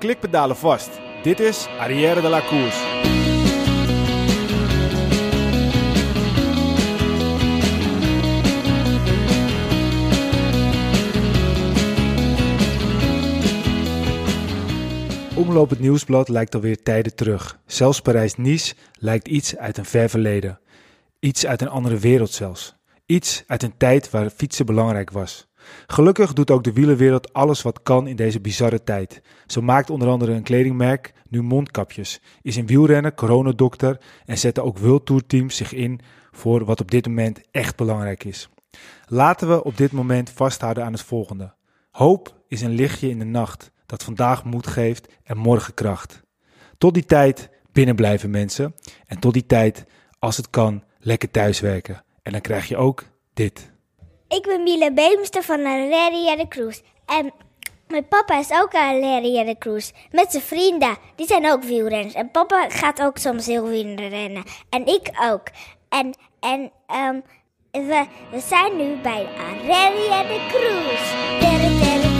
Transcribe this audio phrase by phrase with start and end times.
[0.00, 0.90] klikpedalen vast.
[1.22, 2.98] Dit is Arrière de la Course.
[15.34, 17.58] Omloop het nieuwsblad lijkt alweer tijden terug.
[17.66, 20.60] Zelfs Parijs-Nice lijkt iets uit een ver verleden.
[21.18, 22.74] Iets uit een andere wereld zelfs.
[23.06, 25.49] Iets uit een tijd waar fietsen belangrijk was.
[25.86, 29.22] Gelukkig doet ook de wielerwereld alles wat kan in deze bizarre tijd.
[29.46, 34.78] Zo maakt onder andere een kledingmerk nu mondkapjes, is in wielrennen coronadokter en zetten ook
[34.78, 38.48] World teams zich in voor wat op dit moment echt belangrijk is.
[39.06, 41.54] Laten we op dit moment vasthouden aan het volgende.
[41.90, 46.22] Hoop is een lichtje in de nacht dat vandaag moed geeft en morgen kracht.
[46.78, 48.74] Tot die tijd binnen blijven mensen
[49.06, 49.84] en tot die tijd,
[50.18, 52.04] als het kan, lekker thuiswerken.
[52.22, 53.70] En dan krijg je ook dit.
[54.30, 56.80] Ik ben Miele Beemster van Aleria de Cruz.
[57.06, 57.32] En
[57.88, 59.90] mijn papa is ook aan Aleria de Cruz.
[60.10, 60.96] Met zijn vrienden.
[61.16, 62.14] Die zijn ook wielrenners.
[62.14, 64.42] En papa gaat ook soms heel wielrennen.
[64.68, 65.48] En ik ook.
[65.88, 66.72] En, en
[67.06, 67.22] um,
[67.70, 72.19] we, we zijn nu bij Aleria de Cruz.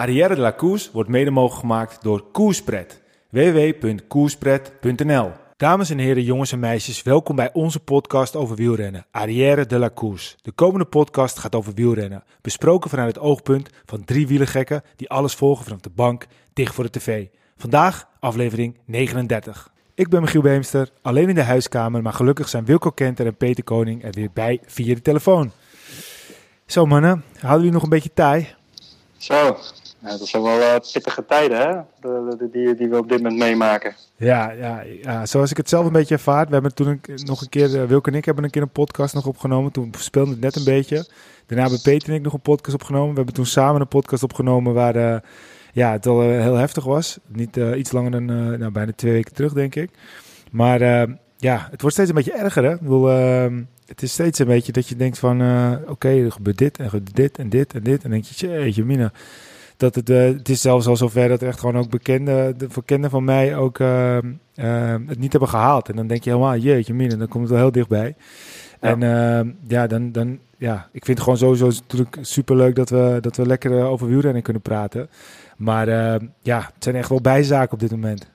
[0.00, 3.02] Arrière de la Course wordt mede mogelijk gemaakt door Koerspret.
[3.30, 9.78] www.koerspret.nl Dames en heren, jongens en meisjes, welkom bij onze podcast over wielrennen, Arrière de
[9.78, 10.36] la Course.
[10.42, 15.34] De komende podcast gaat over wielrennen, besproken vanuit het oogpunt van drie wielergekken die alles
[15.34, 17.26] volgen vanaf de bank, dicht voor de tv.
[17.56, 19.72] Vandaag aflevering 39.
[19.94, 23.64] Ik ben Michiel Beemster, alleen in de huiskamer, maar gelukkig zijn Wilco Kenter en Peter
[23.64, 25.50] Koning er weer bij via de telefoon.
[26.66, 28.48] Zo mannen, houden jullie nog een beetje taai?
[29.16, 29.56] Zo,
[30.02, 31.80] ja, dat zijn wel eh, pittige tijden, hè?
[32.00, 33.94] De- de- die, we op dit moment meemaken.
[34.16, 36.46] Ja, ja, ja, zoals ik het zelf een beetje ervaar.
[36.46, 39.14] We hebben toen nog een keer, eh, Wilke en ik hebben een keer een podcast
[39.14, 39.72] nog opgenomen.
[39.72, 41.06] Toen speelde het net een beetje.
[41.46, 43.08] Daarna hebben Peter en ik nog een podcast opgenomen.
[43.10, 45.20] We hebben toen samen een podcast opgenomen waar eh,
[45.72, 47.18] ja, het al heel heftig was.
[47.26, 48.24] Niet iets langer dan
[48.58, 49.90] nou, bijna twee weken terug, denk ik.
[50.50, 50.80] Maar
[51.36, 52.72] ja, het wordt steeds een beetje erger, hè?
[52.72, 53.46] Ik bedoel, eh,
[53.86, 55.40] het is steeds een beetje dat je denkt van...
[55.88, 58.04] Oké, er gebeurt dit en dit en dit en dit.
[58.04, 59.12] En denk je, jeetje mina.
[59.80, 63.10] Dat het, eh, het is zelfs al zover dat echt gewoon ook bekende, de bekenden
[63.10, 64.24] van mij ook eh, eh,
[65.06, 65.88] het niet hebben gehaald.
[65.88, 68.14] En dan denk je helemaal, jeetje mina, dan komt het wel heel dichtbij.
[68.80, 68.96] Ja.
[68.96, 73.36] En ja, dan, dan, ja, ik vind het gewoon sowieso natuurlijk superleuk dat we, dat
[73.36, 75.10] we lekker over wielrennen kunnen praten.
[75.56, 75.86] Maar
[76.42, 78.30] ja, het zijn echt wel bijzaken op dit moment.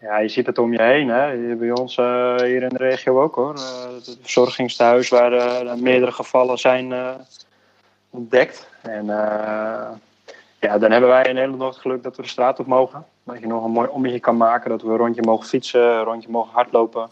[0.00, 1.56] Ja, je ziet het om je heen, hè?
[1.56, 3.54] Bij ons hier in de regio ook, hoor.
[3.94, 6.94] Het verzorgingstehuis waar meerdere gevallen zijn
[8.10, 8.70] ontdekt.
[8.82, 9.88] En eh,
[10.60, 13.04] ja, dan hebben wij in Nederland het geluk dat we de straat op mogen.
[13.24, 16.04] Dat je nog een mooi ommetje kan maken, dat we een rondje mogen fietsen, een
[16.04, 17.08] rondje mogen hardlopen.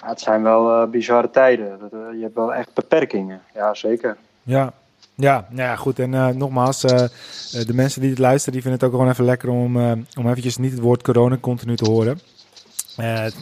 [0.00, 1.78] Maar het zijn wel eh, bizarre tijden.
[1.92, 4.16] Eh, je hebt wel echt beperkingen, ja zeker.
[4.42, 4.72] Ja,
[5.14, 5.98] ja, nou ja, goed.
[5.98, 9.76] En nogmaals, de mensen die het luisteren, die vinden het ook gewoon even lekker om,
[9.76, 12.20] eh, om eventjes niet het woord corona continu te horen.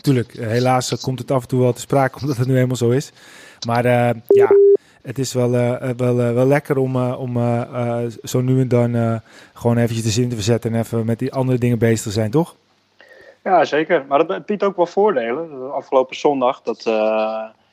[0.00, 2.90] Tuurlijk, helaas komt het af en toe wel te sprake, omdat het nu helemaal zo
[2.90, 3.12] is.
[3.66, 3.84] Maar
[4.26, 4.50] ja,
[5.04, 7.38] het is wel, eh, eh, wel, eh, wel lekker om, om
[8.22, 9.20] zo nu en dan
[9.54, 12.30] gewoon eventjes de zin te verzetten en even met die andere dingen bezig te zijn,
[12.30, 12.56] toch?
[13.42, 14.04] Ja, zeker.
[14.08, 15.72] Maar dat het biedt ook wel voordelen.
[15.72, 16.86] Afgelopen zondag, dat,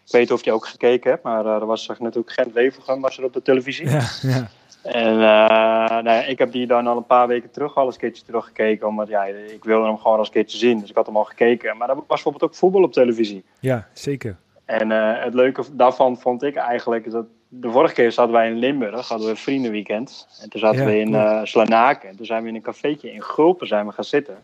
[0.05, 3.17] ik weet niet of je ook gekeken hebt, maar eh, er was natuurlijk Gent-Wevelgem was
[3.17, 3.89] er op de televisie.
[3.89, 4.47] Ja, ja.
[4.83, 7.99] En nou ja, ik heb die dan al een paar weken terug al eens een
[7.99, 10.79] keertje teruggekeken, omdat ja, ik wilde hem gewoon als een keertje zien.
[10.79, 11.77] Dus ik had hem al gekeken.
[11.77, 13.43] Maar er was bijvoorbeeld ook voetbal op televisie.
[13.59, 14.35] ja zeker.
[14.71, 18.57] En eh, het leuke daarvan vond ik eigenlijk dat de vorige keer zaten wij in
[18.57, 20.27] Limburg, hadden we een vriendenweekend.
[20.41, 22.09] En toen zaten Ja, we in eh Slanaken.
[22.09, 24.37] En toen zijn we in een cafeetje in Gulpen zijn we gaan zitten.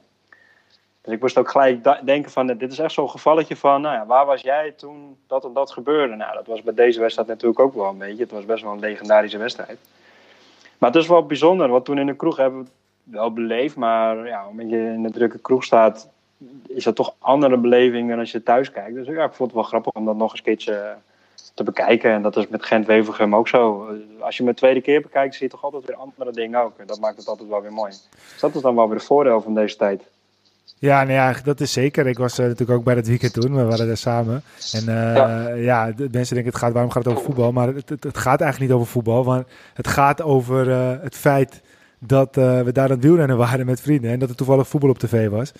[1.01, 4.05] Dus ik moest ook gelijk denken van, dit is echt zo'n gevalletje van, nou ja,
[4.05, 6.15] waar was jij toen dat en dat gebeurde?
[6.15, 8.23] Nou, dat was bij deze wedstrijd natuurlijk ook wel een beetje.
[8.23, 9.79] Het was best wel een legendarische wedstrijd.
[10.77, 12.73] Maar het is wel bijzonder, want toen in de kroeg hebben we het
[13.03, 13.75] wel beleefd.
[13.75, 16.09] Maar ja, omdat je in de drukke kroeg staat,
[16.67, 18.95] is dat toch andere beleving dan als je thuis kijkt.
[18.95, 20.95] Dus ja, ik vond het wel grappig om dat nog eens een keertje
[21.53, 22.11] te bekijken.
[22.11, 23.87] En dat is met Gent-Wevelgem ook zo.
[24.19, 26.77] Als je hem de tweede keer bekijkt, zie je toch altijd weer andere dingen ook.
[26.77, 27.91] En dat maakt het altijd wel weer mooi.
[27.91, 30.03] Dus dat is dan wel weer de voordeel van deze tijd.
[30.79, 32.07] Ja, nou ja, dat is zeker.
[32.07, 33.55] Ik was eh, natuurlijk ook bij dat weekend toen.
[33.55, 34.43] We waren daar samen.
[34.71, 35.55] En eh, ja.
[35.55, 35.91] Ja.
[35.91, 37.51] de mensen denken, het gaat, waarom gaat het over voetbal?
[37.51, 39.23] Maar het, het, het gaat eigenlijk niet over voetbal.
[39.23, 39.43] Maar
[39.73, 41.61] het gaat over eh, het feit
[41.99, 44.11] dat uh, we daar aan het wielrennen waren met vrienden.
[44.11, 45.51] En dat er toevallig voetbal op tv was.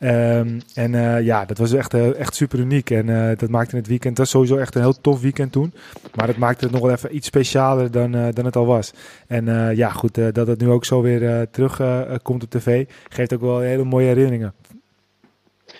[0.00, 2.90] Um, en uh, ja, dat was echt, uh, echt super uniek.
[2.90, 5.74] En dat maakte het weekend, dat was sowieso echt een heel tof weekend toen.
[6.14, 8.92] Maar dat maakte het nog wel even iets specialer dan, dan het al was.
[9.26, 11.80] En ja, goed, dat het nu ook zo weer terug
[12.22, 14.54] komt op tv, geeft ook wel hele mooie herinneringen.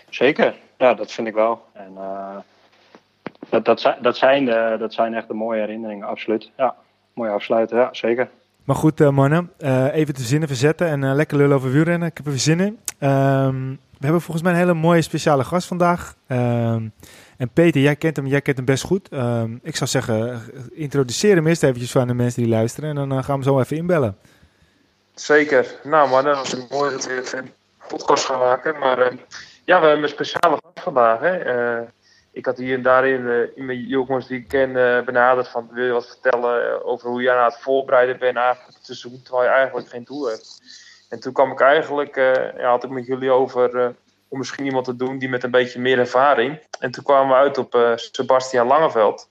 [0.09, 1.63] Zeker, ja, dat vind ik wel.
[1.73, 1.93] En
[3.49, 4.47] dat, dat, zijn, dat, zijn
[4.79, 6.51] dat zijn echt de mooie herinneringen, absoluut.
[6.57, 6.75] Ja,
[7.15, 8.29] mooi afsluiten, ja, zeker.
[8.65, 12.09] Maar goed, uh, mannen, uh, even de zinnen verzetten en uh, lekker lullen over wielrennen.
[12.09, 12.79] Ik heb er zin in.
[13.09, 16.15] Um, we hebben volgens mij een hele mooie speciale gast vandaag.
[16.29, 16.93] Um,
[17.37, 19.09] en Peter, jij kent hem, jij kent hem best goed.
[19.13, 20.43] Um, ik zou zeggen,
[20.73, 23.77] introduceer hem eerst eventjes van de mensen die luisteren en dan gaan we zo even
[23.77, 24.17] inbellen.
[25.15, 25.67] Zeker.
[25.83, 27.51] Nou mannen, dat is mooi dat we een
[27.89, 28.79] podcast gaan maken.
[28.79, 28.99] Maar
[29.65, 31.21] ja, we hebben een speciale gast vandaag.
[31.21, 31.35] Hè?
[32.33, 35.85] Ik had hier en daarin uh, mijn jongens die ik ken uh, benaderd van wil
[35.85, 39.49] je wat vertellen eh, over hoe jij aan het voorbereiden bent eigenlijk het seizoen terwijl
[39.49, 40.63] je eigenlijk geen doel hebt.
[41.09, 42.17] En toen kwam ik eigenlijk,
[42.57, 43.95] ja, had ik met jullie over
[44.29, 46.61] om misschien iemand te doen die met een beetje meer ervaring.
[46.79, 49.29] En toen kwamen we uit op Sebastian Langeveld.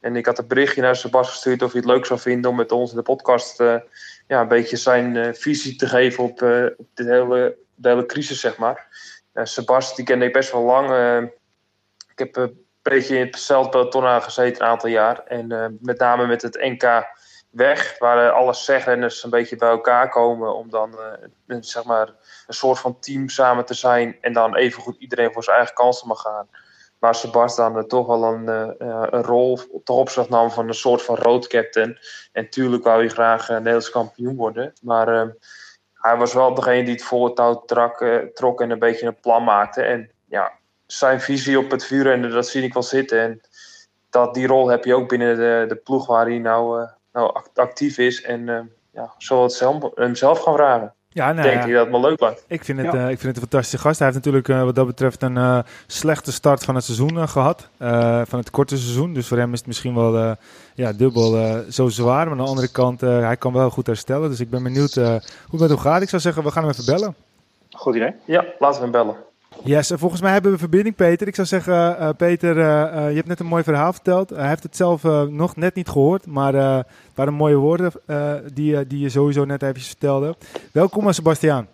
[0.00, 2.56] En ik had een berichtje naar Sebastian gestuurd of hij het leuk zou vinden om
[2.56, 3.58] met ons in de podcast
[4.26, 6.42] ja, een beetje zijn visie te geven op,
[6.76, 8.86] op de, hele, de hele crisis, zeg maar.
[9.34, 10.88] Sebastian die kende ik best wel lang
[12.20, 15.24] heb een beetje in hetzelfde peloton gezeten een aantal jaar.
[15.24, 17.06] En uh, met name met het NK
[17.50, 22.06] weg, waar alle zegrenners een beetje bij elkaar komen om dan uh, een, zeg maar,
[22.46, 25.74] een soort van team samen te zijn en dan even goed iedereen voor zijn eigen
[25.74, 26.48] kansen mag gaan.
[26.98, 28.48] Waar Sebastian uh, toch wel een,
[29.14, 31.98] een rol toch op zich nam van een soort van road captain.
[32.32, 34.72] En tuurlijk wou hij graag Nederlands kampioen worden.
[34.82, 35.34] Maar
[35.94, 37.64] hij was wel degene die het volle touw
[38.34, 39.82] trok en een beetje een plan maakte.
[39.82, 40.52] En ja,
[40.92, 43.20] zijn visie op het vuurrennen, dat zie ik wel zitten.
[43.20, 43.40] En
[44.10, 47.32] dat, die rol heb je ook binnen de, de ploeg waar hij nou, uh, nou
[47.54, 48.22] actief is.
[48.22, 48.58] En uh,
[48.90, 50.94] ja, zal het zelf, hem zelf gaan vragen.
[51.08, 52.44] Ja, nou, denk je dat het wel leuk lijkt.
[52.46, 53.04] Ik vind, het, ja.
[53.04, 53.98] uh, ik vind het een fantastische gast.
[53.98, 57.68] Hij heeft natuurlijk wat dat betreft een slechte start van het seizoen gehad.
[58.28, 59.14] van het korte seizoen.
[59.14, 60.36] Dus voor hem is het misschien wel
[60.74, 62.24] ja, dubbel zo zwaar.
[62.24, 64.30] Maar aan de andere kant, hij kan wel goed herstellen.
[64.30, 65.20] Dus ik ben benieuwd hoe
[65.50, 66.02] het met hem gaat.
[66.02, 67.14] Ik zou zeggen, we gaan hem even bellen.
[67.70, 68.14] Goed idee.
[68.24, 69.16] Ja, laten we hem bellen.
[69.64, 71.26] Yes, volgens mij hebben we verbinding, Peter.
[71.26, 74.30] Ik zou zeggen, uh, Peter, uh, je hebt net een mooi verhaal verteld.
[74.30, 77.92] hij heeft het zelf nog net niet gehoord, maar het waren mooie woorden
[78.54, 80.36] die, die je sowieso net even vertelde.
[80.72, 81.68] Welkom, Sebastiaan.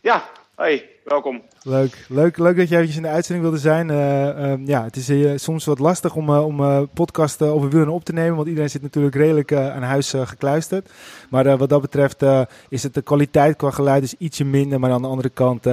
[0.00, 0.24] Ja,
[0.56, 1.42] hey, welkom.
[1.62, 3.90] Leuk, leuk, leuk dat je eventjes in de uitzending wilde zijn.
[3.90, 8.36] Ehm, ja, het is soms wat lastig om, om podcasten over wielrennen op te nemen,
[8.36, 10.90] want iedereen zit natuurlijk redelijk aan huis gekluisterd.
[11.30, 12.24] Maar wat dat betreft
[12.68, 15.66] is het de kwaliteit qua geluid is ietsje minder, maar aan de andere kant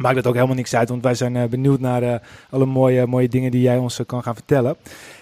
[0.00, 2.14] maakt het ook helemaal niks uit, want wij zijn uh, benieuwd naar uh,
[2.50, 4.76] alle mooie, mooie dingen die jij ons uh, kan gaan vertellen.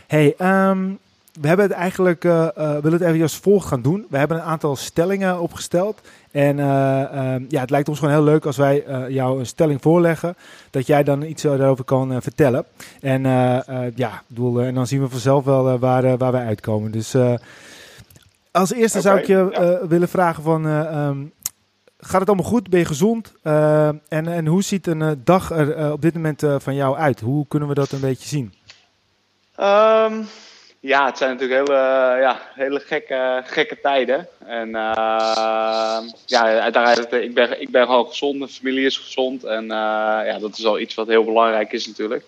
[0.07, 0.35] Hey,
[0.71, 0.99] um,
[1.41, 4.07] we hebben het eigenlijk, willen het even als volgt gaan doen.
[4.11, 6.01] We hebben een aantal stellingen opgesteld.
[6.31, 10.37] En um, ja, het lijkt ons gewoon heel leuk als wij jou een stelling voorleggen,
[10.71, 12.65] dat jij dan iets daarover kan vertellen.
[13.01, 13.23] En
[13.95, 16.91] ja, bedoel, en dan zien we vanzelf wel waar, waar wij uitkomen.
[16.91, 17.15] Dus
[18.51, 19.87] als eerste okay, zou ik je ja.
[19.87, 21.33] willen vragen van, um,
[21.99, 22.71] gaat het allemaal goed?
[22.71, 23.33] Ben je gezond?
[23.45, 26.97] Uh, en, en hoe ziet een uh, dag er uh, op dit moment van jou
[26.97, 27.21] uit?
[27.21, 28.55] Hoe kunnen we dat een beetje zien?
[29.61, 30.29] Um,
[30.81, 31.81] ja, het zijn natuurlijk hele,
[32.21, 34.29] ja, hele gekke, gekke tijden.
[34.47, 34.71] En
[36.27, 39.45] ja, uiteraard, ik ben, ik ben gewoon gezond, mijn familie is gezond.
[39.45, 42.25] En ja, dat is al iets wat heel belangrijk is natuurlijk.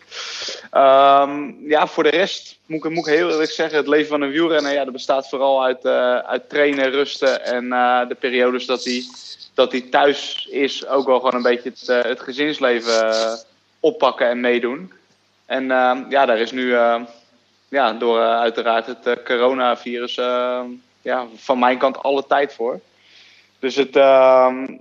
[0.73, 4.21] Um, ja, voor de rest moet ik, moet ik heel eerlijk zeggen, het leven van
[4.21, 5.87] een wielrenner, ja, dat bestaat vooral uit,
[6.27, 7.69] uit trainen, rusten en
[8.09, 9.05] de periodes dat hij
[9.55, 13.33] dat hij thuis is ook wel gewoon een beetje het, uh, het gezinsleven uh,
[13.81, 14.93] oppakken en meedoen.
[15.47, 16.75] En uh, ja, daar is nu
[17.69, 20.15] ja, door uiteraard het coronavirus
[21.03, 22.81] ja, van mijn kant alle tijd voor.
[23.59, 23.95] Dus het,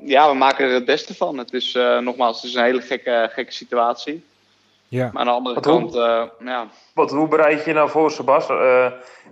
[0.03, 1.37] ja, we maken er het beste van.
[1.37, 4.23] Het is nogmaals, het is een hele gekke, gekke situatie.
[4.87, 5.09] Ja.
[5.13, 6.67] Maar aan de andere wat kant, hoe, ja.
[6.93, 8.47] Wat, hoe bereid je nou voor, Sebas?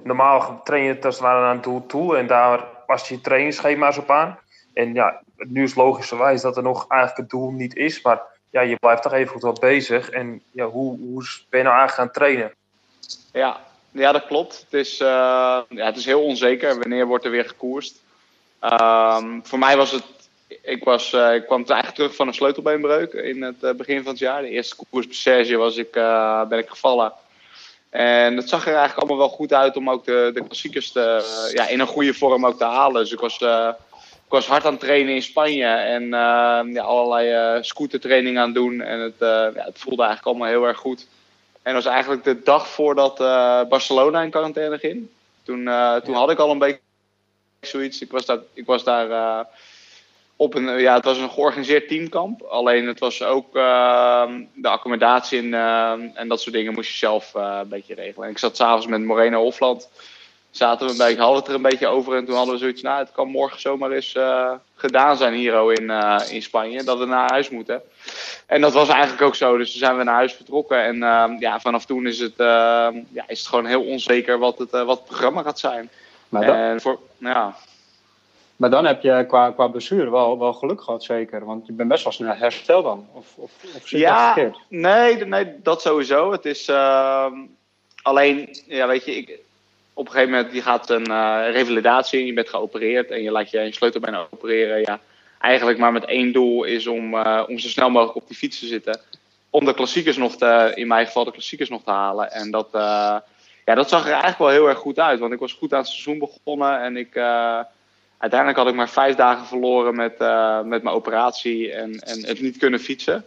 [0.03, 4.39] normaal train je het naar een doel toe en daar pas je trainingsschema's op aan.
[4.73, 8.01] En ja, nu is logischerwijs dat er nog eigenlijk het doel niet is.
[8.01, 10.09] Maar ja, je blijft toch even goed wat bezig.
[10.09, 12.53] En ja, hoe, hoe ben je nou eigenlijk gaan trainen?
[13.33, 14.65] Ja, ja dat klopt.
[14.69, 15.07] Het is, uh,
[15.69, 16.79] ja, het is heel onzeker.
[16.79, 18.01] Wanneer wordt er weer gekoerst?
[18.61, 20.03] Um, voor mij was het...
[20.61, 24.11] Ik, was, uh, ik kwam eigenlijk terug van een sleutelbeenbreuk in het uh, begin van
[24.11, 24.41] het jaar.
[24.41, 25.91] De eerste koers bij Serge was ik,
[26.49, 27.13] ben ik gevallen.
[27.89, 31.23] En het zag er eigenlijk allemaal wel goed uit om ook de, de klassiekers te,
[31.53, 33.01] ja, in een goede vorm ook te halen.
[33.01, 33.37] Dus ik was
[34.27, 36.09] ik was hard aan het trainen in Spanje en uh,
[36.73, 38.81] ja, allerlei uh, scootertraining aan het doen.
[38.81, 41.07] En het, uh, ja, het voelde eigenlijk allemaal heel erg goed.
[41.61, 43.17] En dat was eigenlijk de dag voordat
[43.69, 45.07] Barcelona in quarantaine ging.
[45.43, 45.69] Toen,
[46.03, 46.79] toen had ik al een beetje
[47.61, 48.01] zoiets.
[48.01, 49.45] Ik was daar, ik was daar eh,
[50.35, 52.41] op een, ja, het was een georganiseerd teamkamp.
[52.41, 56.97] Alleen het was ook uh, de accommodatie en, uh, en dat soort dingen moest je
[56.97, 58.25] zelf een beetje regelen.
[58.25, 59.89] En ik zat s'avonds met Moreno Hofland.
[60.57, 62.15] Zaten we een beetje, hadden het er een beetje over.
[62.15, 65.73] En toen hadden we zoiets, nou, het kan morgen zomaar eens uh, gedaan zijn hier
[65.73, 65.89] in,
[66.29, 66.83] in Spanje.
[66.83, 67.81] Dat we naar huis moeten.
[68.45, 69.57] En dat was eigenlijk ook zo.
[69.57, 70.83] Dus toen zijn we naar huis vertrokken.
[70.83, 70.97] En
[71.39, 75.05] ja, vanaf toen is het, ja, is het gewoon heel onzeker wat het, wat het
[75.05, 75.89] programma gaat zijn.
[76.29, 77.55] Maar dan, voor, ja.
[78.55, 81.45] maar dan heb je qua, qua blessure wel, wel geluk gehad, zeker.
[81.45, 83.07] Want je bent best wel snel hersteld dan.
[83.13, 84.59] Of, of, of zit ja, dat verkeerd?
[84.67, 86.31] Nee, nee, dat sowieso.
[86.31, 87.25] Het is uh,
[88.01, 89.39] alleen, ja, weet je, ik,
[89.97, 92.25] op een gegeven moment je gaat een uh, revalidatie in.
[92.25, 94.79] Je bent geopereerd en je laat je een sleutelbeen opereren.
[94.79, 94.99] Ja,
[95.39, 98.59] eigenlijk maar met één doel is om, uh, om zo snel mogelijk op die fiets
[98.59, 98.99] te zitten.
[99.49, 102.31] Om de klassiekers nog te, in mijn geval de klassiekers nog te halen.
[102.31, 102.67] En dat
[103.65, 105.19] ja, dat zag er eigenlijk wel heel erg goed uit.
[105.19, 106.81] Want ik was goed aan het seizoen begonnen.
[106.81, 107.17] En ik,
[108.17, 110.19] uiteindelijk had ik maar vijf dagen verloren met,
[110.65, 113.25] met mijn operatie en, en het niet kunnen fietsen.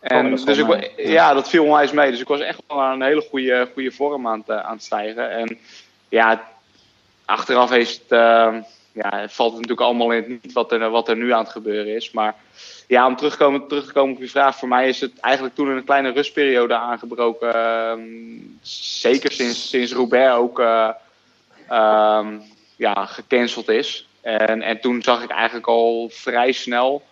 [0.00, 1.10] En oh, dus ik, ja.
[1.10, 1.34] ja.
[1.34, 2.10] dat viel onwijs mee.
[2.10, 4.82] Dus ik was echt wel aan een hele goede, goede vorm aan het, aan het
[4.82, 5.30] stijgen.
[5.30, 5.58] En
[6.08, 6.48] ja,
[7.24, 8.56] achteraf heeft het, uh,
[8.92, 11.52] ja, het valt natuurlijk allemaal in het niet wat er, wat er nu aan het
[11.52, 12.10] gebeuren is.
[12.10, 12.34] Maar
[12.86, 14.56] ja, om terugkomen, terug te komen op je vraag.
[14.56, 17.54] Voor mij is het eigenlijk toen een kleine rustperiode aangebroken.
[17.54, 18.04] Uh,
[19.00, 20.88] zeker sinds, sinds Roubaix ook uh,
[21.70, 22.26] uh,
[22.76, 24.08] ja, gecanceld is.
[24.20, 27.02] En, en toen zag ik eigenlijk al vrij snel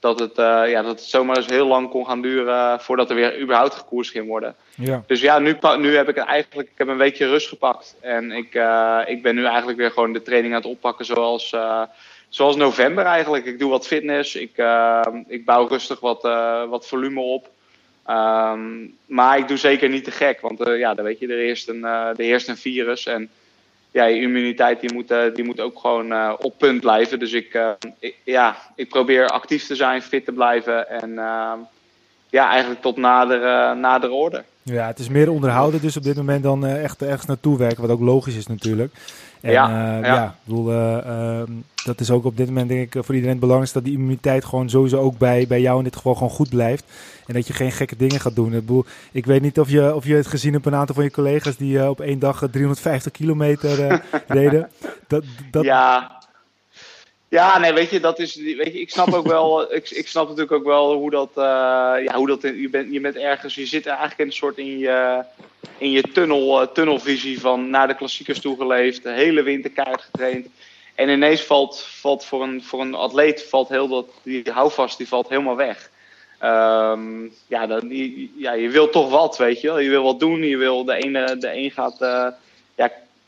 [0.00, 3.16] dat het, uh, ja, dat het zomaar eens heel lang kon gaan duren voordat er
[3.16, 4.54] weer überhaupt gekoerst ging worden.
[4.74, 5.02] Ja.
[5.06, 7.96] Dus ja, nu, nu heb ik het eigenlijk ik heb een weekje rust gepakt.
[8.00, 11.52] En ik, uh, ik ben nu eigenlijk weer gewoon de training aan het oppakken zoals,
[11.52, 11.82] uh,
[12.28, 13.44] zoals november eigenlijk.
[13.44, 14.62] Ik doe wat fitness, ik,
[15.26, 16.22] ik bouw rustig wat,
[16.68, 17.50] wat volume op.
[18.08, 21.68] Um, maar ik doe zeker niet te gek, want ja, dan weet je, er heerst
[21.68, 23.06] een, er heerst een virus.
[23.06, 23.30] En
[23.90, 27.18] ja, je immuniteit die moet, uh, die moet ook gewoon uh, op punt blijven.
[27.18, 31.14] Dus ik, uh, ik, ja, ik probeer actief te zijn, fit te blijven en
[32.28, 34.44] ja, eigenlijk tot nader, nader orde.
[34.62, 37.90] Ja, het is meer onderhouden dus op dit moment dan echt ergens naartoe werken, wat
[37.90, 38.94] ook logisch is natuurlijk.
[39.40, 40.24] En, ja, ja.
[40.24, 41.42] ik bedoel, uh,
[41.84, 44.44] dat is ook op dit moment denk ik voor iedereen het belangrijkste dat die immuniteit
[44.44, 46.84] gewoon sowieso ook bij, bij jou in dit geval gewoon goed blijft.
[47.26, 48.54] En dat je geen gekke dingen gaat doen.
[48.54, 51.04] Ik, bedoel, ik weet niet of je, of je het gezien hebt een aantal van
[51.04, 54.70] je collega's die uh, op één dag 350 kilometer reden.
[55.06, 55.64] Dat, dat...
[55.64, 56.19] Ja.
[57.30, 60.24] Ja, nee, weet je, dat is, weet je, ik snap ook wel, ik, ik snap
[60.24, 61.44] natuurlijk ook wel hoe dat, uh,
[62.04, 64.78] ja, hoe dat, je bent, je bent ergens, je zit eigenlijk in een soort in
[64.78, 65.24] je,
[65.78, 70.46] in je tunnel, tunnelvisie van naar de klassiekers toegeleefd, de hele winter keihard getraind.
[70.94, 75.08] En ineens valt, valt voor, een, voor een atleet valt heel dat, die houvast die
[75.08, 75.90] valt helemaal weg.
[76.42, 79.78] Um, ja, dan, die, ja, je wil toch wat, weet je wel.
[79.78, 80.42] Je wil wat doen.
[80.42, 82.36] Je wil, de ene, de een gaat uh, ja,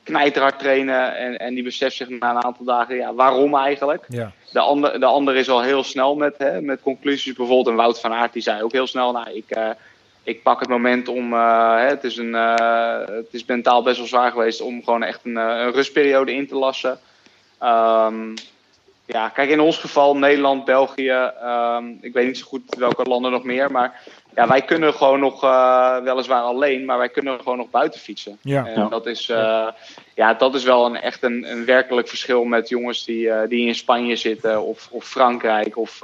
[0.02, 4.04] knijterhard trainen en, en die beseft zich na een aantal dagen, ja, waarom eigenlijk?
[4.09, 4.32] Ja.
[4.52, 7.35] De, ander, de ander is al heel snel met, hè, met conclusies.
[7.35, 9.71] Bijvoorbeeld een Wout van Aert, die zei ook heel snel, nou, ik, uh,
[10.23, 14.06] ik pak het moment om, uh, hè, het, is een, het is mentaal best wel
[14.06, 16.99] zwaar geweest om gewoon echt een, een rustperiode in te lassen.
[17.62, 18.35] Um,
[19.06, 23.30] ja, kijk, in ons geval Nederland, België, um, ik weet niet zo goed welke landen
[23.30, 24.00] nog meer, maar
[24.35, 28.39] ja, wij kunnen gewoon nog, uh, weliswaar alleen, maar wij kunnen gewoon nog buiten fietsen.
[28.41, 28.67] Ja.
[28.67, 29.69] En dat is, uh,
[30.15, 33.67] ja, dat is wel een, echt een, een werkelijk verschil met jongens die, uh, die
[33.67, 36.01] in Spanje zitten, of, of Frankrijk, of,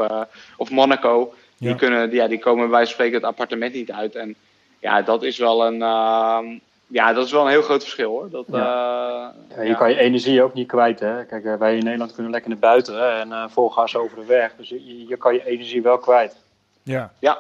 [0.57, 1.35] of Monaco.
[1.59, 1.75] Die, Ja.
[1.75, 4.15] kunnen, ja, die komen bij spreken het appartement niet uit.
[4.15, 4.35] En
[4.79, 6.39] ja, dat is wel een, uh,
[6.87, 8.31] ja, dat is wel een heel groot verschil hoor.
[8.31, 11.01] Dat, uh, Ja, je kan je energie ook niet kwijt.
[11.01, 11.25] Hè?
[11.25, 13.21] Kijk, wij in Nederland kunnen lekker naar buiten hè?
[13.21, 14.53] en uh, vol gas over de weg.
[14.57, 16.37] Dus je, je kan je energie wel kwijt.
[16.83, 17.13] Ja.
[17.19, 17.39] Ja,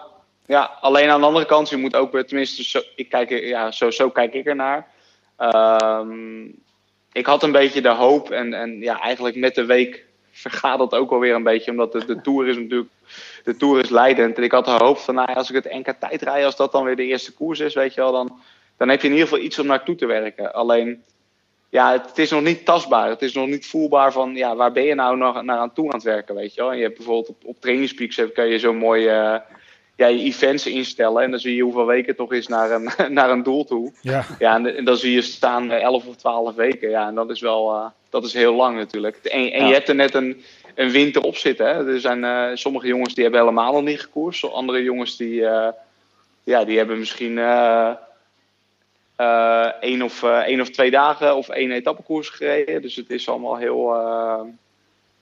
[0.49, 3.90] ja, alleen aan de andere kant, je moet ook, tenminste, zo, ik kijk, ja, zo,
[3.90, 4.87] zo kijk ik ernaar.
[5.37, 6.47] Ehm
[7.12, 10.95] ik had een beetje de hoop en, en ja, eigenlijk met de week vergaat dat
[10.95, 12.90] ook alweer een beetje, omdat de, de Tour is natuurlijk,
[13.45, 14.37] de Tour is leidend.
[14.37, 16.73] En ik had de hoop van, nou als ik het NK tijd rij, als dat
[16.73, 18.40] dan weer de eerste koers is, weet je wel, dan,
[18.76, 20.52] dan heb je in ieder geval iets om naartoe te werken.
[20.52, 21.02] Alleen,
[21.69, 23.09] ja, het, is nog niet tastbaar.
[23.09, 25.87] Het is nog niet voelbaar van, ja, waar ben je nou nog naar aan toe
[25.87, 26.71] aan het werken, weet je wel.
[26.71, 29.37] En je hebt bijvoorbeeld op, op trainingspeaks kan je zo'n mooi, eh,
[29.99, 31.23] ja, je events instellen.
[31.23, 33.93] En dan zie je hoeveel weken het toch is naar een, naar een doel toe.
[34.00, 34.25] Ja.
[34.38, 36.90] Ja, en, en dan zie je staan eh, 11 of 12 weken.
[36.90, 39.17] Ja, en dat is wel, eh, dat is heel lang natuurlijk.
[39.17, 39.67] En, en Ja.
[39.67, 40.43] je hebt er net een,
[40.75, 41.67] een winter op zitten.
[41.67, 41.93] Hè.
[41.93, 44.52] Er zijn eh, sommige jongens die hebben helemaal nog niet gekoerst.
[44.52, 45.69] Andere jongens die, eh,
[46.45, 47.90] ja, die hebben misschien eh,
[49.17, 52.83] eh, één, of, eh, één of twee dagen of één etappekoers gereden.
[52.83, 53.97] Dus het is allemaal heel,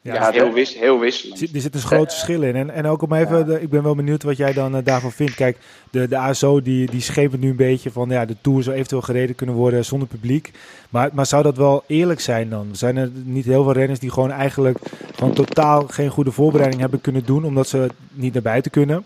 [0.06, 1.54] eh, Ja, heel, wis, heel wisselend.
[1.54, 2.56] Er zit een groot verschil in.
[2.56, 5.12] En, en ook om even, de, ik ben wel benieuwd wat jij dan uh, daarvan
[5.12, 5.34] vindt.
[5.34, 5.58] Kijk,
[5.90, 9.02] de, de ASO die, die schept nu een beetje van ja, de Tour zou eventueel
[9.02, 10.50] gereden kunnen worden zonder publiek.
[10.90, 12.68] Maar, maar zou dat wel eerlijk zijn dan?
[12.72, 14.78] Zijn er niet heel veel renners die gewoon eigenlijk
[15.14, 19.04] gewoon totaal geen goede voorbereiding hebben kunnen doen omdat ze niet naar buiten kunnen?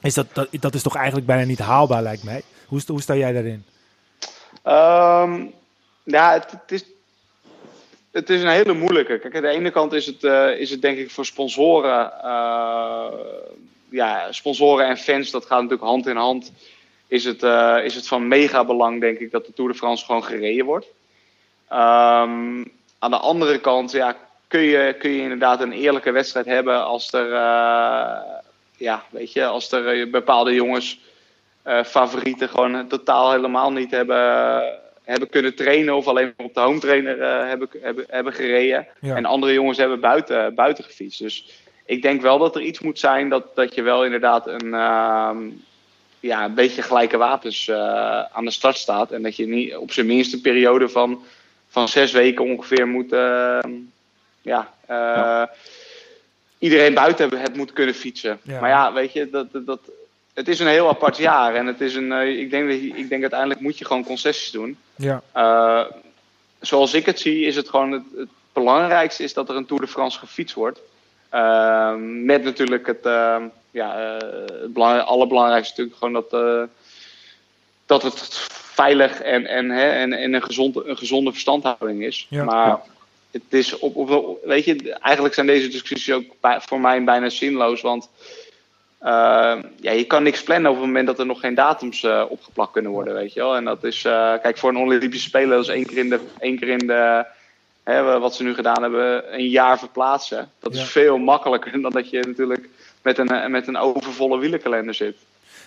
[0.00, 2.42] Is dat, dat, dat is toch eigenlijk bijna niet haalbaar lijkt mij.
[2.66, 3.64] Hoe, hoe sta jij daarin?
[4.64, 5.52] Um,
[6.04, 6.84] ja, het, het is
[8.12, 9.18] het is een hele moeilijke.
[9.18, 13.06] Kijk, aan de ene kant is het, uh, is het denk ik voor sponsoren, uh,
[13.88, 16.52] ja, sponsoren en fans, dat gaat natuurlijk hand in hand.
[17.06, 20.04] Is het, uh, is het van mega belang, denk ik, dat de Tour de France
[20.04, 20.86] gewoon gereden wordt.
[21.70, 24.16] Um, aan de andere kant, ja,
[24.46, 27.28] kun je, kun je inderdaad een eerlijke wedstrijd hebben als er,
[28.76, 31.00] ja, weet je, als er bepaalde jongens,
[31.84, 37.18] favorieten, gewoon totaal helemaal niet hebben hebben kunnen trainen of alleen op de home trainer
[37.18, 38.86] uh, hebben, hebben, hebben gereden.
[39.00, 41.18] En andere jongens hebben buiten, buiten gefietst.
[41.18, 44.66] Dus ik denk wel dat er iets moet zijn dat, dat je wel inderdaad een,
[44.66, 45.36] uh,
[46.20, 49.12] ja, een beetje gelijke wapens uh, aan de start staat.
[49.12, 51.22] En dat je niet op zijn minst een periode van,
[51.68, 53.12] van zes weken ongeveer moet.
[53.12, 53.70] Ehm,
[54.42, 55.50] ja, ja,
[56.58, 58.40] iedereen buiten het moet kunnen fietsen.
[58.44, 59.80] Maar ja, weet je, dat, dat,
[60.34, 61.54] het is een heel apart jaar.
[61.54, 64.50] En het is een, uh, ik, denk dat ik denk uiteindelijk moet je gewoon concessies
[64.50, 64.78] doen.
[64.96, 65.22] Ja.
[65.36, 65.84] Uh,
[66.60, 69.82] zoals ik het zie, is het gewoon het, het, belangrijkste is dat er een Tour
[69.82, 70.80] de France gefietst wordt.
[71.34, 73.04] Uh, met natuurlijk het,
[73.70, 74.18] ja,
[74.60, 76.68] het belang, allerbelangrijkste natuurlijk gewoon dat,
[77.86, 78.38] dat het
[78.72, 82.26] veilig en, en, hè, en, en een, gezonde, een gezonde verstandhouding is.
[82.30, 82.44] Ja.
[82.44, 82.80] Maar
[83.30, 87.28] het is op, op, weet je, eigenlijk zijn deze discussies ook bij, voor mij bijna
[87.28, 87.80] zinloos.
[87.80, 88.08] Want
[89.80, 92.72] ja, je kan niks plannen op het moment dat er nog geen datums uh, opgeplakt
[92.72, 93.56] kunnen worden, weet je wel.
[93.56, 96.20] En dat is, uh, kijk, voor een Olympische Spelen, dat is één keer in de,
[96.38, 97.24] één keer in de
[97.84, 100.50] hè, wat ze nu gedaan hebben, een jaar verplaatsen.
[100.60, 100.86] Dat is Ja.
[100.86, 102.68] veel makkelijker dan dat je natuurlijk
[103.02, 105.16] met een, met een overvolle wielenkalender zit.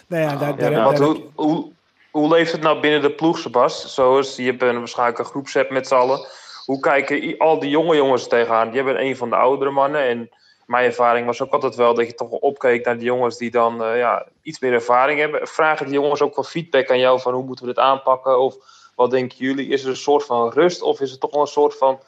[0.08, 1.66] Nou ja, daar, Ja, daar, daar- hoe, hoe,
[2.12, 3.94] hoe leeft het nou binnen de ploeg, Sebas?
[3.94, 6.28] Zoals, je hebt een, waarschijnlijk een groepsapp met z'n allen.
[6.66, 8.68] Hoe kijken al die jonge jongens tegenaan?
[8.72, 10.02] Die hebben een van de oudere mannen.
[10.08, 10.30] En
[10.66, 13.84] mijn ervaring was ook altijd wel dat je toch opkeek naar die jongens die dan
[13.84, 15.48] eh, ja, iets meer ervaring hebben.
[15.48, 18.40] Vragen die jongens ook wel feedback aan jou van hoe moeten we dit aanpakken?
[18.40, 18.56] Of
[18.96, 19.68] wat denken jullie?
[19.68, 22.00] Is er een soort van rust of is het toch wel een soort van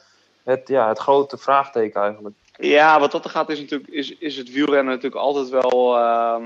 [0.42, 2.34] het, ja, het grote vraagteken eigenlijk?
[2.60, 6.44] Ja, wat dat er gaat is natuurlijk is, is het wielrennen natuurlijk altijd wel ehm,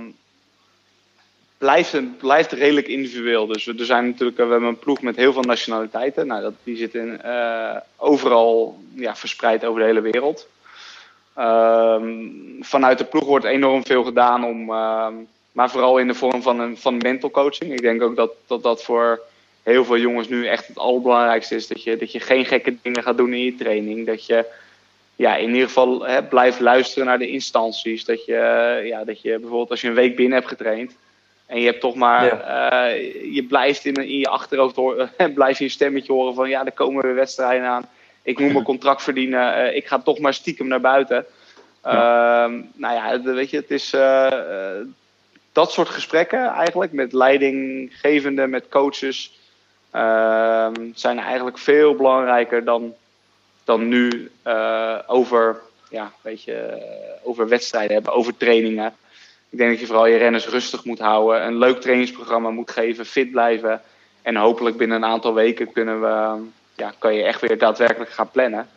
[1.58, 3.46] blijft, blijft redelijk individueel.
[3.46, 6.26] Dus we, er zijn natuurlijk, we hebben een ploeg met heel veel nationaliteiten.
[6.26, 10.46] Nou, dat, die zitten eh, overal ja, verspreid over de hele wereld.
[11.34, 12.28] Ehm,
[12.60, 15.14] vanuit de ploeg wordt enorm veel gedaan om, ehm,
[15.52, 17.72] maar vooral in de vorm van een van mental coaching.
[17.72, 19.20] Ik denk ook dat dat, dat voor
[19.62, 21.66] heel veel jongens nu echt het allerbelangrijkste is.
[21.66, 24.06] Dat je, dat je geen gekke dingen gaat doen in je training.
[24.06, 24.46] Dat je
[25.16, 28.04] ja, in ieder geval hè, blijft luisteren naar de instanties.
[28.04, 30.96] Dat je, eh, ja, dat je bijvoorbeeld als je een week binnen hebt getraind.
[31.46, 35.64] En je hebt toch maar, eh, je blijft in, in je achterhoofd horen, blijf je
[35.64, 37.88] een stemmetje horen van ja, er komen weer wedstrijden aan.
[38.22, 39.54] Ik moet mijn contract verdienen.
[39.54, 41.26] eh, ik ga toch maar stiekem naar buiten.
[41.82, 44.86] Ehm, nou ja, weet je, het is eh, eh,
[45.52, 49.38] dat soort gesprekken eigenlijk met leidinggevenden, met coaches,
[49.90, 52.94] ehm, zijn eigenlijk veel belangrijker dan,
[53.64, 54.30] dan nu
[55.06, 56.82] over, ja, weet je,
[57.22, 58.94] over wedstrijden hebben, over trainingen.
[59.50, 63.06] Ik denk dat je vooral je renners rustig moet houden, een leuk trainingsprogramma moet geven,
[63.06, 63.82] fit blijven.
[64.22, 66.42] En hopelijk binnen een aantal weken kunnen we,
[66.82, 68.68] ja, kan je echt weer daadwerkelijk gaan plannen.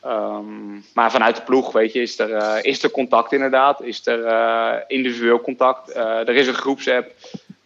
[0.00, 3.82] Ehm, maar vanuit de ploeg, weet je, is er, eh, is er contact inderdaad.
[3.82, 5.90] Is er eh, individueel contact.
[5.90, 7.10] Eh, er is een groepsapp.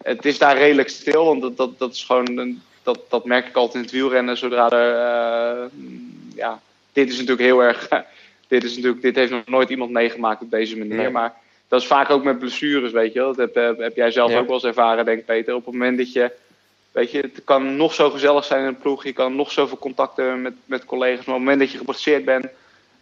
[0.02, 2.38] Het is daar redelijk stil, want dat, dat, dat is gewoon...
[2.38, 4.36] Een, dat, dat merk ik altijd in het wielrennen.
[4.36, 5.70] Zodra er...
[6.34, 6.60] ja,
[6.92, 7.88] dit is natuurlijk heel erg...
[8.48, 10.96] dit, is natuurlijk, dit heeft nog nooit iemand meegemaakt op deze manier.
[10.96, 11.10] Nee.
[11.10, 11.34] Maar
[11.68, 13.34] dat is vaak ook met blessures, weet je wel.
[13.34, 14.38] Dat heb, heb, jij zelf Ja.
[14.38, 15.54] ook wel eens ervaren, denk ik, Peter.
[15.54, 16.32] Op het moment dat je...
[16.96, 19.04] Weet je, het kan nog zo gezellig zijn in een ploeg.
[19.04, 21.24] Je kan nog zoveel contacten hebben met, met collega's.
[21.24, 22.46] Maar op het moment dat je geblesseerd bent...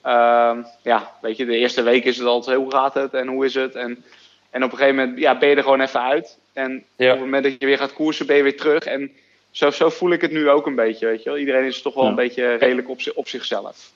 [0.03, 3.45] ehm, ja, weet je, de eerste week is het altijd hoe gaat het en hoe
[3.45, 3.75] is het?
[3.75, 4.05] En,
[4.51, 6.39] en op een gegeven moment ja, ben je er gewoon even uit.
[6.53, 7.07] En Ja.
[7.07, 8.85] op het moment dat je weer gaat koersen, ben je weer terug.
[8.85, 9.11] En
[9.51, 11.39] zo, zo voel ik het nu ook een beetje, weet je wel.
[11.39, 12.11] Iedereen is toch wel Ja.
[12.11, 13.91] een beetje redelijk op, op zichzelf.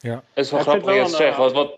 [0.00, 1.36] Het is wel Ja, grappig wat je zegt.
[1.36, 1.72] Want wat,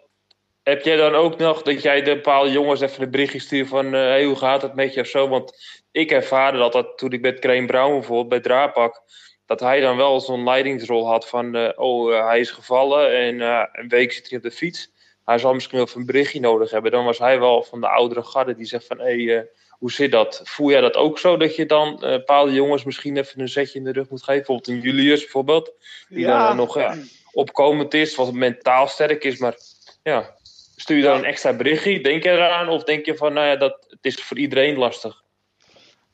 [0.67, 3.87] heb jij dan ook nog dat jij de bepaalde jongens even een berichtje stuurt van...
[3.87, 5.29] eh, hey, hoe gaat het met je of zo?
[5.29, 5.53] Want
[5.91, 9.03] ik ervaarde dat, dat toen ik met Crane Brown bijvoorbeeld bij Draapak...
[9.47, 11.55] dat hij dan wel zo'n leidingsrol had van...
[11.55, 13.41] eh, oh, eh, hij is gevallen en
[13.73, 14.93] een week zit hij op de fiets.
[15.25, 16.91] Hij zal misschien wel even een berichtje nodig hebben.
[16.91, 18.99] Dan was hij wel van de oudere garde die zegt van...
[18.99, 20.41] Hey, hoe zit dat?
[20.45, 21.37] Voel jij dat ook zo?
[21.37, 24.37] Dat je dan bepaalde jongens misschien even een zetje in de rug moet geven?
[24.37, 25.73] Bijvoorbeeld een Julius bijvoorbeeld.
[26.09, 26.95] Die dan nog
[27.33, 29.39] opkomend is, wat mentaal sterk is.
[29.39, 29.57] Maar
[30.03, 30.35] ja,
[30.77, 32.01] stuur je dan een extra berichtje?
[32.01, 32.69] Denk je eraan?
[32.69, 35.23] Of denk je van, nou ja, dat, het is voor iedereen lastig?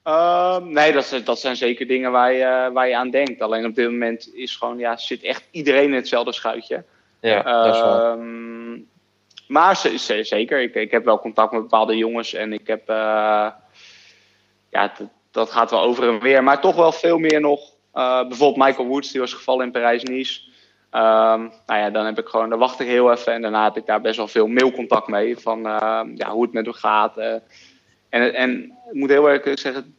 [0.03, 3.41] Ehm, nee, dat, dat zijn zeker dingen waar je, waar je aan denkt.
[3.41, 6.85] Alleen op dit moment is gewoon, ja, zit echt iedereen in hetzelfde schuitje.
[7.21, 8.01] Ja, dat is wel.
[8.01, 8.81] Ehm,
[9.47, 12.89] maar ze- ze- zeker, ik, ik heb wel contact met bepaalde jongens en ik heb,
[12.89, 13.49] eh,
[14.71, 16.43] ja, dat, dat gaat wel over en weer.
[16.43, 17.61] Maar toch wel veel meer nog.
[17.93, 20.41] Eh, bijvoorbeeld Michael Woods, die was gevallen in Parijs-Nice.
[20.93, 23.77] Ehm, nou ja, dan heb ik gewoon, dan wacht ik heel even en daarna heb
[23.77, 27.19] ik daar best wel veel mailcontact mee van ehm, ja, hoe het met hem gaat.
[27.19, 27.35] eh.
[28.09, 29.97] en, en ik moet heel erg zeggen,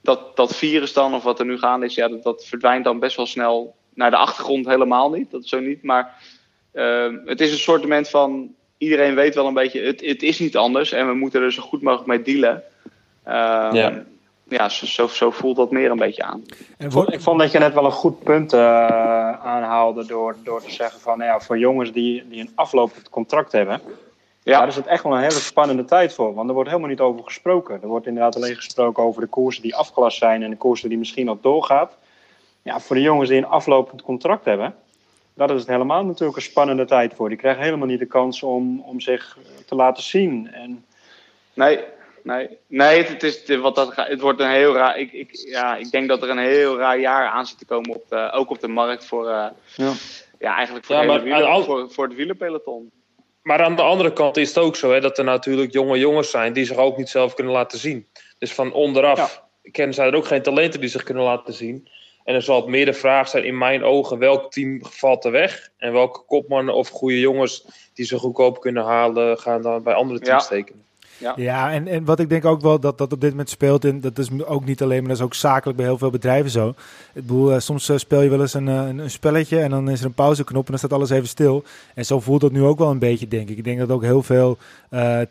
[0.00, 2.98] dat, dat virus dan, of wat er nu gaande is, ja, dat, dat verdwijnt dan
[2.98, 5.30] best wel snel naar de achtergrond helemaal niet.
[5.30, 6.14] Dat zo niet, maar
[6.72, 10.56] ehm, het is een soort van, iedereen weet wel een beetje, het, het is niet
[10.56, 12.62] anders en we moeten er zo goed mogelijk mee dealen.
[13.24, 14.04] Ja.
[14.52, 16.42] Ja, zo, zo, zo voelt dat meer een beetje aan.
[16.46, 18.60] En Ik wordt- vond, ik vond dat je net wel een goed punt eh,
[19.46, 23.52] aanhaalde door, door te zeggen van nou ja, voor jongens die, die een aflopend contract
[23.52, 23.80] hebben,
[24.42, 24.58] Ja.
[24.58, 26.34] daar is het echt wel een hele spannende tijd voor.
[26.34, 27.78] Want er wordt helemaal niet over gesproken.
[27.82, 30.98] Er wordt inderdaad alleen gesproken over de koersen die afgelast zijn en de koersen die
[30.98, 31.96] misschien nog doorgaat.
[32.62, 34.74] Ja, voor de jongens die een aflopend contract hebben,
[35.34, 37.28] dat is het helemaal natuurlijk een spannende tijd voor.
[37.28, 40.48] Die krijgen helemaal niet de kans om, om zich te laten zien.
[40.52, 40.84] En
[41.54, 41.80] Nee,
[42.22, 44.98] nee, nee het, het is, wat dat, gaat- het wordt een heel raar.
[44.98, 47.90] Ik, ik, ja, ik denk dat er een heel raar jaar aan zit te komen,
[47.94, 49.92] op de, ook op de markt voor, eh, ja.
[50.38, 52.90] ja, eigenlijk voor, Ja, de hele maar wieler- aan al- voor, voor het wielerpeloton.
[53.42, 56.30] Maar aan de andere kant is het ook zo hè, dat er natuurlijk jonge jongens
[56.30, 58.06] zijn die zich ook niet zelf kunnen laten zien.
[58.38, 61.88] Dus van onderaf kennen zij er ook geen talenten die zich kunnen laten zien.
[62.24, 65.30] En er zal het meer de vraag zijn in mijn ogen welk team valt er
[65.30, 65.70] weg.
[65.76, 70.20] En welke kopmannen of goede jongens die ze goedkoop kunnen halen gaan dan bij andere
[70.20, 70.48] teams Ja.
[70.48, 70.84] tekenen.
[71.36, 74.00] Ja, en, en wat ik denk ook wel dat dat op dit moment speelt, en
[74.00, 76.68] dat is ook niet alleen, maar dat is ook zakelijk bij heel veel bedrijven zo.
[76.68, 76.74] Ik
[77.26, 79.90] bedoel, eh, soms eh, speel je wel eens een, eh, een, een spelletje en dan
[79.90, 81.64] is er een pauzeknop en dan staat alles even stil.
[81.94, 83.56] En zo voelt dat nu ook wel een beetje, denk ik.
[83.58, 84.58] Ik denk dat ook heel veel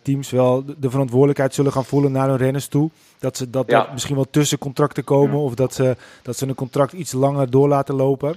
[0.02, 2.90] teams wel de- de verantwoordelijkheid zullen gaan voelen naar hun renners toe.
[3.20, 3.90] Dat ze dat Ja.
[3.94, 7.68] misschien wel tussen contracten komen of dat ze, dat ze een contract iets langer door
[7.68, 8.36] laten lopen.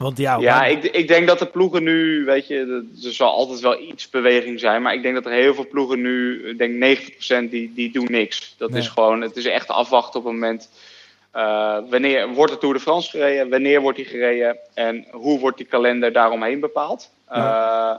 [0.00, 3.60] Want ja, Ja, ik, ik denk dat de ploegen nu, weet je, er zal altijd
[3.60, 4.82] wel iets beweging zijn.
[4.82, 6.98] Maar ik denk dat er heel veel ploegen nu, ik denk
[7.46, 8.54] 90% die, die doen niks.
[8.58, 8.80] Dat Nee.
[8.80, 10.68] is gewoon, het is echt afwachten op het moment.
[11.32, 13.50] eh, wanneer wordt de Tour de France gereden?
[13.50, 14.56] Wanneer wordt die gereden?
[14.74, 17.10] En hoe wordt die kalender daaromheen bepaald?
[17.28, 17.92] Eh,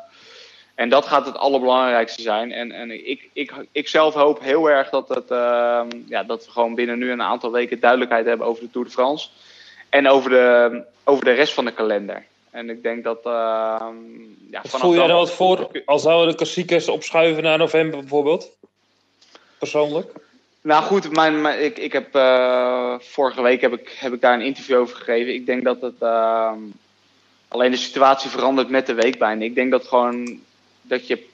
[0.75, 2.51] en dat gaat het allerbelangrijkste zijn.
[2.51, 6.51] En, en ik, ik, ik zelf hoop heel erg dat, het, ehm, ja, dat we
[6.51, 9.27] gewoon binnen nu een aantal weken duidelijkheid hebben over de Tour de France.
[9.91, 12.25] En over de, over de rest van de kalender.
[12.51, 13.19] En ik denk dat.
[13.25, 13.95] ehm
[14.51, 18.49] ja, Voel jij dan- er wat voor als zouden de klassiekers opschuiven naar november bijvoorbeeld?
[19.57, 20.11] Persoonlijk?
[20.61, 24.33] Nou goed, mijn, mijn- ik, ik heb, eh, vorige week heb ik, heb ik daar
[24.33, 25.33] een interview over gegeven.
[25.33, 25.95] Ik denk dat het.
[25.99, 26.57] ehm,
[27.47, 29.43] alleen de situatie verandert met de week bijna.
[29.43, 30.39] Ik denk dat gewoon.
[30.81, 31.27] dat je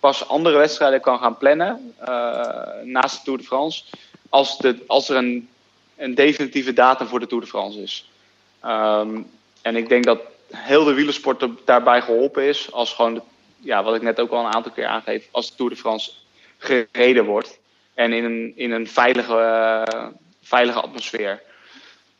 [0.00, 1.94] pas andere wedstrijden kan gaan plannen.
[1.98, 3.84] eh, naast de Tour de France.
[4.28, 5.48] Als, de, als er een,
[5.96, 8.10] een definitieve datum voor de Tour de France is.
[8.60, 9.20] Ehm,
[9.62, 12.72] en ik denk dat heel de wielersport er daarbij geholpen is.
[12.72, 13.22] Als gewoon, de,
[13.60, 15.28] ja, wat ik net ook al een aantal keer aangeef.
[15.30, 16.10] Als de Tour de France
[16.58, 17.58] gereden wordt.
[17.94, 20.06] En in een, in een veilige, eh,
[20.42, 21.42] veilige atmosfeer.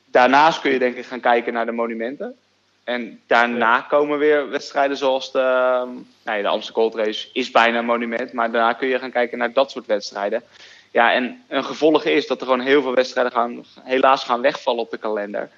[0.04, 2.36] Daarnaast kun je denk ik gaan kijken naar de monumenten.
[2.84, 5.88] En daarna komen weer wedstrijden zoals de, ehm,
[6.24, 8.32] nou ja, de Amsterdam Gold Race is bijna een monument.
[8.32, 10.42] Maar daarna kun je gaan kijken naar dat soort wedstrijden.
[10.94, 14.80] Ja, en een gevolg is dat er gewoon heel veel wedstrijden gaan, helaas gaan wegvallen
[14.80, 15.50] op de kalender.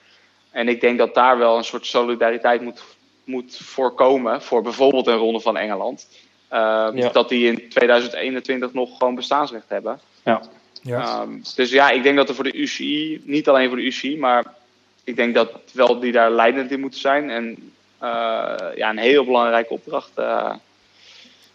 [0.51, 2.83] En ik denk dat daar wel een soort solidariteit moet,
[3.25, 4.42] moet voorkomen.
[4.42, 6.09] Voor bijvoorbeeld een ronde van Engeland.
[6.53, 7.09] Uh, Ja.
[7.12, 10.01] Dat die in 2021 nog gewoon bestaansrecht hebben.
[10.83, 11.20] ja.
[11.20, 14.18] Ehm, dus ja, ik denk dat er voor de UCI, niet alleen voor de UCI,
[14.18, 14.44] maar
[15.05, 17.31] ik denk dat wel die daar leidend in moeten zijn.
[17.31, 20.55] En eh, ja, een heel belangrijke opdracht, eh,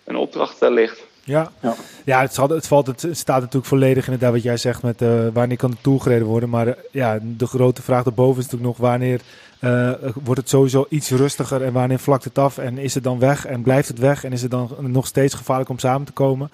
[0.04, 1.10] een opdracht eh, ligt.
[1.24, 1.76] Ja, ja.
[2.06, 2.22] Ja.
[2.22, 5.58] het, zal, het, valt, het staat natuurlijk volledig inderdaad wat jij zegt met eh, wanneer
[5.58, 6.50] kan de Tour gereden worden.
[6.50, 9.22] Maar eh, ja, de grote vraag daarboven is natuurlijk nog wanneer
[9.60, 9.92] eh,
[10.24, 13.46] wordt het sowieso iets rustiger en wanneer vlakt het af en is het dan weg
[13.46, 16.52] en blijft het weg en is het dan nog steeds gevaarlijk om samen te komen.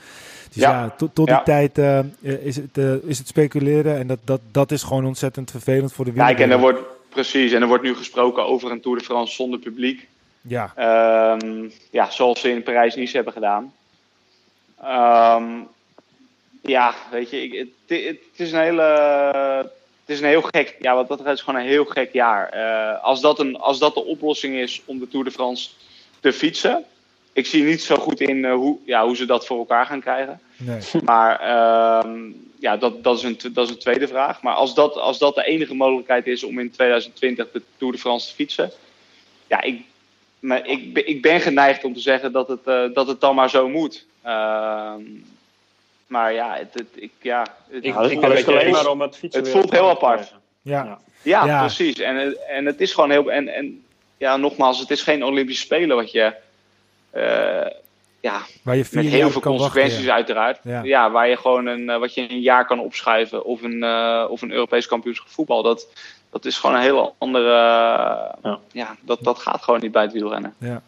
[0.54, 0.94] Dus ja, Ja.
[0.98, 1.78] tot, tot die tijd
[2.22, 6.12] is, het, is het speculeren en dat, dat, dat is gewoon ontzettend vervelend voor de
[6.12, 9.36] Kijk, en er wordt precies, en er wordt nu gesproken over een Tour de France
[9.36, 10.08] zonder publiek.
[10.42, 13.74] Ja, Ehm, ja, zoals ze in Parijs-Nice hebben gedaan.
[14.82, 15.60] Ehm,
[16.62, 17.54] ja, weet je, ik,
[17.88, 18.82] het, het is een hele.
[20.06, 20.76] Het is een heel gek.
[20.80, 22.50] Ja, wat dat is gewoon een heel gek jaar.
[22.50, 25.70] Eh, als, dat een, als dat de oplossing is om de Tour de France
[26.20, 26.84] te fietsen.
[27.34, 30.02] Ik zie niet zo goed in eh, hoe, ja, hoe ze dat voor elkaar gaan
[30.02, 30.40] krijgen.
[30.58, 30.80] nee.
[31.04, 32.20] Maar ehm,
[32.60, 34.42] ja, dat, dat, is een, dat is een tweede vraag.
[34.42, 38.00] Maar als dat, als dat de enige mogelijkheid is om in 2020 de Tour de
[38.00, 38.72] France te fietsen.
[39.48, 39.82] Ja, ik,
[40.40, 43.36] maar ik, ben- ik ben geneigd om te zeggen dat het, eh, dat het dan
[43.36, 44.06] maar zo moet.
[44.28, 45.02] Ehm,
[46.08, 48.60] maar ja, het, het- ik, ja, het, Ik, het ik voelt ben een het beetje-
[48.60, 50.34] alleen maar om het fietsen het weer voelt heel apart.
[50.62, 51.00] Ja.
[51.22, 51.60] Ja.
[51.60, 52.00] Precies.
[52.00, 53.32] En, het- en het is gewoon heel.
[53.32, 53.84] En, en
[54.18, 56.34] ja, nogmaals, het is geen Olympische Spelen wat je.
[57.10, 57.72] eh,
[58.22, 60.14] ja, Waar je met heel veel wachten, consequenties ja.
[60.14, 60.60] uiteraard.
[60.64, 60.82] Ja.
[60.84, 61.12] Ja.
[61.12, 63.46] waar je gewoon een, eh, wat je in een jaar kan opschuiven.
[63.46, 65.64] Of een, eh, of een Europees kampioenschap voetbal.
[65.64, 65.88] Dat,
[66.30, 67.52] dat is gewoon een hele andere.
[68.44, 68.60] Ja.
[68.72, 70.54] ja, dat, dat gaat gewoon niet bij het wielrennen.
[70.60, 70.82] Ja.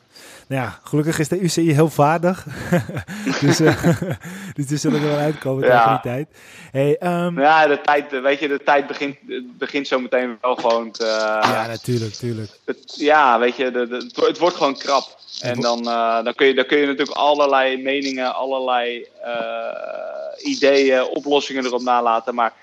[0.50, 2.46] Nou ja, gelukkig is de UCI heel vaardig.
[3.42, 3.84] dus, eh,
[4.68, 5.78] dus zullen er wel uitkomen Ja.
[5.78, 6.28] tegen die tijd.
[6.72, 9.16] Hey, ehm, Ja, de tijd, weet je, de tijd begint,
[9.58, 11.06] begint zo meteen wel gewoon te.
[11.42, 12.52] ja, natuurlijk, natuurlijk.
[12.66, 15.18] Het, ja, weet je, de, de, het wo- het wordt gewoon krap.
[15.42, 21.04] En dan, eh, dan, kun je, dan kun je natuurlijk allerlei meningen, allerlei eh, ideeën,
[21.04, 22.36] oplossingen erop nalaten.
[22.36, 22.54] Maar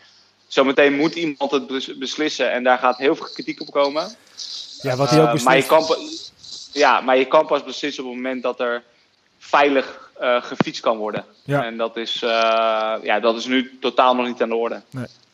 [0.47, 4.09] zometeen moet iemand het bes- beslissen en daar gaat heel veel kritiek op komen.
[4.83, 5.87] Ja, wat hij ook Eh, maar, je beslist.
[5.89, 5.97] kan,
[6.77, 8.83] ja, maar je kan pas beslissen op het moment dat er
[9.39, 11.25] veilig eh, gefietst kan worden.
[11.45, 11.65] Ja.
[11.65, 12.31] En dat is, eh,
[13.03, 14.83] ja, dat is nu totaal nog niet aan de orde.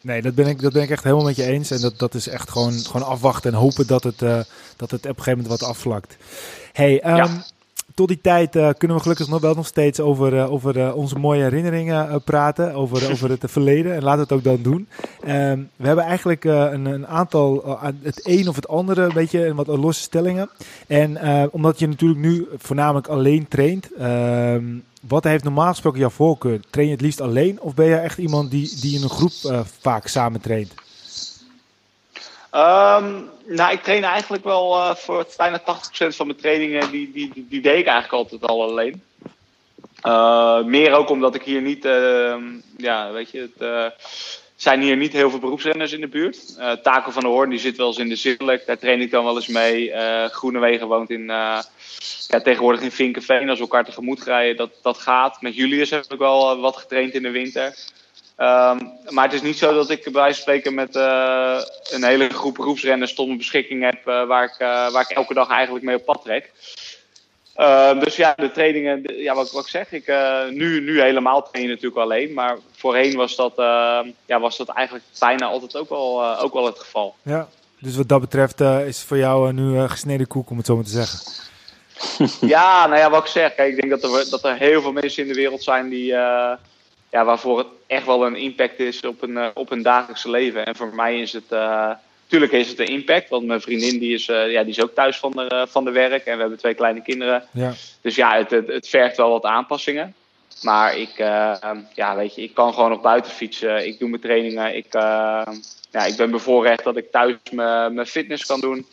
[0.00, 1.70] Nee, dat ben, ik, dat ben ik echt helemaal met je eens.
[1.70, 4.40] En dat, dat is echt gewoon, gewoon afwachten en hopen dat het, eh,
[4.76, 6.16] dat het op een gegeven moment wat afvlakt.
[6.72, 7.44] Hey, Ja.
[7.94, 10.96] Tot die tijd eh, kunnen we gelukkig nog wel nog steeds over, eh, over eh,
[10.96, 12.74] onze mooie herinneringen praten.
[12.74, 13.94] Over, over het verleden.
[13.94, 14.88] En laten we het ook dan doen.
[15.24, 19.44] Ehm, we hebben eigenlijk een, een aantal, aan het een of het andere, een beetje
[19.44, 20.50] en wat losse stellingen.
[20.86, 21.18] En
[21.52, 23.92] omdat je natuurlijk nu voornamelijk alleen traint.
[23.92, 24.64] ehm,
[25.08, 26.60] wat heeft normaal gesproken jouw voorkeur?
[26.70, 29.64] Train je het liefst alleen of ben je echt iemand die, die in een groep
[29.80, 30.74] vaak samen traint?
[32.52, 37.30] Ehm, nou, ik train eigenlijk wel eh, voor bijna 80% van mijn trainingen, die, die,
[37.48, 39.02] die, deed ik eigenlijk altijd al alleen.
[40.00, 42.42] Eh, meer ook omdat ik hier niet, ehm,
[42.76, 43.86] ja, weet je, het eh,
[44.56, 46.56] zijn hier niet heel veel beroepsrenners in de buurt.
[46.82, 49.24] Taco van der Hoorn, die zit wel eens in de Zillek, daar train ik dan
[49.24, 49.92] wel eens mee.
[50.28, 51.64] Groenewegen woont in, ja,
[52.42, 55.40] tegenwoordig in Vinkenveen, als we elkaar tegemoet rijden, dat, dat gaat.
[55.42, 57.74] Met Julius heb ik wel wat getraind in de winter.
[58.42, 58.78] Ehm,
[59.08, 61.58] maar het is niet zo dat ik bij wijze van spreken met eh,
[61.90, 65.34] een hele groep beroepsrenners tot mijn beschikking heb eh, waar, ik, eh, waar ik elke
[65.34, 66.50] dag eigenlijk mee op pad trek.
[67.54, 70.06] Ehm, dus ja, de trainingen, de- ja, wat, wat ik zeg, ik,
[70.50, 72.32] nu, nu helemaal train je natuurlijk alleen.
[72.32, 76.66] Maar voorheen was dat, eh, ja, was dat eigenlijk bijna altijd ook wel, ook wel
[76.66, 77.14] het geval.
[77.22, 77.48] Ja.
[77.80, 80.84] Dus wat dat betreft is het voor jou nu gesneden koek, om het zo maar
[80.84, 81.20] te zeggen.
[82.54, 83.54] Ja, nou ja, wat ik zeg.
[83.54, 86.14] Kijk, ik denk dat er, dat er heel veel mensen in de wereld zijn die,
[87.12, 90.66] ja, waarvoor het echt wel een impact is op een, eh, op hun dagelijkse leven.
[90.66, 91.90] En voor mij is het, eh,
[92.26, 93.28] tuurlijk is het een impact.
[93.28, 95.84] Want mijn vriendin die is, eh, ja, die is ook thuis van de, eh, van
[95.84, 96.24] de werk.
[96.24, 97.44] En we hebben twee kleine kinderen.
[97.50, 97.72] Ja.
[98.00, 100.14] Dus ja, het, het, het vergt wel wat aanpassingen.
[100.62, 103.86] Maar ik, eh, ja, weet je, ik kan gewoon nog buiten fietsen.
[103.86, 104.76] Ik doe mijn trainingen.
[104.76, 105.46] Ik, eh,
[105.90, 108.86] ja, ik ben bevoorrecht dat ik thuis mijn mijn fitness kan doen.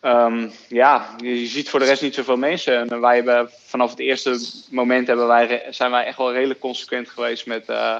[0.00, 2.90] Ehm, ja, je ziet voor de rest niet zoveel mensen.
[2.90, 7.08] En wij hebben vanaf het eerste moment hebben wij, zijn wij echt wel redelijk consequent
[7.08, 7.96] geweest met, eh,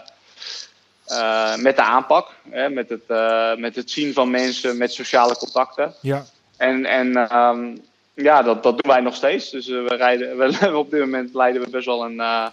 [1.06, 2.34] eh, met de aanpak.
[2.50, 5.94] Hè, met, het, eh, met het zien van mensen, met sociale contacten.
[6.00, 6.24] Ja.
[6.56, 7.76] En, en ehm,
[8.14, 9.50] ja, dat, dat doen wij nog steeds.
[9.50, 12.52] Dus we rijden, we, op dit moment leiden we best wel een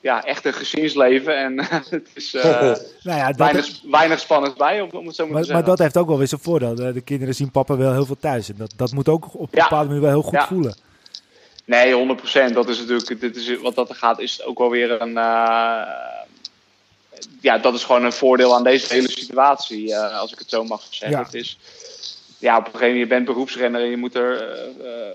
[0.00, 1.36] ja, echt een gezinsleven.
[1.36, 2.60] En het is eh,
[3.02, 5.64] Nou ja, weinig, weinig spannend bij, om, om het zo maar, maar, te maar zeggen.
[5.64, 6.74] dat heeft ook wel weer zijn voordeel.
[6.74, 8.48] De, de kinderen zien papa wel heel veel thuis.
[8.48, 9.62] En dat, dat moet ook op een Ja.
[9.62, 10.46] bepaalde manier wel heel goed Ja.
[10.46, 10.74] voelen.
[11.64, 12.52] Nee, 100%.
[12.52, 15.16] Dat is natuurlijk, dit is, wat dat er gaat, is ook wel weer een.
[15.16, 15.80] eh,
[17.40, 20.64] ja, dat is gewoon een voordeel aan deze hele situatie, eh, als ik het zo
[20.64, 21.18] mag zeggen.
[21.18, 21.24] Ja.
[21.24, 21.58] Het is,
[22.38, 24.58] ja, op een gegeven moment, je bent beroepsrenner en je moet er,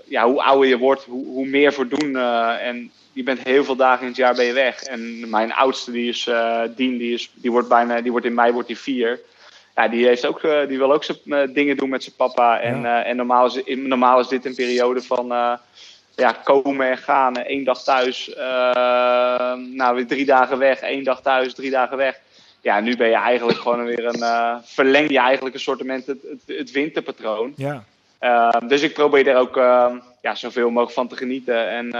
[0.06, 2.17] ja, hoe ouder je wordt, hoe, hoe meer voor doen.
[2.60, 4.84] en je bent heel veel dagen in het jaar ben je weg.
[4.84, 8.34] En mijn oudste, die is eh Dien, die, is, die wordt bijna, die wordt in
[8.34, 9.19] mei wordt die vier.
[9.75, 12.60] Ja, die, heeft ook, eh, die wil ook zijn eh, dingen doen met zijn papa.
[12.60, 13.04] En, Ja.
[13.04, 15.28] en normaal, is, in- normaal is dit een periode van
[16.15, 17.34] ja, komen en gaan.
[17.45, 18.32] Eén dag thuis,
[19.73, 20.80] nou weer drie dagen weg.
[20.80, 22.19] één dag thuis, drie dagen weg.
[22.62, 24.62] Ja, nu ben je eigenlijk gewoon weer een.
[24.63, 27.54] verleng je eigenlijk een soort het, het, het winterpatroon.
[27.56, 27.84] Ja.
[28.21, 31.69] Uh, dus ik probeer er ook uh, ja, zoveel mogelijk van te genieten.
[31.69, 31.91] En, uh,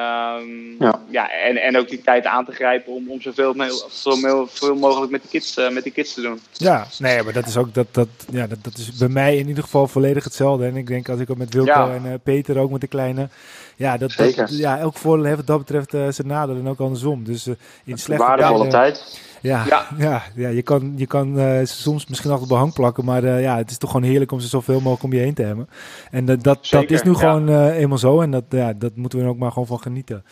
[0.80, 1.00] Ja.
[1.10, 1.32] ja.
[1.32, 3.54] en, en ook die tijd aan te grijpen om, om zoveel,
[3.90, 6.40] veel, veel mogelijk met die, kids, uh, met die kids te doen.
[6.52, 9.48] Ja, nee, maar dat is ook dat, dat, ja, dat, dat is bij mij in
[9.48, 10.66] ieder geval volledig hetzelfde.
[10.66, 11.94] En ik denk als ik ook met Wilco Ja.
[11.94, 13.30] en uh, Peter ook met de kleine.
[13.76, 16.80] Ja, dat, dat, ja, elk voordeel heeft wat dat betreft uh, zijn nadelen en ook
[16.80, 17.24] andersom.
[17.24, 19.22] Dus uh, in slechte Waardevolle tijden, tijd.
[19.46, 19.66] Ja,
[19.98, 20.24] ja.
[20.36, 20.48] Ja.
[20.48, 23.78] je kan, je kan uh, soms misschien achter behang plakken, maar uh, ja, het is
[23.78, 25.70] toch gewoon heerlijk om ze zoveel mogelijk om je heen te hebben.
[26.12, 27.18] En dat, dat, dat is nu ja.
[27.18, 29.80] gewoon uh, eenmaal zo en dat, ja, dat moeten we er ook maar gewoon van
[29.80, 30.26] genieten.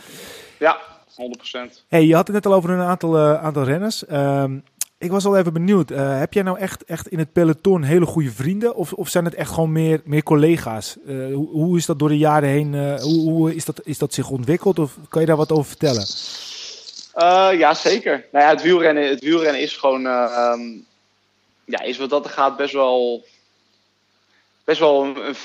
[0.60, 1.84] Ja, 100%.
[1.88, 4.12] Hey, je had het net al over een aantal, aantal renners.
[4.12, 4.64] Um,
[5.04, 5.92] ik was al even benieuwd.
[5.92, 8.76] Eh, heb jij nou echt, echt in het peloton hele goede vrienden?
[8.76, 10.98] Of, of zijn het echt gewoon meer, meer collega's?
[11.08, 12.74] Eh, hoe, hoe is dat door de jaren heen?
[12.76, 14.80] eh, hoe hoe is, dat, is dat zich ontwikkeld?
[14.80, 16.06] Of kan je daar wat over vertellen?
[17.14, 18.26] Eh, ja, zeker.
[18.32, 20.62] Nou ja, het wielrennen, het wielrennen is gewoon, eh, ehm,
[21.66, 23.26] ja, is wat dat gaat best wel,
[24.64, 25.36] best wel een,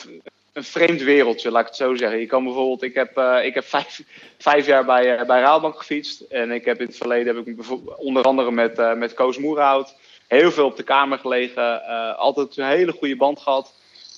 [0.52, 2.18] een, vreemd wereldje, laat ik het zo zeggen.
[2.18, 4.02] Je kan bijvoorbeeld, ik heb, eh, ik heb vijf,
[4.38, 6.20] vijf jaar bij, eh, bij Raadbank gefietst.
[6.20, 7.64] En ik heb in het verleden, heb ik
[7.96, 9.94] onder andere met, met Koos Moerhout,
[10.26, 11.87] heel veel op de kamer gelegen.
[12.16, 13.72] altijd een hele goede band gehad.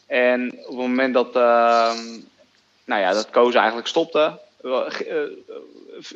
[0.06, 1.98] En op het moment dat, ehm,
[2.84, 4.38] nou ja, dat Koos eigenlijk stopte,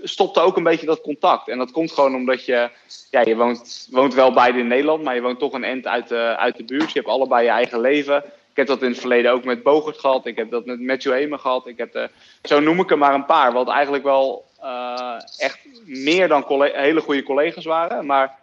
[0.03, 1.49] stopte ook een beetje dat contact.
[1.49, 2.71] En dat komt gewoon omdat je,
[3.11, 6.09] ja, je woont, woont wel beide in Nederland, maar je woont toch een end uit
[6.09, 6.93] de, uit de buurt.
[6.93, 8.25] Je hebt allebei je eigen leven.
[8.51, 10.27] Ik heb dat in het verleden ook met Bogert gehad.
[10.27, 11.67] Ik heb dat met Matthew Hemer gehad.
[11.67, 12.05] Ik heb, eh,
[12.43, 13.53] zo noem ik er maar een paar.
[13.53, 18.07] Wat eigenlijk wel eh, echt meer dan hele goede collega's waren.
[18.07, 18.39] Maar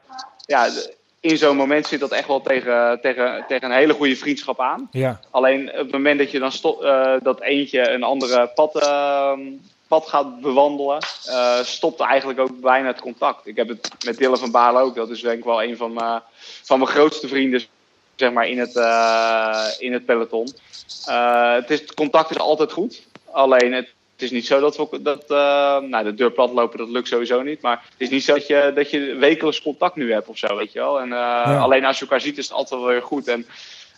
[0.46, 0.70] ja,
[1.22, 4.88] in zo'n moment zit dat echt wel tegen, tegen, tegen een hele goede vriendschap aan.
[4.92, 9.40] Ja, Alleen op het moment dat je dan eh, dat eentje een andere pad, ehm,
[9.91, 13.47] pad gaat bewandelen, eh, stopt eigenlijk ook bijna het contact.
[13.47, 14.95] Ik heb het met Dylan van Baarle ook.
[14.95, 16.21] Dat is denk ik wel een van, mijn-
[16.63, 17.63] van mijn grootste vrienden
[18.15, 20.47] zeg maar, in, het, eh, in het peloton.
[21.06, 23.01] Eh, het, is, het contact is altijd goed.
[23.32, 26.77] Alleen het, het is niet zo dat we dat, eh, nou, de deur plat lopen,
[26.77, 27.62] dat lukt sowieso niet.
[27.62, 30.56] Maar het is niet zo dat je, dat je wekelijks contact nu hebt of zo,
[30.56, 30.99] weet je wel.
[30.99, 33.27] En, eh, Alleen als je elkaar ziet is het altijd wel weer goed.
[33.27, 33.45] En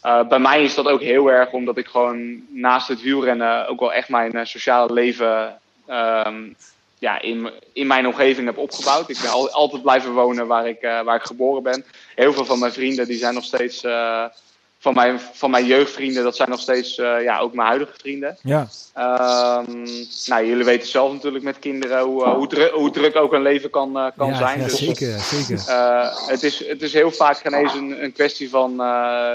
[0.06, 3.80] uh, bij mij is dat ook heel erg omdat ik gewoon naast het wielrennen ook
[3.80, 6.56] wel echt mijn uh, sociale leven um,
[7.00, 9.10] ja, in, in mijn omgeving heb opgebouwd.
[9.10, 11.86] Ik ben al, altijd blijven wonen waar ik, uh, waar ik geboren ben.
[12.16, 14.26] Heel veel van mijn vrienden die zijn nog steeds uh,
[14.80, 18.38] van, mijn, van mijn jeugdvrienden, dat zijn nog steeds ja, ook mijn huidige vrienden.
[18.42, 18.68] Ja.
[18.98, 19.84] Um,
[20.26, 23.70] nou, jullie weten zelf natuurlijk met kinderen hoe, hoe, druk, hoe druk ook een leven
[23.70, 24.60] kan, kan ja, zijn.
[24.60, 25.64] Ja, dus, zeker, zeker.
[26.28, 28.74] het, is, het is heel vaak geen eens een, een kwestie van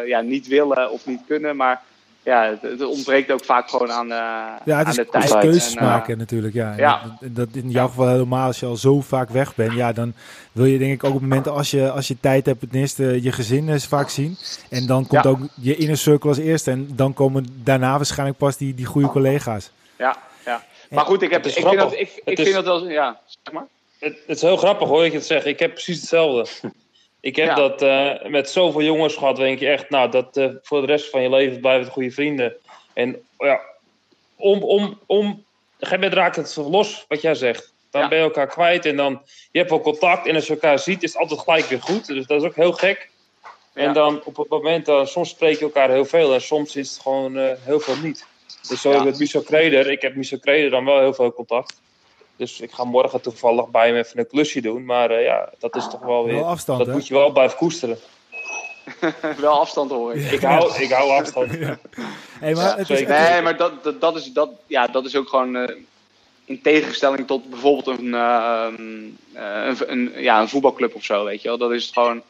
[0.07, 1.83] ja, niet willen of niet kunnen, maar
[2.29, 4.17] ja, het, het, ontbreekt ook vaak gewoon aan, uh,
[4.65, 5.25] ja, het aan is, de tijd.
[5.25, 6.75] Het is keuzes en, uh, maken natuurlijk, ja.
[6.77, 7.03] ja.
[7.21, 10.13] Dat, dat, in jouw geval helemaal, als je al zo vaak weg bent, ja, dan
[10.53, 13.23] wil je denk ik ook op momenten als je, als je tijd hebt, het eerste
[13.23, 14.37] je gezin eens vaak zien.
[14.71, 15.31] En dan komt Ja.
[15.31, 16.71] ook je inner circle als eerste.
[16.71, 19.71] En dan komen daarna waarschijnlijk pas die, die goede collega's.
[19.99, 20.63] Ja, ja.
[20.91, 22.65] Maar goed, ik, heb, Het is ik, vind dat, ik, ik Het is- vind dat
[22.65, 22.89] wel...
[22.89, 23.67] Ja, zeg maar.
[23.99, 25.47] Het, het is heel grappig hoor, dat je het zegt.
[25.47, 26.51] Ik heb precies hetzelfde.
[27.21, 27.55] Ik heb Ja.
[27.55, 31.11] dat eh, met zoveel jongens gehad, denk je echt, nou, dat eh, voor de rest
[31.11, 32.57] van je leven blijven het goede vrienden.
[32.93, 33.61] En ja,
[34.37, 35.45] om, om, om, op een
[35.79, 37.73] gegeven moment raakt het los, wat jij zegt.
[37.91, 38.09] Dan Ja.
[38.09, 41.03] ben je elkaar kwijt en dan, je hebt wel contact en als je elkaar ziet,
[41.03, 42.07] is het altijd gelijk weer goed.
[42.07, 43.11] Dus dat is ook heel gek.
[43.75, 46.91] En dan op het moment, dan, soms spreek je elkaar heel veel en soms is
[46.91, 48.27] het gewoon eh, heel veel niet.
[48.69, 51.81] Dus zo met Michel Kreder, ik heb Michel Kreder dan wel heel veel contact.
[52.39, 54.85] Dus ik ga morgen toevallig bij hem even een klusje doen.
[54.85, 56.35] Maar eh, ja, dat is toch wel weer.
[56.35, 56.93] Wel afstand, dat hè?
[56.93, 57.99] moet je wel blijven koesteren.
[59.41, 60.31] wel afstand hoor ik.
[60.31, 61.51] Ik hou, ik hou afstand.
[62.41, 65.29] Hey, maar het is, Nee, maar dat, dat, dat, is, dat, ja, dat is ook
[65.29, 65.77] gewoon eh,
[66.45, 68.67] in tegenstelling tot bijvoorbeeld een, eh,
[69.33, 71.59] eh, een, een, ja, een voetbalclub of zo, weet je wel.
[71.59, 72.23] Dat is het gewoon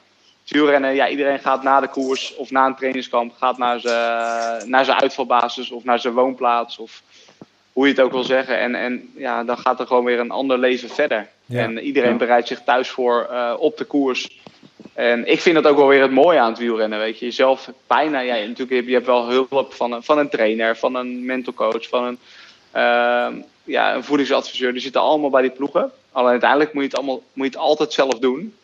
[0.47, 0.95] wielrennen.
[0.95, 5.01] Ja, iedereen gaat na de koers of na een trainingskamp, gaat naar zijn, naar zijn
[5.01, 7.03] uitvalbasis of naar zijn woonplaats of
[7.79, 8.59] hoe je het ook wil zeggen.
[8.59, 11.29] En, en ja, dan gaat er gewoon weer een ander leven verder.
[11.47, 11.63] Ja.
[11.63, 12.17] En iedereen Ja.
[12.17, 14.41] bereidt zich thuis voor eh, op de koers.
[14.95, 17.25] En ik vind dat ook wel weer het mooie aan het wielrennen, weet je.
[17.25, 20.95] Jezelf bijna, ja, natuurlijk heb je hebt wel hulp van een, van een trainer, van
[20.95, 22.19] een mental coach, van een,
[22.71, 24.73] ehm, ja, een voedingsadviseur.
[24.73, 25.91] Die zitten allemaal bij die ploegen.
[26.13, 28.55] Alleen uiteindelijk moet je het, allemaal, moet je het altijd zelf doen.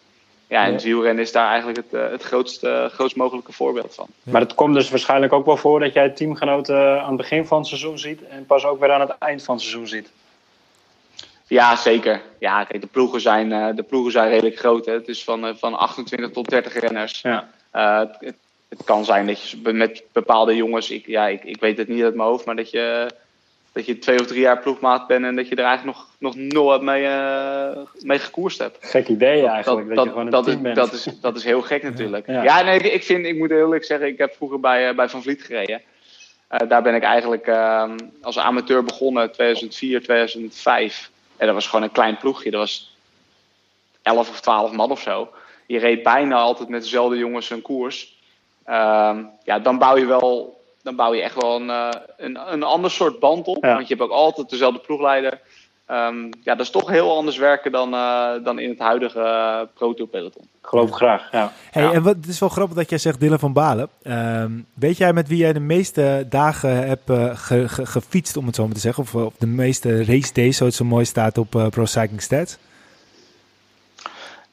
[0.54, 0.78] Ja, en Ja.
[0.78, 4.06] wielrennen is daar eigenlijk het, eh, het grootste, grootst mogelijke voorbeeld van.
[4.22, 7.58] Maar het komt dus waarschijnlijk ook wel voor dat jij teamgenoten aan het begin van
[7.58, 10.10] het seizoen ziet en pas ook weer aan het eind van het seizoen ziet.
[11.46, 12.20] Ja, zeker.
[12.38, 14.86] Ja, kijk, de ploegen zijn, eh, de ploegen zijn redelijk groot.
[14.86, 14.92] Hè.
[14.92, 17.20] Het is van, eh, van 28 tot 30 renners.
[17.20, 17.48] Ja.
[17.70, 18.36] Eh, het, het,
[18.68, 22.02] het kan zijn dat je met bepaalde jongens, ik, ja, ik, ik weet het niet
[22.02, 23.10] uit mijn hoofd, maar dat je,
[23.74, 26.34] dat je twee of drie jaar ploegmaat bent en dat je er eigenlijk nog, nog
[26.36, 28.76] nul mee, eh, mee gekoerst hebt.
[28.80, 30.76] Gek idee eigenlijk, dat, je gewoon een dat, team is, bent.
[30.76, 32.26] dat, is, dat is heel gek natuurlijk.
[32.26, 32.42] Ja.
[32.42, 34.96] Ja, nee, ik, ik, vind, ik moet heel eerlijk zeggen, ik heb vroeger bij, eh,
[34.96, 35.82] bij Van Vliet gereden.
[36.48, 41.10] Eh, daar ben ik eigenlijk ehm, als amateur begonnen 2004, 2005.
[41.36, 42.50] En dat was gewoon een klein ploegje.
[42.50, 42.96] Dat was
[44.02, 45.28] 11 of 12 man of zo.
[45.66, 48.18] Je reed bijna altijd met dezelfde jongens een koers.
[48.64, 52.62] Ehm, ja, dan bouw je wel, dan bouw je echt wel een, eh, een, een
[52.62, 53.64] ander soort band op.
[53.64, 53.74] Ja.
[53.74, 55.40] Want je hebt ook altijd dezelfde ploegleider.
[55.86, 59.60] Ehm, ja, dat is toch heel anders werken dan, eh, dan in het huidige uh,
[59.74, 60.48] proto-peloton.
[60.62, 61.52] Geloof ik graag, ja.
[61.70, 61.92] hey, Ja.
[61.92, 63.88] en wat, het is wel grappig dat jij zegt Dylan van Balen.
[64.02, 68.46] Ehm, weet jij met wie jij de meeste dagen hebt eh, ge- ge- gefietst, om
[68.46, 69.02] het zo maar te zeggen?
[69.02, 72.22] Of, of de meeste race days, zoals het zo mooi staat op eh, Pro Cycling
[72.22, 72.56] Stats?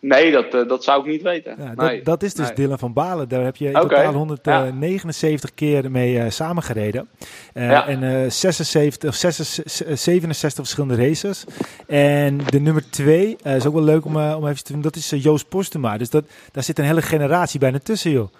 [0.02, 1.56] Nee, dat, eh, dat zou ik niet weten.
[1.58, 2.02] Ja, dat, nee.
[2.02, 2.56] dat is dus nee.
[2.56, 3.30] Dylan van Balen.
[3.30, 7.10] Daar heb je in totaal 179 keer mee eh, samengereden.
[7.54, 7.88] Eh, Ja.
[7.88, 11.46] En eh, 76, of 66, 67 verschillende races.
[11.88, 14.82] En de nummer 2 is ook wel leuk om, om even te doen.
[14.82, 15.98] Dat is Joost Postuma.
[15.98, 18.34] Dus dat, daar zit een hele generatie bijna tussen, joh.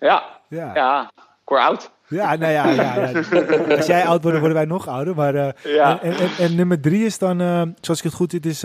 [0.00, 0.74] Ja, Ja, ja.
[0.74, 1.10] ja,
[1.44, 1.90] oud.
[2.08, 3.22] nou ja, ja, ja.
[3.76, 5.14] Als jij oud wordt, worden wij nog ouder.
[5.14, 6.02] Maar, Ja.
[6.02, 7.38] en, en, en, nummer 3 is dan,
[7.80, 8.64] zoals ik het goed zit, is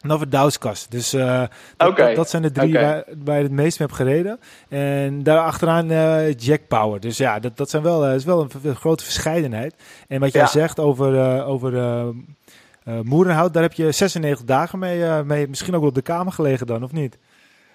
[0.00, 0.88] eh Novodauskas.
[0.88, 1.42] Dus eh,
[1.76, 4.40] dat, dat, dat zijn de drie waar, waar je het meest mee hebt gereden.
[4.68, 7.00] En daar achteraan eh, Jack Power.
[7.00, 9.74] Dus ja, dat, dat zijn wel, eh, is wel een, grote verscheidenheid.
[10.08, 10.48] En wat jij Ja.
[10.48, 11.72] zegt over, over
[13.02, 16.66] Moerenhout, daar heb je 96 dagen mee, mee misschien ook wel op de kamer gelegen
[16.66, 17.18] dan, of niet?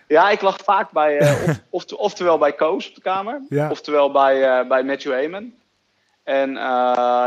[0.07, 3.69] Ja, ik lag vaak bij, of, of, oftewel bij Koos op de kamer, Ja.
[3.69, 5.51] oftewel bij, bij Matthew Heyman.
[6.23, 6.51] En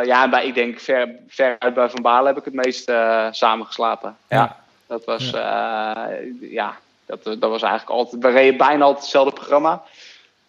[0.07, 2.92] ja, bij, ik denk ver, ver uit bij Van Baalen heb ik het meest
[3.30, 4.16] samengeslapen.
[4.28, 4.36] Ja.
[4.36, 4.57] Ja.
[4.89, 6.09] Dat was, ja,
[6.41, 6.76] ja
[7.07, 9.82] dat, dat was eigenlijk altijd, we reden bijna altijd hetzelfde programma.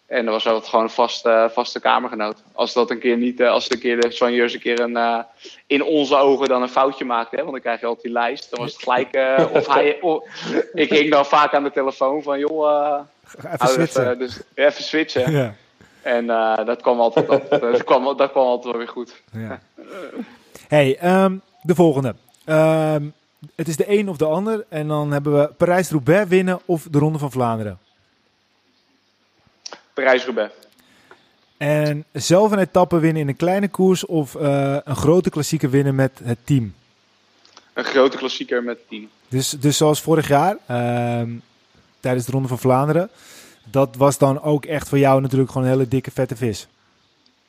[0.06, 2.42] En dat was altijd gewoon een vaste, vaste kamergenoot.
[2.52, 5.18] Als dat een keer niet, eh, als de keer de soigneurs een keer een, eh,
[5.66, 8.50] in onze ogen dan een foutje maakte, hè, want dan krijg je altijd die lijst.
[8.50, 9.98] Dan was het gelijk, eh, of hij,
[10.72, 13.00] ik hing dan vaak aan de telefoon van, joh, eh,
[13.52, 14.18] Even switchen.
[14.18, 15.32] dus, even switchen.
[15.32, 15.54] Ja.
[16.02, 19.22] En eh, dat kwam altijd, dat, dat, kwam, dat kwam altijd wel weer goed.
[19.32, 19.60] Ja.
[20.68, 22.14] Hey, ehm, de volgende.
[22.44, 23.04] Ehm,
[23.54, 24.64] het is de een of de ander.
[24.68, 27.78] En dan hebben we Parijs-Roubaix winnen of de Ronde van Vlaanderen.
[29.94, 30.54] Parijs-Roubaix.
[31.56, 35.94] En zelf een etappe winnen in een kleine koers of eh, een grote klassieker winnen
[35.94, 36.74] met het team.
[37.72, 39.08] Een grote klassieker met het team.
[39.28, 41.30] Dus, dus zoals vorig jaar, ehm,
[42.00, 43.10] tijdens de Ronde van Vlaanderen.
[43.64, 46.68] Dat was dan ook echt voor jou natuurlijk gewoon een hele dikke vette vis.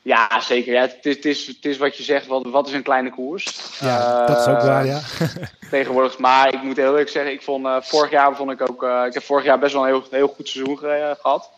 [0.03, 0.73] Ja, zeker.
[0.73, 3.09] Ja, het, is, het, is, het is wat je zegt, wat, wat is een kleine
[3.09, 3.59] koers?
[3.79, 4.99] Ja, dat is ook Eh, waar, ja.
[5.69, 6.17] Tegenwoordig.
[6.17, 8.83] Maar ik moet heel eerlijk zeggen, ik vond, eh, vorig jaar vond ik ook...
[8.83, 11.49] eh, ik heb vorig jaar best wel een heel, heel goed seizoen ge- gehad.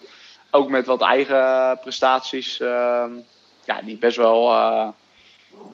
[0.52, 2.60] Ook met wat eigen prestaties.
[2.60, 3.10] ehm,
[3.66, 4.54] ja, die best wel,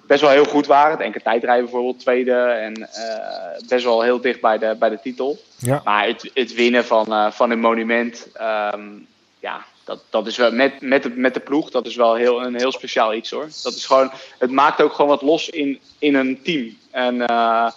[0.07, 0.91] best wel heel goed waren.
[0.91, 2.34] Het enkele tijdrijden bijvoorbeeld, tweede.
[2.34, 2.89] En
[3.67, 5.39] best wel heel dicht bij de, bij de titel.
[5.57, 5.82] ja.
[5.84, 8.82] Maar het, het winnen van, van een monument, ehm,
[9.39, 12.44] ja, dat, dat is wel met, met, de, met de ploeg, dat is wel heel,
[12.44, 13.48] een heel speciaal iets hoor.
[13.64, 16.78] Dat is gewoon, het maakt ook gewoon wat los in, in een team.
[16.92, 17.72] En eh,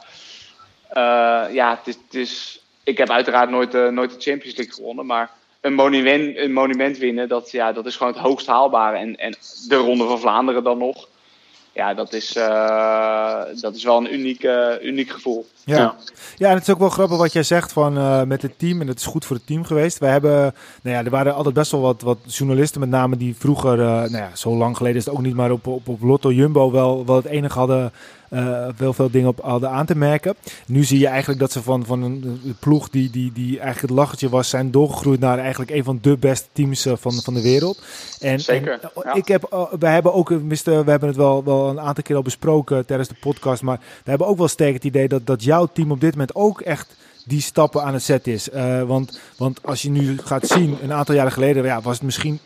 [0.88, 4.74] eh, ja, het is, het is, ik heb uiteraard nooit, de nooit de Champions League
[4.74, 8.96] gewonnen, maar een monument, een monument winnen, dat, ja, dat is gewoon het hoogst haalbare.
[8.96, 9.34] En, en
[9.68, 11.08] de Ronde van Vlaanderen dan nog.
[11.72, 15.46] Ja, dat is, eh, dat is wel een uniek, eh, uniek gevoel.
[15.64, 15.94] Ja.
[16.36, 18.80] ja, en het is ook wel grappig wat jij zegt van eh, met het team.
[18.80, 19.98] En dat is goed voor het team geweest.
[19.98, 23.36] Wij hebben, nou ja, er waren altijd best wel wat, wat journalisten, met name die
[23.36, 26.02] vroeger, eh, nou ja, zo lang geleden is het ook niet, maar op, op, op
[26.02, 27.92] Lotto Jumbo wel, wel het enige hadden,
[28.32, 30.34] eh wel veel dingen op hadden aan te merken.
[30.66, 33.90] Nu zie je eigenlijk dat ze van, van een, ploeg die, die, die eigenlijk het
[33.90, 37.42] lachertje was, zijn doorgegroeid naar eigenlijk een van de beste teams eh, van, van de
[37.42, 37.82] wereld.
[38.20, 39.14] En, Zeker, en, ja.
[39.14, 42.16] ik heb, wij hebben ook, eh, mister, we hebben het wel, wel een aantal keer
[42.16, 45.44] al besproken tijdens de podcast, maar we hebben ook wel sterk het idee dat, dat
[45.44, 46.94] jouw team op dit moment ook echt
[47.24, 48.50] die stappen aan het zetten is.
[48.50, 52.02] Eh, want, want als je nu gaat zien, een aantal jaren geleden ja, was het
[52.04, 52.40] misschien,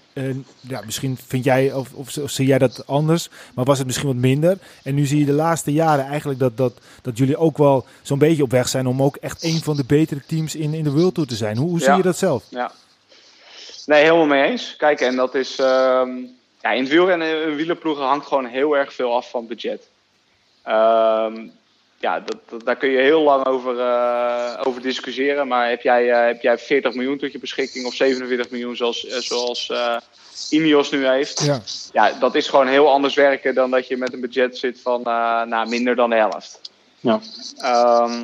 [0.60, 4.06] ja, misschien vind jij of, of, of zie jij dat anders, maar was het misschien
[4.08, 4.58] wat minder.
[4.82, 6.72] En nu zie je de laatste jaren eigenlijk dat, dat,
[7.02, 9.84] dat jullie ook wel zo'n beetje op weg zijn om ook echt een van de
[9.84, 11.56] betere teams in, in de World Tour te zijn.
[11.56, 11.96] Hoe, hoe zie Ja.
[11.96, 12.44] je dat zelf?
[12.48, 12.72] Ja.
[13.86, 14.74] Nee, helemaal mee eens.
[14.76, 15.58] Kijk, en dat is.
[15.58, 16.10] ehm,
[16.62, 19.88] ja, in het wielrennen en wielerploegen hangt gewoon heel erg veel af van budget.
[20.62, 21.46] Ehm,
[22.06, 25.48] ja, dat, dat- daar kun je heel lang over, eh, over discussiëren.
[25.48, 29.06] Maar heb jij, eh, heb jij 40 miljoen tot je beschikking of 47 miljoen zoals,
[29.06, 29.96] eh, zoals eh,
[30.50, 31.44] Ineos nu heeft?
[31.44, 31.60] Ja.
[31.92, 35.04] Ja, dat is gewoon heel anders werken dan dat je met een budget zit van
[35.04, 36.60] eh, nou, minder dan de helft.
[37.00, 37.20] Ja.
[37.58, 38.22] Ehm,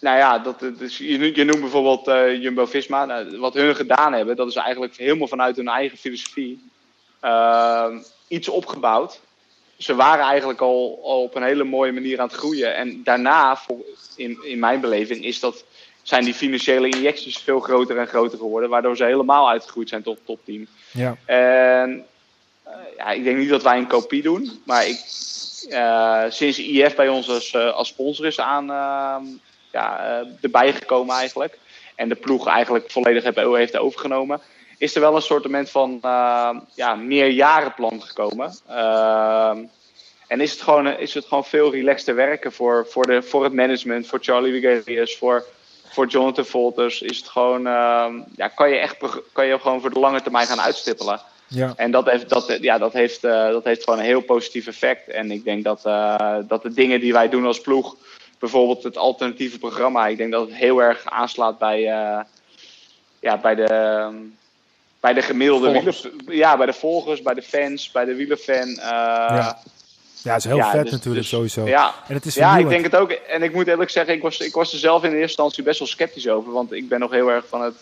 [0.00, 3.04] nou ja, dat, dus je, noemt- je noemt bijvoorbeeld eh, Jumbo-Visma.
[3.04, 6.70] Nou, wat hun gedaan hebben, dat is eigenlijk helemaal vanuit hun eigen filosofie
[7.20, 7.98] ehm,
[8.28, 9.20] iets opgebouwd.
[9.84, 12.74] Ze waren eigenlijk al, al op een hele mooie manier aan het groeien.
[12.74, 13.58] En daarna,
[14.16, 15.64] in, in mijn beleving, is dat,
[16.02, 18.70] zijn die financiële injecties veel groter en groter geworden.
[18.70, 20.66] Waardoor ze helemaal uitgegroeid zijn tot topteam.
[20.90, 21.16] Ja.
[21.24, 22.06] En
[22.62, 24.62] eh, ja, ik denk niet dat wij een kopie doen.
[24.64, 25.00] Maar ik,
[25.68, 29.24] eh, sinds IF bij ons als, eh, als sponsor is aan, ehm,
[29.72, 31.58] ja, erbij gekomen eigenlijk.
[31.94, 34.40] En de ploeg eigenlijk volledig heeft, heeft overgenomen.
[34.78, 38.54] Is er wel een soort van uh, ja, meerjarenplan gekomen.
[38.68, 39.58] Ehm,
[40.26, 43.44] en is het, gewoon, eh, is het gewoon veel relaxter werken voor, voor, de, voor
[43.44, 45.44] het management, voor Charlie Vigarius, voor,
[45.88, 47.02] voor Jonathan Volters.
[47.02, 48.96] Is het gewoon, ehm, ja, kan je echt
[49.32, 51.20] kan je gewoon voor de lange termijn gaan uitstippelen.
[51.48, 51.72] Ja.
[51.76, 55.08] En dat heeft, dat, ja, dat, heeft, uh, dat heeft gewoon een heel positief effect.
[55.08, 57.96] En ik denk dat, uh, dat de dingen die wij doen als ploeg,
[58.38, 60.06] bijvoorbeeld het alternatieve programma.
[60.06, 62.20] Ik denk dat het heel erg aanslaat bij, eh,
[63.20, 64.32] ja, bij de...
[65.04, 68.68] bij de gemiddelde wieler, ja, bij de volgers, bij de fans, bij de wielerfan.
[68.68, 69.58] eh, Ja.
[70.22, 71.66] Ja, het is heel ja, vet dus- natuurlijk dus- sowieso.
[71.66, 73.10] Ja, En het is ja, ik denk het ook.
[73.10, 75.62] En ik moet eerlijk zeggen, ik was, ik was er zelf in de eerste instantie
[75.62, 76.52] best wel sceptisch over.
[76.52, 77.74] Want ik ben nog heel erg van het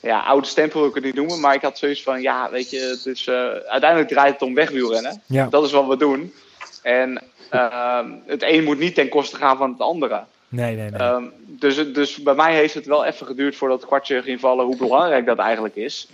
[0.00, 1.40] ja, oude stempel, wil ik het niet noemen.
[1.40, 4.54] Maar ik had zoiets van, ja, weet je, het is, eh, uiteindelijk draait het om
[4.54, 5.22] wegwielrennen.
[5.26, 5.46] Ja.
[5.50, 6.34] Dat is wat we doen.
[6.82, 10.24] En ehm, het een moet niet ten koste gaan van het andere.
[10.48, 11.00] Nee, nee, nee.
[11.00, 14.64] Ehm, dus, dus bij mij heeft het wel even geduurd voordat het kwartje ging vallen
[14.64, 16.08] hoe belangrijk dat eigenlijk is.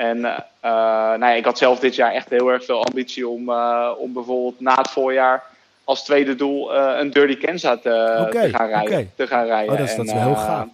[0.00, 0.70] En eh, eh,
[1.18, 4.12] nou ja, ik had zelf dit jaar echt heel erg veel ambitie om, eh, om
[4.12, 5.42] bijvoorbeeld na het voorjaar
[5.84, 7.90] als tweede doel een Dirty Kenza te,
[8.52, 9.12] gaan rijden.
[9.16, 9.72] Te gaan rijden.
[9.72, 10.66] Oh, dat is- dat is En, wel heel gaaf.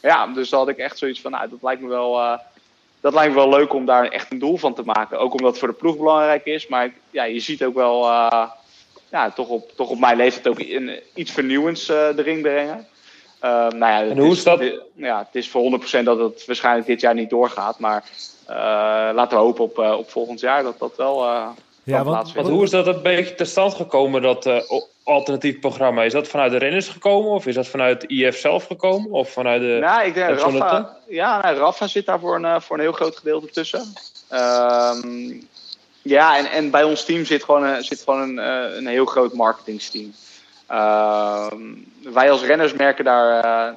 [0.00, 2.38] Ja, dus dan had ik echt zoiets van, nou, dat lijkt me wel,
[3.00, 5.18] dat lijkt me wel leuk om daar echt een doel van te maken.
[5.18, 6.66] Ook omdat het voor de ploeg belangrijk is.
[6.66, 8.02] Maar ja, je ziet ook wel,
[9.10, 10.58] ja, toch, op, toch op mijn leeftijd ook
[11.14, 12.86] iets vernieuwends erin brengen.
[13.44, 14.62] Eh, nou ja, het hoe is dat?
[14.94, 17.78] ja, het is voor 100% dat het waarschijnlijk dit jaar niet doorgaat.
[17.78, 18.04] Maar
[18.46, 18.56] eh,
[19.14, 21.48] laten we hopen op, eh, op volgend jaar dat dat wel eh
[21.84, 24.60] ja, want, hoe is dat een beetje tot stand gekomen, dat eh,
[25.02, 26.02] alternatief programma?
[26.02, 27.30] Is dat vanuit de renners gekomen?
[27.30, 29.10] Of is dat vanuit de IF zelf gekomen?
[29.10, 29.78] Of vanuit de...
[29.80, 33.16] Nou, ik denk Rafa, ja, nou, Rafa zit daar voor een, voor een heel groot
[33.16, 33.92] gedeelte tussen.
[34.28, 35.32] Ehm,
[36.02, 39.06] ja, en, en bij ons team zit gewoon een, zit gewoon een, eh, een heel
[39.06, 40.14] groot marketingsteam.
[40.66, 41.62] Ehm,
[42.02, 43.74] wij als renners merken daar eh,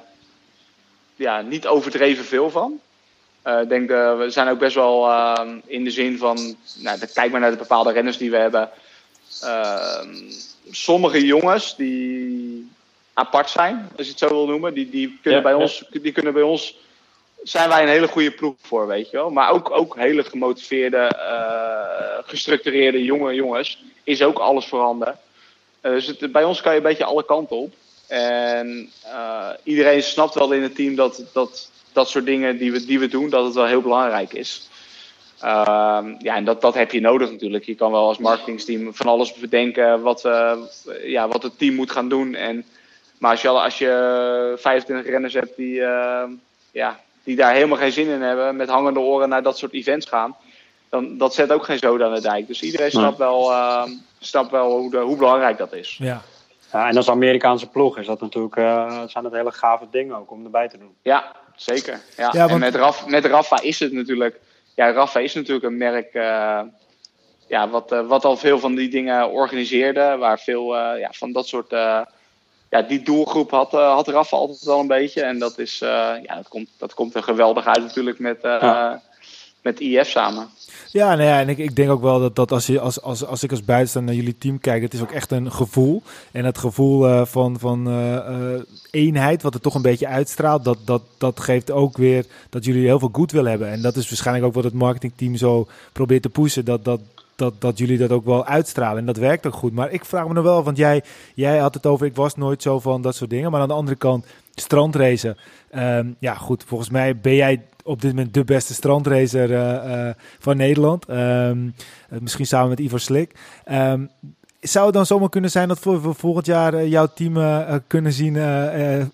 [1.16, 2.80] ja, niet overdreven veel van.
[3.42, 7.00] Eh, Ik denk, eh, we zijn ook best wel ehm, in de zin van, nou,
[7.14, 8.70] kijk maar naar de bepaalde renners die we hebben.
[9.42, 10.16] Ehm,
[10.72, 12.72] sommige jongens die
[13.14, 15.62] apart zijn, als je het zo wil noemen, die, die, kunnen, Ja, bij ja.
[15.62, 16.78] ons, die kunnen bij ons,
[17.44, 19.30] zijn wij een hele goede ploeg voor, weet je wel.
[19.30, 21.12] Maar ook, ook hele gemotiveerde,
[22.26, 25.20] gestructureerde jonge jongens, is ook alles voorhanden.
[25.88, 27.74] Eh, dus bij ons kan je een beetje alle kanten op.
[28.08, 32.86] En eh, iedereen snapt wel in het team dat dat, dat soort dingen die we,
[32.86, 34.70] die we doen, dat het wel heel belangrijk is.
[35.40, 37.66] Ehm, ja, en dat, dat heb je nodig natuurlijk.
[37.66, 40.58] Je kan wel als marketingsteam van alles bedenken wat, eh,
[41.04, 42.36] ja, wat het team moet gaan doen.
[42.36, 42.66] En,
[43.18, 45.74] maar als je, al- als je 25 renners hebt die,
[46.72, 50.06] ja, die daar helemaal geen zin in hebben, met hangende oren naar dat soort events
[50.06, 50.36] gaan,
[50.90, 52.48] dan dat zet ook geen zoden aan de dijk.
[52.48, 53.84] Dus iedereen snapt wel, eh,
[54.20, 55.98] snapt wel hoe, de, hoe belangrijk dat is.
[56.02, 56.22] ja.
[56.72, 60.32] Ja, en als Amerikaanse ploeg is dat natuurlijk, eh, zijn dat hele gave dingen ook
[60.32, 60.94] om erbij te doen.
[61.02, 62.00] Ja, zeker.
[62.18, 62.30] Ja.
[62.34, 64.40] Ja, want- En met, Raf, met Rafa is het natuurlijk.
[64.76, 66.14] Ja, Rafa is natuurlijk een merk.
[66.14, 66.60] eh,
[67.48, 70.16] ja, wat, eh, wat al veel van die dingen organiseerde.
[70.20, 71.72] Waar veel eh, ja, van dat soort.
[71.74, 72.00] eh,
[72.70, 75.22] ja, die doelgroep had, had Rafa altijd wel een beetje.
[75.22, 75.82] En dat is.
[75.82, 79.02] eh, ja, dat komt, dat komt er geweldig uit natuurlijk met, eh, Ja.
[79.68, 80.48] Met IF samen.
[80.92, 83.26] Ja, nou ja, en ik, ik denk ook wel dat, dat als, je, als, als,
[83.26, 86.02] als ik als buitenstaander naar jullie team kijk, het is ook echt een gevoel.
[86.32, 88.62] En dat gevoel eh, van, van eh, eh,
[88.92, 92.86] eenheid, wat er toch een beetje uitstraalt, dat, dat, dat geeft ook weer dat jullie
[92.86, 93.72] heel veel goed willen hebben.
[93.72, 97.02] En dat is waarschijnlijk ook wat het marketingteam zo probeert te pushen, dat, dat,
[97.36, 98.98] dat, dat jullie dat ook wel uitstralen.
[98.98, 99.74] En dat werkt ook goed.
[99.74, 101.04] Maar ik vraag me nog wel, want jij,
[101.34, 103.52] jij had het over, ik was nooit zo van dat soort dingen.
[103.52, 104.26] Maar aan de andere kant,
[104.62, 105.38] strandracen.
[105.70, 110.16] Ehm, ja, goed, volgens mij ben jij op dit moment de beste strandracer eh, eh,
[110.40, 111.06] van Nederland.
[111.06, 111.68] Ehm,
[112.10, 113.32] eh, misschien samen met Ivo Slik.
[113.64, 114.06] Ehm,
[114.60, 117.38] zou het dan zomaar kunnen zijn dat we volgend jaar jouw team
[117.88, 118.38] kunnen zien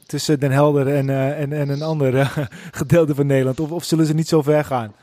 [0.06, 2.32] tussen Den Helder en, en, en een ander
[2.82, 3.60] gedeelte van Nederland?
[3.60, 4.96] Of, of zullen ze niet zo ver gaan?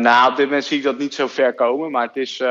[0.00, 1.90] Nou, op dit moment zie ik dat niet zo ver komen.
[1.90, 2.42] Maar het is.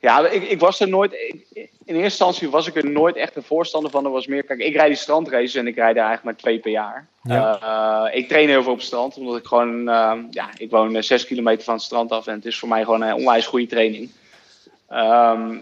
[0.00, 1.12] Ja, ik, ik was er nooit.
[1.12, 4.04] ik- in eerste instantie was ik er nooit echt een voorstander van.
[4.04, 4.42] Er was meer.
[4.42, 7.06] Kijk, ik rijd die strandraces en ik rijd er eigenlijk maar twee per jaar.
[7.22, 7.58] Ja.
[8.10, 9.88] Eh, ik train heel veel op het strand, omdat ik gewoon.
[9.88, 12.68] ehm, ja, ik woon eh, zes kilometer van het strand af en het is voor
[12.68, 14.10] mij gewoon een onwijs goede training.
[14.88, 15.56] Ehm,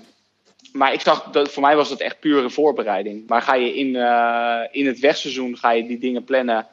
[0.73, 3.27] maar ik zag dat voor mij was dat echt pure voorbereiding.
[3.29, 6.67] Maar ga je in, eh, in het wegseizoen ga je die dingen plannen.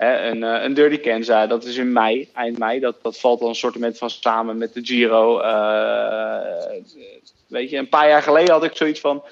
[0.00, 2.80] Een, eh, een Dirty Kenza, dat is in mei, eind mei.
[2.80, 5.40] Dat, dat valt dan een soort van samen met de Giro.
[5.40, 6.80] Eh,
[7.46, 9.22] weet je, een paar jaar geleden had ik zoiets van...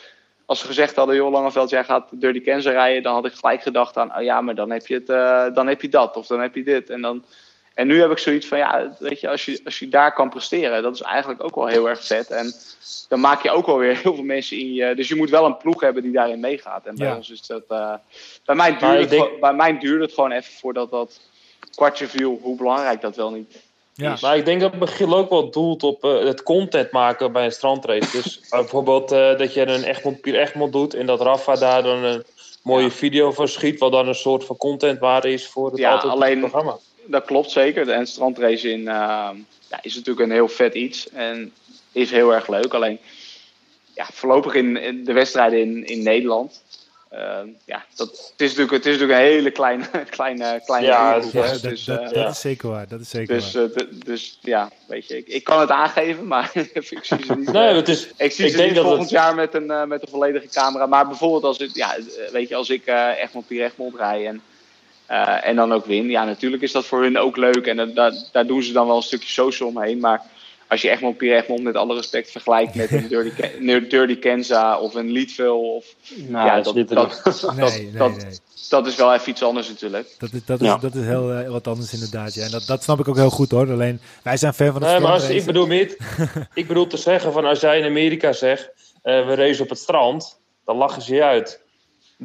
[0.46, 3.02] Als ze gezegd hadden, joh Langeveld, jij gaat Dirty Kenza rijden...
[3.02, 5.66] dan had ik gelijk gedacht aan, oh ja, maar dan heb je, het, eh, dan
[5.66, 6.90] heb je dat of dan heb je dit.
[6.90, 7.24] En, dan,
[7.78, 10.28] en nu heb ik zoiets van, ja, weet je als, je, als je daar kan
[10.30, 10.82] presteren...
[10.82, 12.30] dat is eigenlijk ook wel heel erg vet.
[12.30, 12.52] En
[13.08, 14.94] dan maak je ook wel weer heel veel mensen in je...
[14.94, 16.86] Dus je moet wel een ploeg hebben die daarin meegaat.
[16.86, 17.16] En bij Ja.
[17.16, 17.62] ons is dat...
[17.68, 17.94] eh,
[18.44, 21.20] bij, mij duurde het, denk- gewoon- bij mij duurde het gewoon even voordat dat
[21.74, 22.38] kwartje viel...
[22.42, 23.58] hoe belangrijk dat wel niet
[23.94, 24.16] Ja.
[24.20, 27.52] Maar ik denk dat Michiel ook wel doelt op eh, het content maken bij een
[27.52, 28.10] strandrace.
[28.12, 32.04] Dus bijvoorbeeld eh, dat je een Egmond Pier Egmond doet en dat Rafa daar dan
[32.04, 32.24] een
[32.62, 32.90] mooie Ja.
[32.90, 36.76] video van schiet, wat dan een soort van contentwaarde is voor het Ja, alleen- programma.
[37.10, 37.88] Dat klopt zeker.
[37.90, 39.30] En strandrace in, eh,
[39.70, 41.08] ja, is natuurlijk een heel vet iets.
[41.10, 41.52] En
[41.92, 42.74] is heel erg leuk.
[42.74, 42.98] Alleen,
[43.94, 46.62] ja, voorlopig in, in de wedstrijden in, in Nederland.
[47.12, 49.84] Uh, ja, dat, het, is natuurlijk, het is natuurlijk een hele kleine,
[50.16, 52.28] kleine, kleine Ja, dat, dus, dat, eh, dat ja.
[52.28, 52.88] is zeker waar.
[52.88, 53.64] Dat is zeker dus, waar.
[53.70, 57.52] eh, dus ja, weet je, ik, ik kan het aangeven, maar ik zie ze niet.
[57.52, 59.54] Nee, eh, het is, ik zie ik ze denk niet dat volgend het- jaar met
[59.54, 60.86] een, eh, met een volledige camera.
[60.86, 62.02] Maar bijvoorbeeld als ik, ja, eh,
[62.32, 64.42] weet je, als ik eh Egmond Pier Egmond rij en,
[65.08, 66.08] eh, en dan ook win.
[66.10, 67.66] Ja, natuurlijk is dat voor hun ook leuk.
[67.66, 69.98] En dat- daar, daar doen ze dan wel een stukje social omheen.
[70.00, 70.22] Maar
[70.68, 74.18] als je Egmond Pier Egmond met alle respect vergelijkt met een Dirty, Ken- een Dirty
[74.18, 75.52] Kenza of een Leadville.
[75.52, 78.38] Of, Nou, ja, dat dat, nee, dat, nee, dat, nee.
[78.68, 80.14] dat is wel even iets anders natuurlijk.
[80.18, 80.76] Dat is, dat is, Ja.
[80.76, 82.34] dat is heel eh, wat anders inderdaad.
[82.34, 82.44] Ja.
[82.44, 83.70] En dat, dat snap ik ook heel goed hoor.
[83.70, 85.96] Alleen wij zijn fan van het Nee, maar als, ik bedoel niet.
[86.54, 88.70] ik bedoel te zeggen van als jij in Amerika zegt,
[89.02, 91.60] eh, we racen op het strand, dan lachen ze je uit.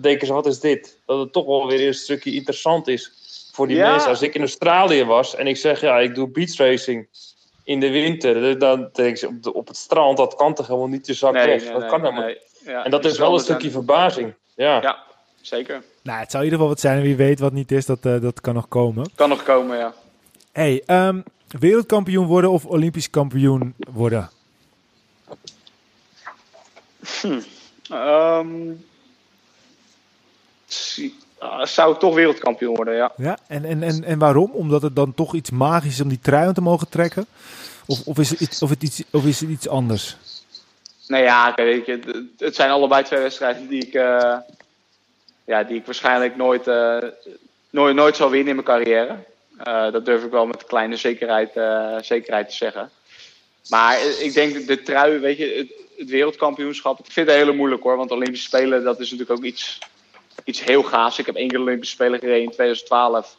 [0.02, 0.98] Denken ze, wat is dit?
[1.06, 3.12] Dat het toch wel weer een stukje interessant is
[3.54, 3.92] voor die Ja.
[3.92, 4.10] mensen.
[4.10, 7.08] Als ik in Australië was en ik zeg, ja, ik doe beach racing
[7.64, 10.88] in de winter, dan denken ze, op, de- op het strand, dat kan toch helemaal
[10.88, 11.62] niet je zak Nee, weg?
[11.64, 12.38] nee, dat nee, kan helemaal nee.
[12.66, 14.34] Ja, En dat is wel een stukje zijn- verbazing.
[14.56, 14.82] Ja.
[14.82, 15.04] Ja,
[15.42, 15.84] zeker.
[16.04, 16.98] Nou, het zou in ieder geval wat zijn.
[16.98, 19.10] En wie weet wat niet is, dat, eh, dat kan nog komen.
[19.16, 19.94] Kan nog komen, ja.
[20.52, 21.22] Hey, ehm,
[21.60, 24.30] wereldkampioen worden of olympisch kampioen worden?
[25.30, 25.36] Ehm,
[27.02, 27.42] zie-
[27.90, 28.46] ah,
[31.64, 33.12] zou ik toch wereldkampioen worden, ja.
[33.18, 34.52] Ja, en, en, en, en waarom?
[34.52, 37.26] Omdat het dan toch iets magisch is om die trui te mogen trekken?
[37.86, 40.16] Of, of, is, het iets, of, het iets, of is het iets anders?
[41.08, 42.00] Nou ja, weet je,
[42.38, 44.36] het- zijn allebei twee wedstrijden die ik, eh,
[45.46, 46.98] ja, die ik waarschijnlijk nooit, eh,
[47.70, 49.18] nooit, nooit zal winnen in mijn carrière.
[49.58, 51.52] Eh, dat durf ik wel met kleine zekerheid,
[52.06, 52.90] zekerheid te zeggen.
[53.70, 57.84] Maar ik denk de trui, weet je, het, het wereldkampioenschap, ik vind het heel moeilijk
[57.84, 57.98] hoor.
[57.98, 59.80] Want Olympische Spelen, dat is natuurlijk ook iets,
[60.44, 61.20] iets heel gaafs.
[61.20, 63.38] Ik heb één keer de Olympische Spelen gereden in 2012.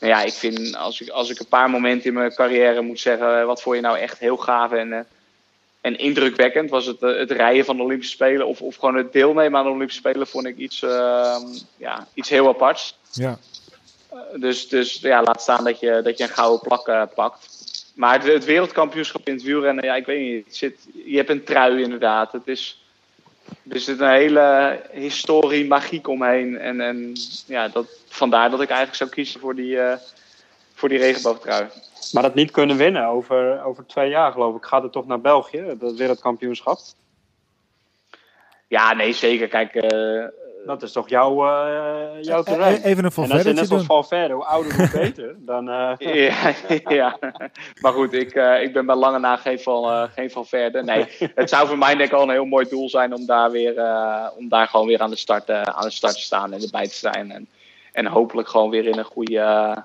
[0.00, 3.00] Nou ja, ik vind, als ik, als ik een paar momenten in mijn carrière moet
[3.00, 5.00] zeggen, eh, wat vond je nou echt heel gaaf en, eh,
[5.86, 9.12] en indrukwekkend, was het eh, het rijden van de Olympische Spelen of, of gewoon het
[9.12, 11.36] deelnemen aan de Olympische Spelen, vond ik iets, eh,
[11.76, 12.98] ja, iets heel aparts.
[13.12, 13.38] Ja,
[14.34, 17.48] Dus, dus ja, laat staan dat je, dat je een gouden plak pakt.
[17.94, 20.44] Maar het, het wereldkampioenschap in het wielrennen, ja, ik weet niet.
[20.44, 22.32] Het zit, je hebt een trui inderdaad.
[22.32, 22.85] Het is,
[23.68, 26.58] er zit een hele historie, magiek omheen.
[26.58, 27.12] En, en
[27.46, 29.96] ja, dat, vandaar dat ik eigenlijk zou kiezen voor die, eh
[30.76, 31.68] voor die regenboogtrui.
[32.12, 35.20] Maar dat niet kunnen winnen over, over twee jaar, geloof ik, gaat het toch naar
[35.20, 36.78] België, dat wereldkampioenschap?
[38.68, 39.48] Ja, nee, zeker.
[39.48, 40.24] Kijk, eh,
[40.66, 42.74] Dat is toch jouw, eh jouw E- terrein?
[42.74, 45.68] e- even een en als je Valverde net als Valverde, hoe ouder hoe beter, dan...
[45.70, 46.52] eh, ja,
[46.88, 47.18] ja,
[47.82, 50.84] maar goed, ik, eh, ik ben bij lange na geen van, eh, geen van verder.
[50.84, 53.50] Nee, het zou voor mij denk ik al een heel mooi doel zijn om daar,
[53.50, 56.52] weer, eh, om daar gewoon weer aan de, start, eh, aan de start te staan
[56.52, 57.30] en erbij te zijn.
[57.30, 57.48] En,
[57.92, 59.76] en hopelijk gewoon weer in een goede,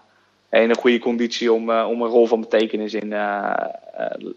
[0.50, 3.14] in een goede conditie om, eh, om een rol van betekenis in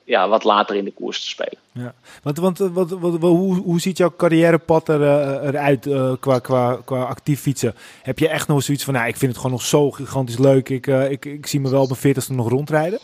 [0.05, 1.59] ja, wat later in de koers te spelen.
[2.23, 6.13] Want, want eh, wat, wat, wat- hoe, hoe ziet jouw carrièrepad er, eh, eruit eh,
[6.21, 7.75] qua, qua, qua actief fietsen?
[8.03, 10.69] Heb je echt nog zoiets van, nou, ik vind het gewoon nog zo gigantisch leuk.
[10.69, 12.99] Ik, eh, ik, ik zie me wel op mijn veertigste nog rondrijden.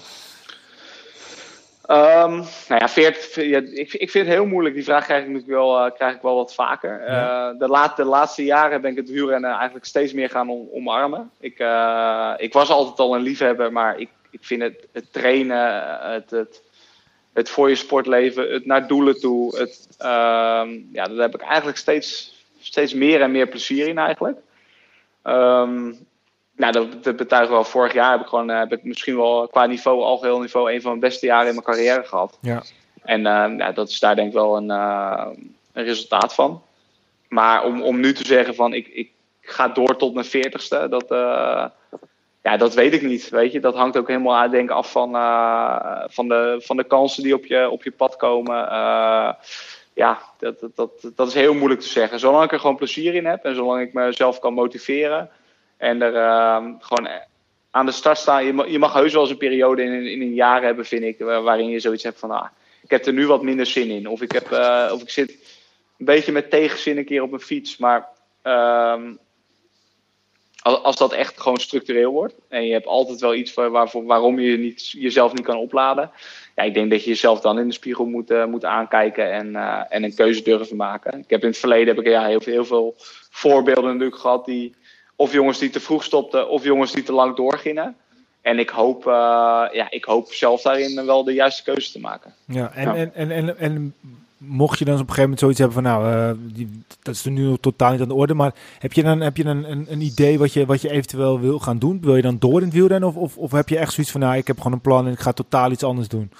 [1.86, 2.30] Ehm,
[2.68, 4.74] nou ja, 40, ja, ik, ik vind het heel moeilijk.
[4.74, 7.00] Die vraag krijg ik natuurlijk wel, eh, krijg ik wel wat vaker.
[7.06, 7.50] Ja.
[7.50, 10.68] Eh, de, laat, de laatste jaren ben ik het wielrennen eigenlijk steeds meer gaan om-
[10.72, 11.30] omarmen.
[11.40, 15.82] Ik, eh, ik was altijd al een liefhebber, maar ik, ik vind het, het trainen,
[16.12, 16.62] het, het,
[17.32, 21.78] het voor je sportleven, het naar doelen toe, het, ehm, ja, daar heb ik eigenlijk
[21.78, 24.38] steeds, steeds meer en meer plezier in eigenlijk.
[25.22, 25.92] Ehm,
[26.56, 27.64] nou, dat, dat betuigen wel.
[27.64, 30.80] Vorig jaar heb ik gewoon, eh, heb ik misschien wel qua niveau, algeheel niveau, een
[30.80, 32.38] van mijn beste jaren in mijn carrière gehad.
[32.40, 32.62] Ja.
[33.02, 35.26] En eh, ja, dat is daar denk ik wel een, eh,
[35.72, 36.62] een resultaat van.
[37.28, 39.10] Maar om, om nu te zeggen van ik, ik
[39.40, 41.66] ga door tot mijn veertigste, dat, eh,
[42.42, 43.28] ja, dat weet ik niet.
[43.28, 43.60] Weet je?
[43.60, 47.44] Dat hangt ook helemaal denk af van, eh, van, de, van de kansen die op
[47.46, 48.68] je, op je pad komen.
[48.68, 49.32] Eh,
[49.94, 52.18] ja, dat, dat, dat, dat is heel moeilijk te zeggen.
[52.18, 55.30] Zolang ik er gewoon plezier in heb en zolang ik mezelf kan motiveren
[55.76, 57.08] en er eh, gewoon
[57.70, 58.44] aan de start staan.
[58.44, 61.02] Je mag, je mag heus wel eens een periode in, in een jaar hebben, vind
[61.02, 62.46] ik, waar- waarin je zoiets hebt van, ah,
[62.82, 64.06] ik heb er nu wat minder zin in.
[64.08, 65.30] Of ik, heb, eh, of ik zit
[65.98, 67.76] een beetje met tegenzin een keer op mijn fiets.
[67.76, 68.08] Maar
[68.42, 69.12] ehm,
[70.62, 74.04] als, als dat echt gewoon structureel wordt en je hebt altijd wel iets waar, waarvoor,
[74.04, 76.10] waarom je niet, jezelf niet kan opladen.
[76.56, 79.56] Ja, ik denk dat je jezelf dan in de spiegel moet, eh, moet aankijken en,
[79.56, 81.18] eh, en een keuze durven maken.
[81.18, 82.94] Ik heb in het verleden heb ik, ja, heel, veel- heel veel
[83.30, 84.74] voorbeelden natuurlijk gehad die
[85.16, 87.96] of jongens die te vroeg stopten of jongens die te lang doorgingen.
[88.42, 89.12] En ik hoop, eh,
[89.72, 92.34] ja, ik hoop zelf daarin wel de juiste keuze te maken.
[92.44, 92.94] Ja, en, Ja.
[92.94, 93.94] En, en, en, en
[94.40, 97.24] mocht je dan op een gegeven moment zoiets hebben van, nou, eh, die, dat is
[97.24, 99.86] er nu totaal niet aan de orde, maar heb je dan, heb je dan een,
[99.88, 102.00] een idee wat je, wat je eventueel wil gaan doen?
[102.02, 104.20] Wil je dan door in het wielrennen of, of, of heb je echt zoiets van,
[104.20, 106.32] nou, ik heb gewoon een plan en ik ga totaal iets anders doen?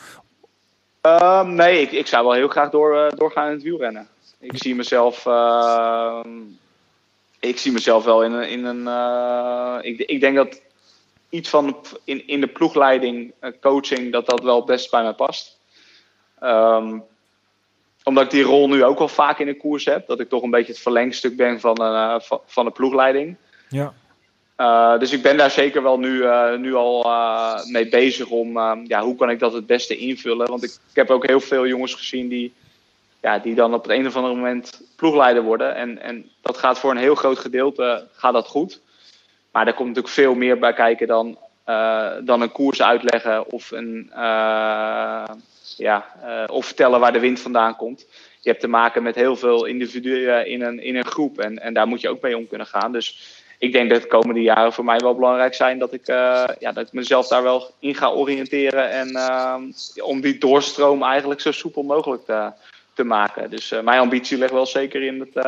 [1.01, 4.09] Ehm, nee, ik, ik zou wel heel graag door, eh, doorgaan in het wielrennen.
[4.39, 6.29] Ik zie mezelf, ehm,
[7.41, 8.49] ik zie mezelf wel in een.
[8.49, 10.61] In een eh, ik, ik denk dat
[11.29, 15.59] iets van in, in de ploegleiding, coaching, dat dat wel best bij mij past.
[16.39, 16.99] Ehm,
[18.05, 20.07] omdat ik die rol nu ook wel vaak in de koers heb.
[20.07, 23.37] Dat ik toch een beetje het verlengstuk ben van, eh, van, van de ploegleiding.
[23.69, 23.93] Ja.
[24.57, 27.07] Uh, dus ik ben daar zeker wel nu, uh, nu al
[27.71, 30.49] mee bezig om, ja, hoe kan ik dat het beste invullen.
[30.49, 32.53] Want ik, ik, heb ook heel veel jongens gezien die,
[33.21, 35.75] ja, die dan op het een of andere moment ploegleider worden.
[35.75, 38.81] En, en dat gaat voor een heel groot gedeelte gaat dat goed.
[39.53, 41.39] Maar er komt natuurlijk veel meer bij kijken dan,
[42.25, 44.11] dan een koers uitleggen of, een,
[45.77, 46.07] ja,
[46.47, 48.07] of vertellen waar de wind vandaan komt.
[48.41, 51.75] Je hebt te maken met heel veel individuen in een, in een groep en, en
[51.75, 52.93] daar moet je ook mee om kunnen gaan.
[52.93, 56.45] Dus ik denk dat de komende jaren voor mij wel belangrijk zijn dat ik, uh,
[56.59, 58.91] ja, dat ik mezelf daar wel in ga oriënteren.
[58.91, 59.19] En
[60.03, 62.53] om die doorstroom eigenlijk zo soepel mogelijk te,
[62.95, 63.51] te maken.
[63.51, 65.45] Dus mijn ambitie ligt wel zeker in het.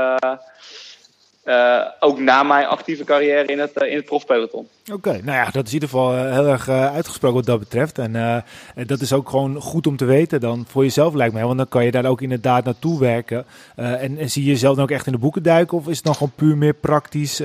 [2.00, 4.68] Ook na mijn actieve carrière in het, in het profpeloton.
[4.82, 7.98] Oké, okay, nou ja, dat is in ieder geval heel erg uitgesproken wat dat betreft.
[7.98, 8.44] En
[8.86, 11.44] dat is ook gewoon goed om te weten dan voor jezelf lijkt mij.
[11.44, 13.46] Want dan kan je daar ook inderdaad naartoe werken.
[13.76, 15.78] En, en, zie je jezelf dan ook echt in de boeken duiken?
[15.78, 17.36] Of is het dan gewoon puur meer praktisch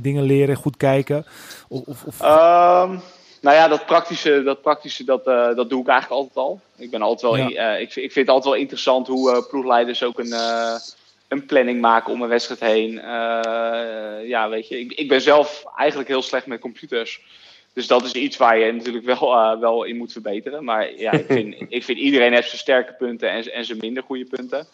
[0.00, 1.26] dingen leren, goed kijken?
[1.68, 2.20] Of, of...
[2.20, 3.00] Um,
[3.40, 6.60] nou ja, dat praktische, dat, praktische dat, dat doe ik eigenlijk altijd al.
[6.76, 7.74] Ik, ben altijd wel, ja.
[7.74, 10.34] ik, ik, vind het altijd wel interessant hoe ploegleiders ook een
[11.28, 12.92] een planning maken om een wedstrijd heen.
[12.92, 17.20] Uh, ja, weet je, ik, ik, ben zelf eigenlijk heel slecht met computers.
[17.72, 20.64] Dus dat is iets waar je natuurlijk wel, uh, wel in moet verbeteren.
[20.64, 24.02] Maar ja, ik vind, ik vind iedereen heeft zijn sterke punten en, en zijn minder
[24.02, 24.66] goede punten.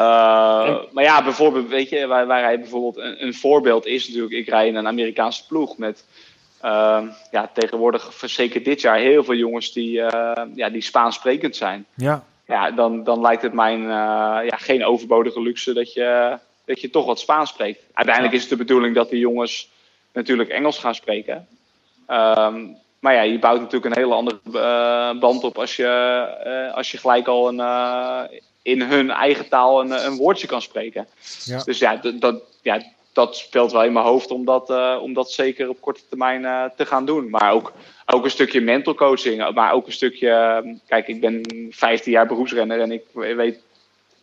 [0.00, 4.34] Uh, maar ja, bijvoorbeeld, weet je, waar, waar hij bijvoorbeeld een, een, voorbeeld is natuurlijk,
[4.34, 6.04] ik rij in een Amerikaanse ploeg met
[7.30, 9.92] ja, tegenwoordig, zeker dit jaar, heel veel jongens die,
[10.54, 11.86] ja, die Spaans sprekend zijn.
[11.94, 13.88] Ja ja, dan, dan lijkt het mij uh,
[14.48, 17.82] ja, geen overbodige luxe dat je, dat je toch wat Spaans spreekt.
[17.92, 19.70] Uiteindelijk is het de bedoeling dat de jongens
[20.12, 21.48] natuurlijk Engels gaan spreken.
[22.08, 25.86] Um, maar ja, je bouwt natuurlijk een hele andere uh, band op als je,
[26.46, 28.30] uh, als je gelijk al een,
[28.62, 31.06] in hun eigen taal een, een woordje kan spreken.
[31.44, 31.62] Ja.
[31.64, 32.82] Dus ja dat, ja,
[33.18, 36.42] dat speelt wel in mijn hoofd om dat, uh, om dat zeker op korte termijn
[36.42, 37.30] uh, te gaan doen.
[37.30, 37.72] Maar ook,
[38.06, 39.54] ook een stukje mental coaching.
[39.54, 40.30] Maar ook een stukje.
[40.86, 43.60] Kijk, ik ben 15 jaar beroepsrenner en ik weet,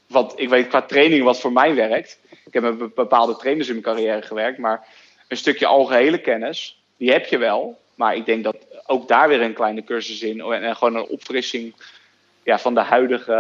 [0.08, 2.20] wat, ik weet qua training wat voor mij werkt.
[2.46, 4.58] Ik heb met bepaalde trainers in mijn carrière gewerkt.
[4.58, 4.88] Maar
[5.28, 7.78] een stukje algehele kennis, die heb je wel.
[7.96, 10.42] Maar ik denk dat ook daar weer een kleine cursus in.
[10.42, 11.74] En, gewoon een opfrissing
[12.44, 13.34] ja, van de huidige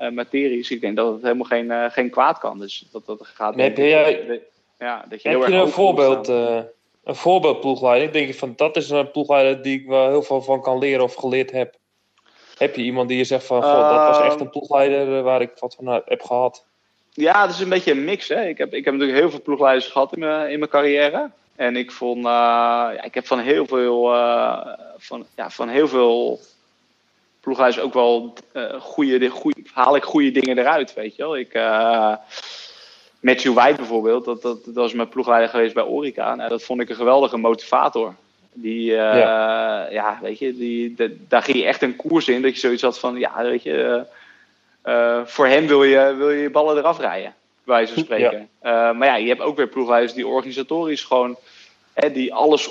[0.00, 0.70] uh, materies.
[0.70, 2.58] Ik denk dat het helemaal geen, geen kwaad kan.
[2.58, 3.54] Dus dat, dat gaat.
[3.54, 4.42] heb jij,
[4.82, 6.60] ja, dat je Heb je een voorbeeld, uh,
[7.04, 8.06] een voorbeeldploegleider?
[8.06, 11.04] Ik denk van dat is een ploegleider die ik wel heel veel van kan leren
[11.04, 11.74] of geleerd heb.
[12.58, 15.50] Heb je iemand die je zegt van, dat was echt een ploegleider eh, waar ik
[15.58, 16.66] wat van heb gehad?
[17.10, 18.28] Ja, het is een beetje een mix.
[18.28, 18.46] Hè.
[18.46, 21.30] Ik, heb, ik heb natuurlijk heel veel ploegleiders gehad in mijn, in mijn carrière.
[21.56, 24.66] En ik vond, uh, ja, ik heb van heel veel, uh,
[24.96, 26.40] van, ja, van heel veel
[27.40, 31.36] ploegleiders ook wel uh, goede, goede, haal ik goede dingen eruit, weet je wel.
[31.36, 31.52] Ik,
[33.22, 36.34] Matthew White bijvoorbeeld, dat, dat, dat was mijn ploegleider geweest bij Orica.
[36.34, 38.14] Nou, dat vond ik een geweldige motivator.
[38.52, 39.90] Die, uh, ja.
[39.90, 40.18] ja.
[40.22, 42.42] weet je, die, de, daar ging je echt een koers in.
[42.42, 44.04] Dat je zoiets had van, ja, weet je,
[44.84, 48.48] uh, voor hem wil je, wil je je ballen eraf rijden, bij wijze van spreken.
[48.62, 48.90] Ja.
[48.90, 51.36] Uh, maar ja, je hebt ook weer ploegleiders die organisatorisch gewoon,
[51.92, 52.70] hè, die alles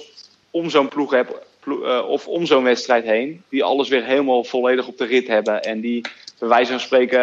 [0.52, 1.36] om zo'n ploeg hebben,
[2.08, 5.64] of om zo'n wedstrijd heen, die alles weer helemaal volledig op de rit hebben.
[5.64, 6.02] En die,
[6.40, 7.20] bij wijze van spreken,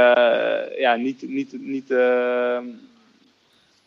[0.78, 1.88] ja, niet, niet, niet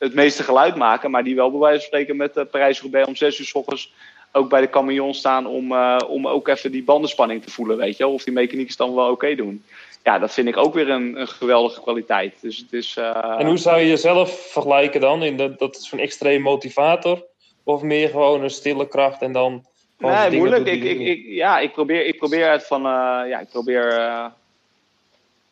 [0.02, 3.16] het meeste geluid maken, maar die wel bij wijze van spreken met de Parijs-Roubaix om
[3.16, 3.93] zes uur s ochtends
[4.32, 7.97] ook bij de camion staan om, uh, om ook even die bandenspanning te voelen, weet
[7.97, 9.64] je Of die mechaniekers dan wel oké okay doen.
[10.04, 12.34] Ja, dat vind ik ook weer een, een geweldige kwaliteit.
[12.41, 13.36] Dus het is, uh...
[13.38, 15.24] En hoe zou je jezelf vergelijken dan?
[15.24, 17.24] In de, dat is een extreem motivator?
[17.64, 19.66] Of meer gewoon een stille kracht en dan...
[19.97, 20.68] Nee, moeilijk.
[20.68, 22.86] Ik, ik, ik, ja, ik probeer, ik probeer het van...
[22.86, 23.86] Uh, ja, ik probeer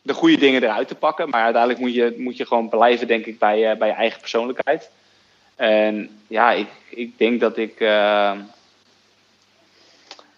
[0.09, 1.29] de goede dingen eruit te pakken.
[1.29, 4.19] Maar uiteindelijk moet je, moet je gewoon blijven, denk ik, bij, uh, bij je eigen
[4.19, 4.89] persoonlijkheid.
[5.55, 7.79] En ja, ik, ik denk dat ik.
[7.79, 8.31] Uh,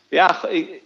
[0.09, 0.81] ja, ik,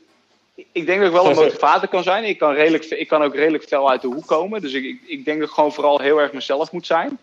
[0.71, 2.23] ik denk dat ik wel een motivator kan zijn.
[2.23, 4.61] Ik kan, redelijk, ik kan ook redelijk fel uit de hoek komen.
[4.61, 7.17] Dus ik, ik, ik denk dat ik gewoon vooral heel erg mezelf moet zijn.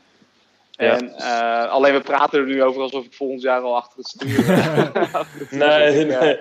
[0.71, 0.97] Ja.
[0.97, 4.07] En uh, alleen we praten er nu over alsof ik volgend jaar al achter het
[4.07, 4.47] stuur.
[5.67, 6.39] nee, nee.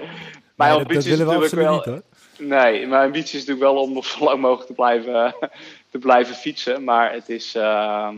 [0.56, 1.74] Mijn ambitie is natuurlijk wel.
[1.74, 2.02] Niet, hoor.
[2.42, 5.36] Nee, mijn ambitie is natuurlijk wel om nog zo lang mogelijk te blijven,
[5.92, 6.84] te blijven fietsen.
[6.84, 7.56] Maar het is.
[7.56, 8.12] Uh, ja,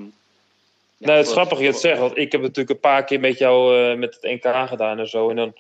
[0.98, 2.00] nou, het is grappig je het zegt.
[2.00, 5.10] Want ik heb natuurlijk een paar keer met jou uh, met het NK gedaan en
[5.10, 5.30] zo.
[5.30, 5.54] En dan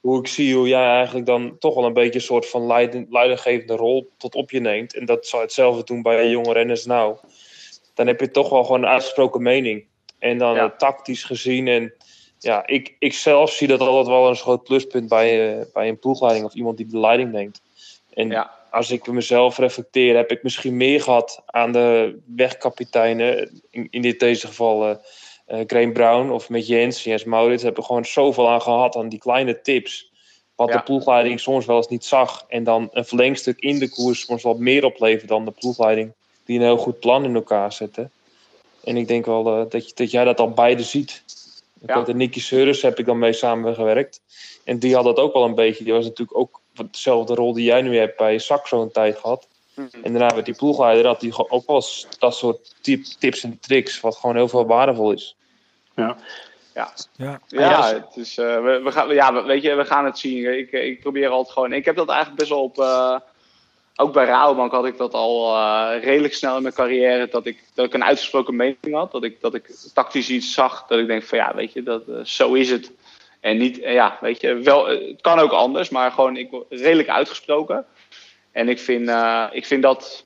[0.00, 2.66] hoe ik zie hoe jij eigenlijk dan toch wel een beetje een soort van
[3.10, 4.94] leidinggevende rol tot op je neemt.
[4.94, 7.16] En dat zou hetzelfde doen bij jonge renners nou.
[7.94, 9.84] Dan heb je toch wel gewoon een uitgesproken mening.
[10.18, 11.68] En dan tactisch gezien.
[11.68, 11.92] En
[12.38, 15.98] ja, ik, ik zelf zie dat altijd wel een groot pluspunt bij, uh, bij een
[15.98, 17.60] ploegleiding of iemand die de leiding neemt.
[18.10, 23.60] En als ik mezelf reflecteer, heb ik misschien meer gehad aan de wegkapiteinen.
[23.70, 24.96] In, in dit deze geval uh,
[25.48, 27.62] uh, Graham Brown of met Jens, Jens Maurits.
[27.62, 30.08] Hebben gewoon zoveel aan gehad aan die kleine tips.
[30.54, 32.44] Wat de ploegleiding soms wel eens niet zag.
[32.48, 36.12] En dan een verlengstuk in de koers soms wat meer oplevert dan de ploegleiding.
[36.44, 38.10] Die een heel goed plan in elkaar zetten.
[38.84, 41.22] En ik denk wel uh, dat, je, dat jij dat al beide ziet.
[41.86, 42.02] Ja.
[42.02, 44.20] de Nicky Seurus heb ik dan mee samengewerkt.
[44.64, 45.84] En die had dat ook wel een beetje.
[45.84, 49.48] Die was natuurlijk ook dezelfde rol die jij nu hebt bij Saxo een tijd gehad.
[49.74, 49.88] Mhm.
[50.02, 51.84] En daarna met die ploegleider had hij ook wel
[52.18, 52.74] dat soort
[53.18, 55.36] tips en tricks, wat gewoon heel veel waardevol is.
[55.96, 56.16] Ja.
[56.74, 57.40] Ja, ja.
[57.48, 60.58] ja het is, uh, we, we, gaan, ja, weet je, we gaan het zien.
[60.58, 61.72] Ik, ik probeer altijd gewoon.
[61.72, 62.78] Ik heb dat eigenlijk best wel op.
[62.78, 63.16] Uh,
[63.96, 67.28] ook bij Rabobank had ik dat al uh, redelijk snel in mijn carrière.
[67.28, 69.12] Dat ik, dat ik een uitgesproken mening had.
[69.12, 70.86] Dat ik, dat ik tactisch iets zag.
[70.86, 72.92] Dat ik denk van ja, weet je, dat, zo is het.
[73.40, 77.84] En niet, ja, weet je, wel, het kan ook anders, maar gewoon ik, redelijk uitgesproken.
[78.52, 80.24] En ik vind, uh, ik vind dat,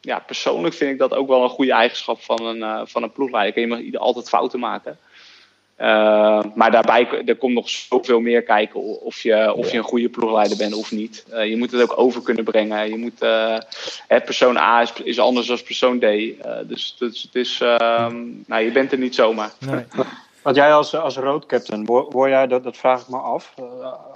[0.00, 3.60] ja, persoonlijk vind ik dat ook wel een goede eigenschap van een, van een ploegleider.
[3.60, 4.98] Je mag altijd fouten maken.
[6.54, 10.56] Maar daarbij er komt nog zoveel meer kijken of je, of je een goede ploegleider
[10.56, 11.24] bent of niet.
[11.30, 12.88] je moet het ook over kunnen brengen.
[12.88, 13.18] Je moet,
[14.24, 16.02] persoon A is, is, anders dan persoon D.
[16.68, 19.52] dus, dus het is, ehm, nou, je bent er niet zomaar.
[19.58, 19.84] Nee.
[20.44, 23.54] Wat jij als, als roadcaptain, word jij, dat, dat vraag ik me af.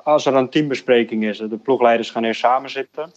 [0.05, 3.13] als er een teambespreking is, de ploegleiders gaan eerst samen zitten.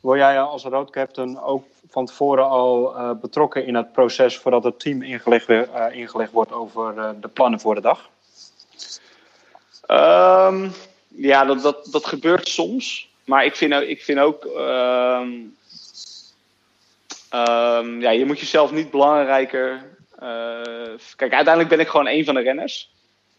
[0.00, 4.80] Word jij als roadcaptain ook van tevoren al uh, betrokken in het proces voordat het
[4.80, 8.08] team ingelegd, uh, ingelegd wordt over de plannen voor de dag?
[9.88, 10.72] Um,
[11.08, 13.08] ja, dat, dat, dat gebeurt soms.
[13.24, 14.44] Maar ik vind, ik vind ook.
[14.44, 15.56] Um,
[17.34, 19.90] um, ja, je moet jezelf niet belangrijker.
[21.16, 22.90] Kijk, uiteindelijk ben ik gewoon een van de renners.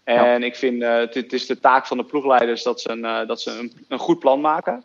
[0.03, 0.35] En ja.
[0.35, 3.85] ik vind het is de taak van de ploegleiders dat ze een, dat ze een,
[3.87, 4.83] een goed plan maken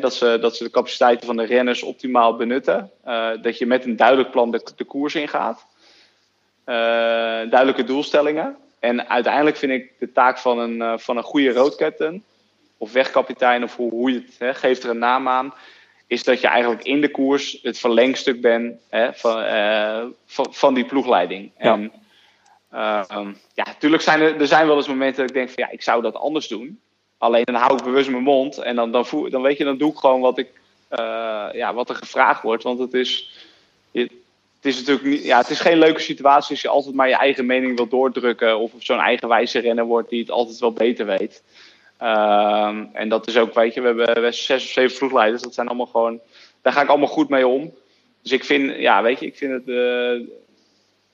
[0.00, 2.90] dat, ze, dat ze de capaciteiten van de renners optimaal benutten.
[3.42, 5.66] Dat je met een duidelijk plan de, de koers ingaat.
[7.50, 8.56] Duidelijke doelstellingen.
[8.78, 12.24] En uiteindelijk vind ik de taak van een, van een goede roodketten,
[12.76, 15.54] of wegkapitein, of hoe, hoe je het he, geeft er een naam aan,
[16.08, 19.44] is dat je eigenlijk in de koers het verlengstuk bent he, van,
[20.26, 21.50] van, van, die ploegleiding.
[21.58, 21.72] Ja.
[21.72, 21.92] En
[23.54, 25.82] ja, natuurlijk zijn er, er zijn wel eens momenten dat ik denk van ja, ik
[25.82, 26.80] zou dat anders doen.
[27.18, 29.78] Alleen dan hou ik bewust mijn mond en dan, dan, voel, dan weet je, dan
[29.78, 30.48] doe ik gewoon wat, ik,
[30.90, 32.62] uh, ja, wat er gevraagd wordt.
[32.62, 33.30] Want het is,
[33.92, 34.10] het
[34.62, 37.46] is natuurlijk niet, ja, het is geen leuke situatie als je altijd maar je eigen
[37.46, 38.58] mening wil doordrukken.
[38.58, 41.42] Of zo'n eigenwijze renner wordt die het altijd wel beter weet.
[42.02, 45.42] Uh, en dat is ook, weet je, we hebben zes of zeven vroegleiders.
[45.42, 46.20] Dat zijn allemaal gewoon,
[46.62, 47.74] daar ga ik allemaal goed mee om.
[48.22, 50.26] Dus ik vind, ja, weet je, ik vind het, uh,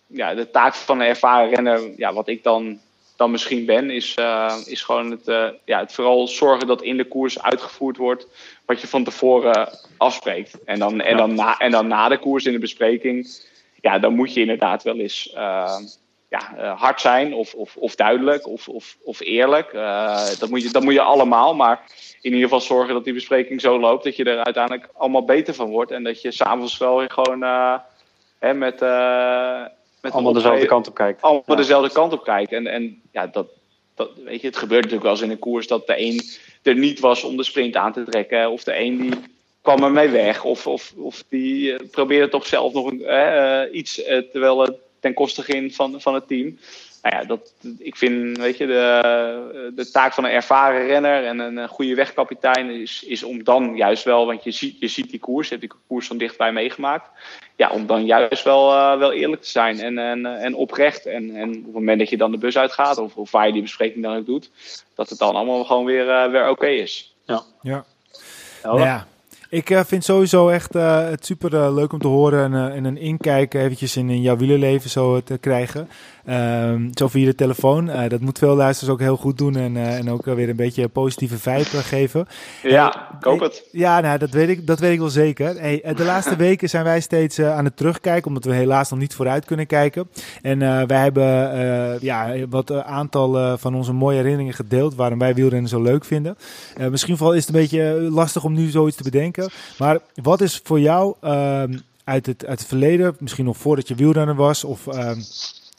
[0.06, 2.80] ja, de taak van een ervaren renner, ja, wat ik dan
[3.16, 6.96] dan misschien ben, is, uh, is gewoon het, uh, ja, het vooral zorgen dat in
[6.96, 8.26] de koers uitgevoerd wordt
[8.64, 10.64] wat je van tevoren afspreekt.
[10.64, 13.28] En dan, en dan, na, en dan na de koers in de bespreking,
[13.80, 15.34] ja, dan moet je inderdaad wel eens
[16.38, 19.72] ja, hard zijn of, of, of duidelijk of, of, of eerlijk.
[20.38, 21.80] dat, moet je, dat moet je allemaal, maar
[22.20, 25.54] in ieder geval zorgen dat die bespreking zo loopt dat je er uiteindelijk allemaal beter
[25.54, 25.90] van wordt.
[25.90, 27.42] En dat je s'avonds wel weer gewoon
[28.38, 28.80] hè, met
[30.04, 31.22] met allemaal dezelfde kant op kijkt.
[31.22, 32.52] Allemaal dezelfde kant op kijkt.
[32.52, 33.46] En, en ja, dat,
[33.94, 36.20] dat, weet je, het gebeurt natuurlijk wel eens in een koers dat de een
[36.62, 38.50] er niet was om de sprint aan te trekken.
[38.50, 39.14] Of de een die
[39.62, 40.44] kwam ermee weg.
[40.44, 44.76] Of, of, of die uh, probeerde toch zelf nog een, uh, iets, uh, terwijl het
[45.04, 46.58] ten koste ging van, van het team
[47.04, 51.38] nou ja, dat, ik vind, weet je, de, de taak van een ervaren renner en
[51.38, 55.20] een goede wegkapitein is, is om dan juist wel, want je ziet, je ziet die
[55.20, 57.08] koers, je hebt die koers van dichtbij meegemaakt.
[57.56, 61.06] Ja, om dan juist wel, uh, wel eerlijk te zijn en, en, en oprecht.
[61.06, 63.52] En, en op het moment dat je dan de bus uitgaat, of, of waar je
[63.52, 64.50] die bespreking dan ook doet,
[64.94, 67.14] dat het dan allemaal gewoon weer, uh, weer oké is.
[67.24, 67.42] Ja.
[67.62, 67.84] Ja.
[68.62, 69.06] ja.
[69.48, 72.84] Ik uh, vind sowieso echt uh, het super uh, leuk om te horen en, en
[72.84, 75.88] een inkijk eventjes in, in jouw wielerleven zo te krijgen.
[76.30, 77.88] Um, zo via de telefoon.
[77.88, 80.56] Uh, dat moet veel luisteraars ook heel goed doen en, uh, en ook weer een
[80.56, 82.26] beetje positieve vibe geven.
[82.62, 83.68] Ja, ik hoop het.
[83.72, 85.60] Ja, nou, dat, weet ik, dat weet ik wel zeker.
[85.60, 89.14] Hey, de laatste weken zijn wij steeds aan het terugkijken, omdat we helaas nog niet
[89.14, 90.08] vooruit kunnen kijken.
[90.42, 91.24] En wij hebben
[92.00, 96.36] ja, wat aantal van onze mooie herinneringen gedeeld, waarom wij wielrennen zo leuk vinden.
[96.90, 99.50] misschien vooral is het een beetje lastig om nu zoiets te bedenken.
[99.78, 103.94] Maar wat is voor jou ehm, uit, het, uit het verleden, misschien nog voordat je
[103.94, 104.86] wielrenner was, of...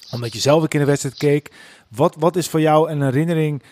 [0.06, 1.52] Ehm, omdat je zelf keer in de wedstrijd keek.
[1.88, 3.64] Wat, wat is voor jou een herinnering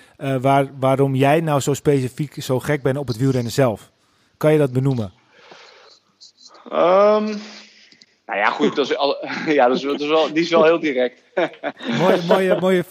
[0.42, 3.92] waar, waarom jij nou zo specifiek zo gek bent op het wielrennen zelf?
[4.38, 5.14] Kan je dat benoemen?
[6.72, 7.42] Um,
[8.26, 10.64] nou ja, goed, dat is, al, ja, dat is, dat is wel, die is wel
[10.64, 11.22] heel direct.
[12.00, 12.84] mooie, mooie, mooie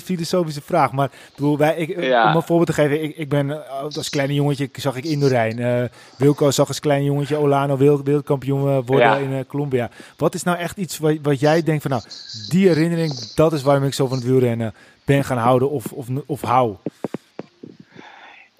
[0.00, 0.92] filosofische vraag.
[0.92, 4.34] Maar bedoel, wij, ik, om een voorbeeld te geven, ik, ik ben eh, als kleine
[4.34, 5.58] jongetje zag ik Indorijn.
[5.58, 5.84] Uh,
[6.16, 9.90] Wilco zag als klein jongetje Olano wereld, wereldkampioen uh, worden in uh, Colombia.
[10.16, 12.02] Wat is nou echt iets wat, wat jij denkt van, nou,
[12.48, 14.74] die herinnering, dat is waarom ik zo van het wielrennen
[15.04, 16.76] ben gaan houden of, of, of hou?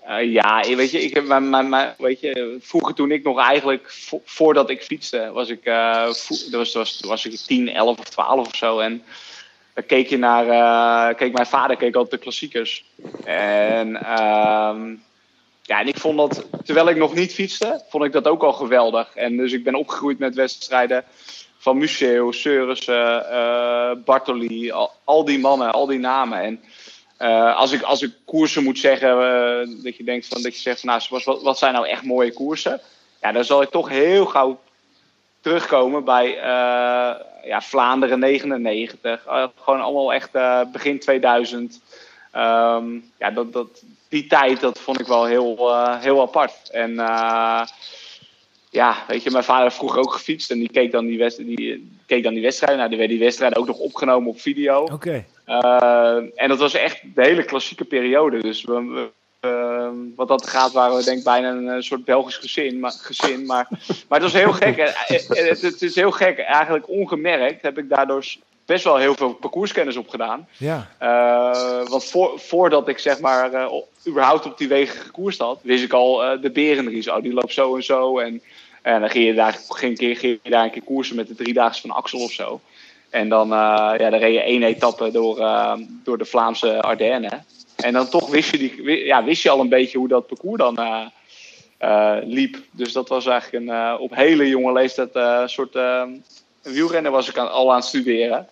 [0.09, 1.23] Uh, ja, weet je, ik
[1.99, 3.93] weet je, vroeger toen ik nog eigenlijk,
[4.25, 6.07] voordat ik fietste, was ik, uh,
[6.51, 8.79] was, was, was ik 10, 11 of 12 of zo.
[8.79, 9.03] En
[9.75, 12.85] dan keek je naar, uh, keek mijn vader keek altijd de klassiekers.
[13.25, 14.77] En, uh,
[15.63, 18.53] ja, en ik vond dat, terwijl ik nog niet fietste, vond ik dat ook al
[18.53, 19.15] geweldig.
[19.15, 21.05] En dus ik ben opgegroeid met wedstrijden
[21.59, 23.25] van Museo, Seurissen,
[24.05, 26.41] Bartoli, al, al die mannen, al die namen.
[26.41, 26.61] En
[27.19, 30.61] uh, als, ik, als ik koersen moet zeggen, uh, dat je denkt van, dat je
[30.61, 32.81] zegt van, nou, wat, wat zijn nou echt mooie koersen?
[33.21, 34.61] Ja, dan zal ik toch heel gauw
[35.41, 37.15] terugkomen bij uh,
[37.45, 39.23] ja, Vlaanderen 99.
[39.61, 40.31] gewoon allemaal echt
[40.73, 41.73] begin 2000.
[41.73, 46.71] Um, ehm, ja, dat, dat, die tijd, dat vond ik wel heel, heel apart.
[46.71, 46.97] En
[48.71, 51.91] ja, weet je, mijn vader vroeger ook gefietst en die keek dan die, wedst die,
[52.07, 52.79] keek dan die wedstrijden.
[52.79, 54.83] Nou, die werden die wedstrijden ook nog opgenomen op video.
[54.83, 55.25] Oké.
[55.47, 58.43] Uh, en dat was echt de hele klassieke periode.
[58.43, 59.09] Dus we,
[59.41, 62.79] uh, wat dat gaat, waren we denk ik bijna een soort Belgisch gezin.
[62.79, 63.69] Maar, gezin, maar,
[64.09, 64.77] maar het was heel gek.
[65.07, 66.39] het, het, is heel gek.
[66.39, 68.25] Eigenlijk ongemerkt heb ik daardoor
[68.65, 70.49] best wel heel veel parcourskennis opgedaan.
[70.57, 70.89] Ja.
[71.03, 73.71] Uh, want voor, voordat ik zeg maar
[74.07, 77.09] überhaupt op die wegen gekoerst had, wist ik al de Berenries.
[77.09, 78.19] Oh, die loopt zo en zo.
[78.19, 78.43] En,
[78.95, 81.81] en dan ging je, daar, ging, ging je daar een keer koersen met de driedaagse
[81.81, 82.61] van Axel of zo.
[83.11, 85.75] En dan, uh, ja, dan reed je één etappe door, uh,
[86.05, 87.45] door de Vlaamse Ardennen.
[87.77, 90.59] En dan toch wist je, die, ja, wist je al een beetje hoe dat parcours
[90.59, 90.79] dan
[91.81, 92.57] uh, liep.
[92.71, 95.11] Dus dat was eigenlijk een, op hele jonge leeftijd
[95.51, 95.79] soort
[96.63, 98.49] wielrennen was ik al aan het studeren.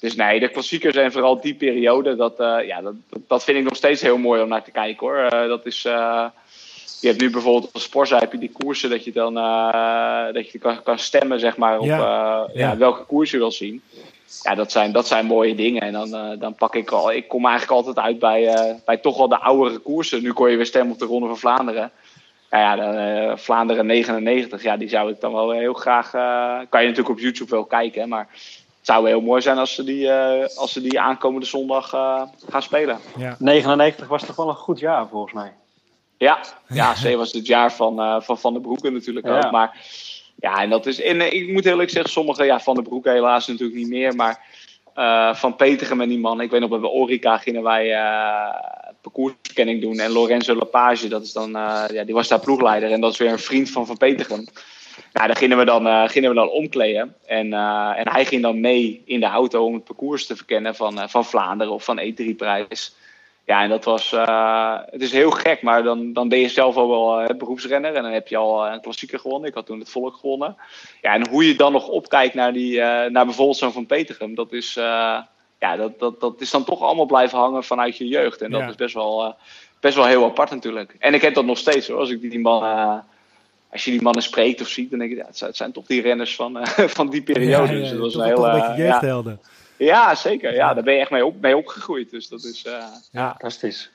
[0.00, 2.34] Dus nee, de klassiekers en vooral die periode, dat,
[2.66, 2.94] ja, dat,
[3.26, 5.30] dat vind ik nog steeds heel mooi om naar te kijken hoor.
[5.30, 5.86] dat is
[7.06, 10.50] je hebt nu bijvoorbeeld op Sporza heb je die koersen dat je dan uh, dat
[10.50, 12.46] je kan, kan stemmen zeg maar, op ja.
[12.48, 12.76] Uh, ja.
[12.76, 13.82] welke koers je wil zien.
[14.42, 15.82] Ja, dat zijn, dat zijn mooie dingen.
[15.82, 17.12] En dan, uh, dan pak ik al.
[17.12, 20.22] Ik kom eigenlijk altijd uit bij, bij toch wel de oudere koersen.
[20.22, 21.90] Nu kon je weer stemmen op de Ronde van Vlaanderen.
[22.50, 26.10] Nou ja, dan, Vlaanderen 99, ja, die zou ik dan wel heel graag.
[26.68, 29.84] kan je natuurlijk op YouTube wel kijken, maar het zou heel mooi zijn als ze
[29.84, 30.12] die,
[30.56, 31.88] als ze die aankomende zondag
[32.48, 32.98] gaan spelen.
[33.16, 33.36] Ja.
[33.38, 35.52] 99 was toch wel een goed jaar volgens mij.
[36.18, 39.50] Ja, ja C was het jaar van uh, Van, van de Broeken natuurlijk ook.
[39.50, 39.78] Maar
[40.36, 41.00] ja, en dat is.
[41.00, 44.14] En uh, ik moet eerlijk zeggen, sommige, ja, Van de Broeken helaas natuurlijk niet meer.
[44.14, 44.44] Maar
[44.96, 47.88] uh, Van Petergem en die man, ik weet nog, bij Orica gingen wij
[49.00, 49.98] parcourskenning doen.
[49.98, 51.50] En Lorenzo Lapage, dat is dan,
[51.92, 52.90] ja, die was daar ploegleider.
[52.90, 54.46] En dat is weer een vriend van Van Petergem.
[55.12, 57.14] Nou, daar gingen we dan, gingen we dan omkleden.
[57.26, 57.52] En,
[57.96, 61.24] en hij ging dan mee in de auto om het parcours te verkennen van, van
[61.24, 62.94] Vlaanderen of van E3-prijs.
[63.46, 64.12] Ja, en dat was.
[64.12, 67.94] Uh, het is heel gek, maar dan, dan ben je zelf al wel uh, beroepsrenner.
[67.94, 69.48] En dan heb je al een klassieker gewonnen.
[69.48, 70.56] Ik had toen het volk gewonnen.
[71.00, 74.34] Ja, en hoe je dan nog opkijkt naar, die, uh, naar bijvoorbeeld zo'n Van Petergem,
[74.34, 74.74] dat is.
[74.74, 78.42] ja, dat, dat, dat is dan toch allemaal blijven hangen vanuit je jeugd.
[78.42, 78.68] En dat ja.
[78.68, 79.34] is best wel,
[79.80, 80.96] best wel heel apart natuurlijk.
[80.98, 81.98] En ik heb dat nog steeds hoor.
[81.98, 82.62] Als ik die man.
[83.72, 86.02] als je die mannen spreekt of ziet, dan denk je, ja, het zijn toch die
[86.02, 86.58] renners van,
[86.98, 87.72] van die periode.
[87.72, 88.46] Ja, dus dat was een heel.
[88.46, 89.40] Een beetje jeugdhelden.
[89.42, 89.48] Ja,
[90.14, 90.54] zeker.
[90.54, 92.10] Ja, daar ben je echt mee, op, mee opgegroeid.
[92.10, 92.72] Dus dat is uh,
[93.10, 93.28] ja.
[93.30, 93.90] fantastisch.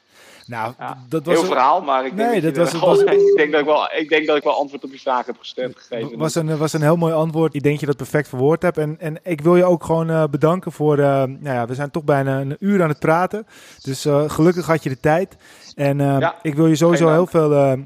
[0.45, 3.51] Nou, ja, dat was heel verhaal, maar ik denk, nee, dat, was, was, ik, denk
[3.51, 6.17] dat ik, wel, ik denk dat ik wel antwoord op je vraag heb gesteld, gegeven.
[6.17, 7.53] was een, was een heel mooi antwoord.
[7.53, 8.77] Ik denk je dat perfect verwoord hebt.
[8.77, 10.97] En, en ik wil je ook gewoon uh, bedanken voor...
[10.97, 13.47] Uh, nou ja, we zijn toch bijna een uur aan het praten.
[13.81, 15.35] Dus uh, gelukkig had je de tijd.
[15.75, 17.77] En ja, ik wil je sowieso heel veel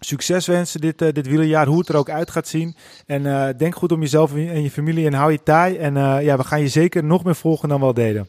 [0.00, 2.76] succes wensen dit, uh, dit wielerjaar, hoe het er ook uit gaat zien.
[3.06, 5.76] En uh, denk goed om jezelf en je familie en hou je taai.
[5.76, 8.28] En uh, ja, we gaan je zeker nog meer volgen dan we al deden.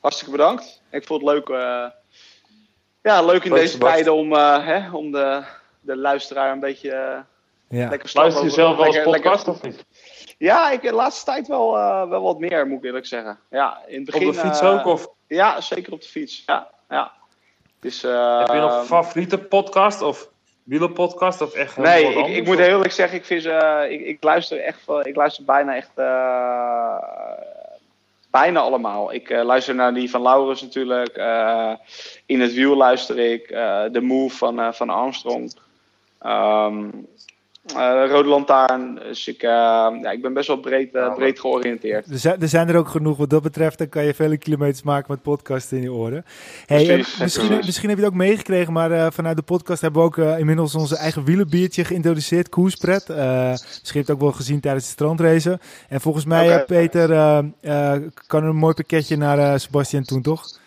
[0.00, 0.80] Hartstikke bedankt.
[0.90, 1.48] Ik vond het leuk,
[3.02, 5.42] ja, leuk in deze tijden om, hè, om de,
[5.80, 7.24] de luisteraar een beetje
[7.68, 7.88] ja.
[7.88, 9.84] lekker Luister je zelf wel als podcast of niet?
[10.38, 11.72] Ja, ik de laatste tijd wel,
[12.08, 13.38] wel wat meer, moet ik eerlijk zeggen.
[13.50, 14.86] Ja, in het begin, op de fiets ook?
[14.86, 15.08] Of?
[15.26, 16.42] Ja, zeker op de fiets.
[16.46, 17.12] Ja, ja.
[17.82, 20.28] Dus, uh, Heb je nog een favoriete podcast of
[20.62, 24.22] wielerpodcast of echt Nee, ik, ik, moet heel eerlijk zeggen, ik, vind, uh, ik, ik,
[24.22, 26.96] luister echt, ik luister bijna echt, uh,
[28.30, 29.12] bijna allemaal.
[29.12, 31.16] Ik uh, luister naar die van Laurens natuurlijk.
[32.26, 33.48] in het wiel luister ik.
[33.92, 35.52] de Move van, van Armstrong.
[36.26, 37.06] Um,
[37.76, 38.94] uh, Rode Lantaarn.
[38.94, 39.50] Dus ik, uh,
[40.02, 42.10] ja, ik ben best wel breed, uh, breed georiënteerd.
[42.10, 43.78] Er zijn, er zijn er ook genoeg wat dat betreft.
[43.78, 46.24] Dan kan je vele kilometers maken met podcasten in je oren.
[46.66, 50.06] Hey, precies, misschien, misschien heb je het ook meegekregen, maar vanuit de podcast hebben we
[50.06, 52.48] ook inmiddels onze eigen wielenbiertje geïntroduceerd.
[52.48, 53.08] Koerspret.
[53.08, 55.58] misschien heb je het ook wel gezien tijdens de strandrace.
[55.88, 56.64] En volgens mij, okay.
[56.64, 57.08] Peter,
[58.26, 60.60] kan er een mooi pakketje naar Sebastian toen, toch?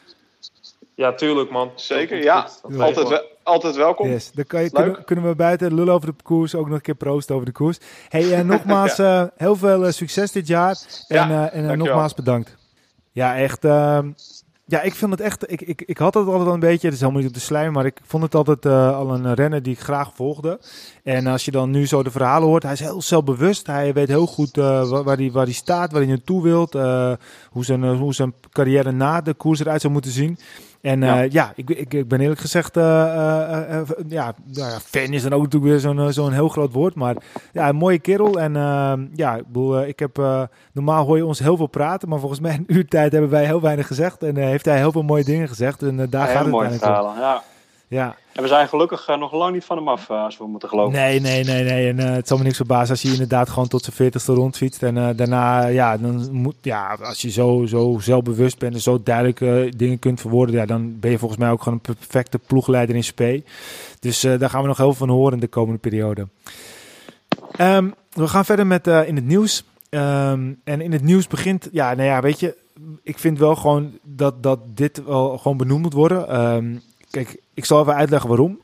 [0.96, 1.72] Ja, tuurlijk man.
[1.76, 2.48] Zeker, ja.
[2.78, 4.10] Altijd, altijd welkom.
[4.10, 4.32] Yes.
[4.32, 6.96] Dan kan je, kunnen, kunnen, we buiten lullen over de koers, ook nog een keer
[6.96, 7.78] proosten over de koers.
[8.10, 9.22] Hey, en nogmaals, ja.
[9.22, 10.78] uh, heel veel uh, succes dit jaar.
[11.08, 12.56] En, ja, uh, en nogmaals bedankt.
[13.12, 13.66] Ja, echt.
[13.66, 14.12] Ehm,
[14.66, 15.52] ja, ik vind het echt.
[15.52, 16.88] Ik, ik, ik had het altijd al een beetje.
[16.88, 17.72] Het is helemaal niet op de slijm.
[17.72, 20.60] Maar ik vond het altijd al een renner die ik graag volgde.
[21.04, 22.64] En als je dan nu zo de verhalen hoort.
[22.64, 23.68] Hij is heel zelfbewust.
[23.68, 25.92] Hij weet heel goed waar, hij, waar hij staat.
[25.92, 26.74] Waar hij naartoe wilt.
[27.52, 30.38] hoe, zijn, hoe zijn carrière na de koers eruit zou moeten zien.
[30.86, 35.14] En ja, uh, ja ik, ik, ik, ben eerlijk gezegd, uh, uh, ja, ja, fan
[35.14, 36.96] is dan ook natuurlijk weer zo'n zo'n heel groot woord.
[36.96, 37.16] Maar
[37.52, 38.40] ja, een mooie kerel.
[38.40, 38.54] En
[39.16, 40.18] ja, ik bedoel, ik heb,
[40.72, 42.10] normaal hoor je ons heel veel praten.
[42.10, 44.24] Maar volgens mij in een uurtijd hebben wij heel weinig gezegd.
[44.24, 45.82] En heeft hij heel veel mooie dingen gezegd.
[45.82, 47.44] En daar gaat het mooi verhalen, ja.
[47.88, 48.16] Ja.
[48.34, 50.70] En we zijn gelukkig uh, nog lang niet van hem af, uh, als we moeten
[50.70, 50.94] geloven.
[51.00, 51.90] Nee, nee, nee, nee.
[51.90, 54.84] En uh, het zal me niks verbazen als je inderdaad gewoon tot zijn veertigste rondfietst.
[54.84, 59.40] En daarna, ja, dan moet, ja, als je zo, zo zelfbewust bent en zo duidelijk
[59.78, 63.04] dingen kunt verwoorden, ja, dan ben je volgens mij ook gewoon een perfecte ploegleider in
[63.10, 63.22] SP.
[64.00, 66.28] Dus daar gaan we nog heel veel van horen de komende periode.
[67.62, 69.64] Um, we gaan verder met in het nieuws.
[69.90, 72.56] Um, en in het nieuws begint, ja, nou ja, weet je,
[73.04, 76.42] ik vind wel gewoon dat, dat dit wel gewoon benoemd moet worden.
[76.56, 76.82] Um,
[77.16, 78.60] Kijk, ik zal even uitleggen waarom.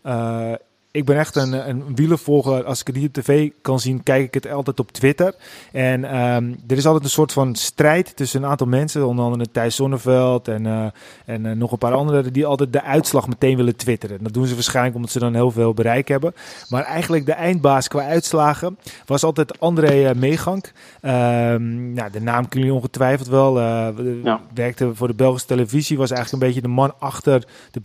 [0.93, 2.63] Ik ben echt een, een wielervolger.
[2.63, 5.35] Als ik het niet op tv kan zien, kijk ik het altijd op Twitter.
[5.71, 9.07] En um, er is altijd een soort van strijd tussen een aantal mensen.
[9.07, 10.85] Onder andere Thijs Zonneveld en, uh,
[11.25, 12.33] en uh, nog een paar anderen.
[12.33, 14.23] Die altijd de uitslag meteen willen twitteren.
[14.23, 16.33] Dat doen ze waarschijnlijk omdat ze dan heel veel bereik hebben.
[16.69, 20.71] Maar eigenlijk de eindbaas qua uitslagen was altijd André uh, Meegank.
[21.01, 23.59] Um, nou, de naam kun je ongetwijfeld wel.
[23.59, 24.41] Ja.
[24.53, 25.97] Werkte voor de Belgische televisie.
[25.97, 27.79] Was eigenlijk een beetje de man achter de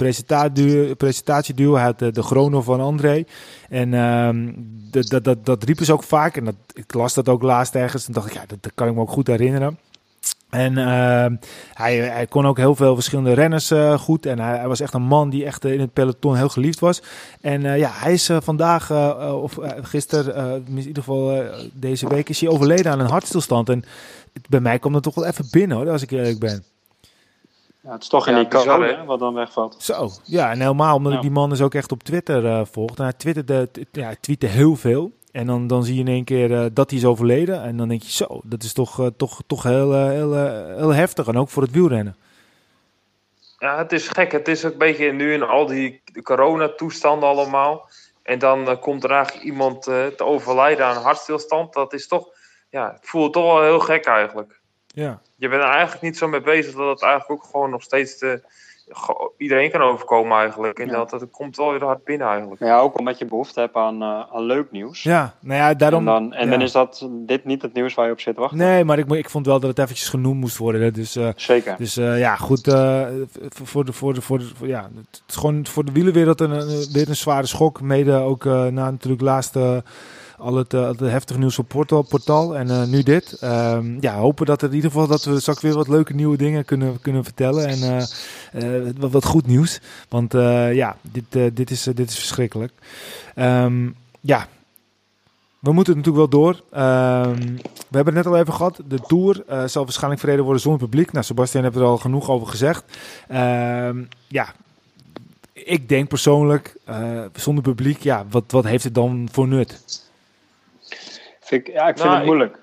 [0.97, 1.75] presentatieduo.
[1.75, 3.25] Hij had de, de Grono van André André.
[3.69, 4.55] En um,
[4.91, 6.37] dat, dat, dat, dat riepen ze ook vaak.
[6.37, 8.07] En dat, ik las dat ook laatst ergens.
[8.07, 9.79] En dacht ik, ja, dat, dat kan ik me ook goed herinneren.
[10.51, 11.39] En uh,
[11.73, 14.27] hij, hij, kon ook heel veel verschillende renners uh, goed.
[14.27, 17.03] En hij, hij, was echt een man die echt in het peloton heel geliefd was.
[17.41, 18.91] En uh, ja, hij is vandaag,
[19.33, 21.43] of gisteren, in ieder geval
[21.73, 23.69] deze week, is hij overleden aan een hartstilstand.
[23.69, 23.85] En
[24.49, 26.65] bij mij komt het toch wel even binnen hoor, als ik eerlijk ben.
[27.87, 29.77] Ja, het is toch een ja, wat dan wegvalt.
[29.79, 32.97] Zo, ja, en helemaal omdat ik die man dus ook echt op Twitter uh, volg.
[32.97, 35.13] En hij twitterde, ja, hij tweette heel veel.
[35.33, 37.63] En dan, dan zie je in één keer uh, dat hij is overleden.
[37.63, 40.35] En dan denk je, zo, dat is toch, uh, toch, toch heel, heel,
[40.77, 41.27] heel heftig.
[41.27, 42.17] En ook voor het wielrennen.
[43.59, 44.33] Ja, het is gek.
[44.33, 47.89] Het is ook een beetje nu in al die coronatoestanden allemaal.
[48.23, 51.73] En dan komt er eigenlijk iemand te overlijden aan hartstilstand.
[51.73, 52.29] Dat is toch,
[52.71, 54.61] ja, het voelt toch wel heel gek eigenlijk.
[55.03, 55.21] Ja.
[55.37, 58.19] Je bent er eigenlijk niet zo mee bezig dat het eigenlijk ook gewoon nog steeds
[58.19, 58.43] de,
[59.37, 60.79] iedereen kan overkomen eigenlijk.
[60.79, 62.61] En dat, dat komt wel weer hard binnen eigenlijk.
[62.61, 65.03] Ja, ook omdat je behoefte hebt aan, uh, aan leuk nieuws.
[65.03, 65.99] Ja, nou ja, daarom...
[65.99, 68.59] En, dan, en dan is dat dit niet het nieuws waar je op zit wachten.
[68.59, 70.93] Nee, maar ik, ik vond wel dat het eventjes genoemd moest worden.
[70.93, 71.77] Dus, uh, Zeker.
[71.79, 72.61] Dus uh, ja, goed.
[73.49, 76.51] voor, de, voor, de, voor, de, voor, ja, het is gewoon voor de wielenwereld een,
[76.51, 77.81] een, weer een zware schok.
[77.81, 79.83] Mede ook na natuurlijk laatste
[80.39, 81.69] al het, uh, het heftige nieuws op
[82.09, 83.39] portal, en uh, nu dit.
[83.43, 86.65] Um, ja, hopen dat in ieder geval dat we straks weer wat leuke nieuwe dingen
[86.65, 88.09] kunnen, kunnen vertellen en
[88.55, 89.81] uh, wat, wat, goed nieuws.
[90.09, 90.33] Want
[90.73, 92.73] ja, dit, dit, is, dit is verschrikkelijk.
[93.37, 94.49] Um, ja,
[95.59, 96.53] we moeten natuurlijk wel door.
[96.53, 97.57] Um,
[97.89, 98.81] we hebben het net al even gehad.
[98.89, 101.13] De Tour zal waarschijnlijk verreden worden zonder publiek.
[101.13, 102.85] Nou, Sebastian heeft er al genoeg over gezegd.
[104.29, 104.55] Ja,
[105.53, 106.77] ik denk persoonlijk,
[107.35, 110.05] zonder publiek, ja, wat, wat heeft het dan voor nut?
[111.47, 112.59] Vind ik, ja, ik vind nou, het moeilijk.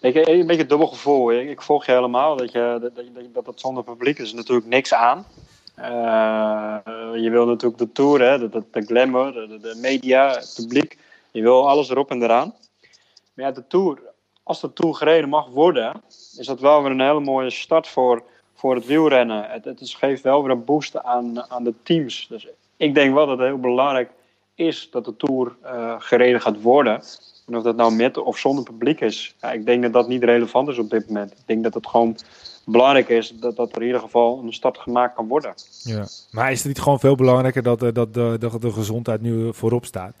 [0.00, 1.32] Ik, ik, een beetje dubbel gevoel.
[1.32, 2.36] Ik, ik, volg je helemaal.
[2.36, 5.26] Dat, je, dat, dat, dat, dat zonder publiek is natuurlijk niks aan.
[5.78, 6.78] Uh,
[7.14, 10.98] je wil natuurlijk de tour, hè, de, de, de glamour, de, de, media, het publiek.
[11.30, 12.54] Je wil alles erop en eraan.
[13.34, 13.98] Maar ja, de tour,
[14.42, 16.02] als de tour gereden mag worden,
[16.38, 18.22] is dat wel weer een hele mooie start voor,
[18.54, 19.50] voor het wielrennen.
[19.50, 22.26] Het, het geeft wel weer een boost aan, aan de teams.
[22.28, 22.46] Dus
[22.76, 24.10] ik denk wel dat het heel belangrijk
[24.54, 27.02] is dat de tour uh, gereden gaat worden.
[27.46, 30.24] En of dat nou met of zonder publiek is, ja, ik denk dat dat niet
[30.24, 31.32] relevant is op dit moment.
[31.32, 32.16] Ik denk dat het gewoon
[32.64, 35.54] belangrijk is dat, dat er in ieder geval een start gemaakt kan worden.
[35.82, 39.20] Ja, maar is het niet gewoon veel belangrijker dat, eh, dat, de, dat de gezondheid
[39.20, 40.14] nu voorop staat?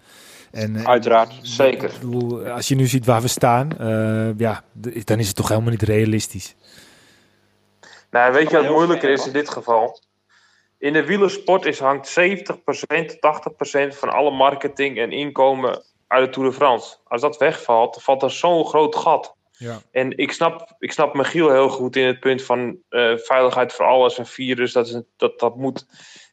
[0.50, 1.92] En, eh, Uiteraard, en, zeker.
[2.52, 4.62] Als je nu ziet waar we staan, uh, ja,
[5.04, 6.54] dan is het toch helemaal niet realistisch.
[8.10, 10.00] Nou, weet je wat moeilijker is in dit geval?
[10.78, 16.48] In de wielersport is hangt 70%, 80% van alle marketing en inkomen uit de Tour
[16.48, 16.96] de France.
[17.04, 19.36] Als dat wegvalt, valt er zo'n groot gat.
[19.58, 19.80] Ja.
[19.90, 23.86] En ik snap, ik snap Michiel heel goed in het punt van uh, veiligheid voor
[23.86, 25.86] alles, een virus, dat, is, dat, dat moet.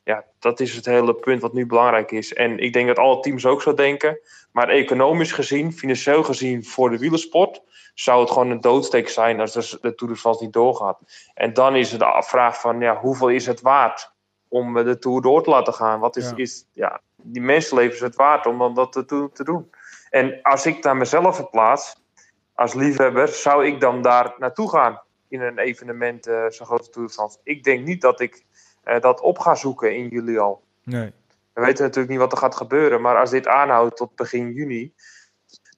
[0.03, 2.33] Ja, dat is het hele punt wat nu belangrijk is.
[2.33, 4.19] En ik denk dat alle teams ook zo denken.
[4.51, 7.61] Maar economisch gezien, financieel gezien voor de wielersport,
[7.93, 10.99] zou het gewoon een doodsteek zijn als de, de Tour de France niet doorgaat.
[11.33, 14.11] En dan is het de vraag van, ja, hoeveel is het waard
[14.47, 15.99] om de Tour door te laten gaan?
[15.99, 16.35] Wat is, ja.
[16.35, 19.69] is ja, die mensenlevens het waard om dat te, te doen?
[20.09, 22.01] En als ik daar mezelf verplaats,
[22.53, 27.07] als liefhebber, zou ik dan daar naartoe gaan in een evenement uh, zo'n grote Tour
[27.07, 27.37] de France?
[27.43, 28.43] Ik denk niet dat ik
[28.85, 30.63] uh, dat op ga zoeken in juli al.
[30.83, 31.13] Nee.
[31.53, 34.93] We weten natuurlijk niet wat er gaat gebeuren, maar als dit aanhoudt tot begin juni,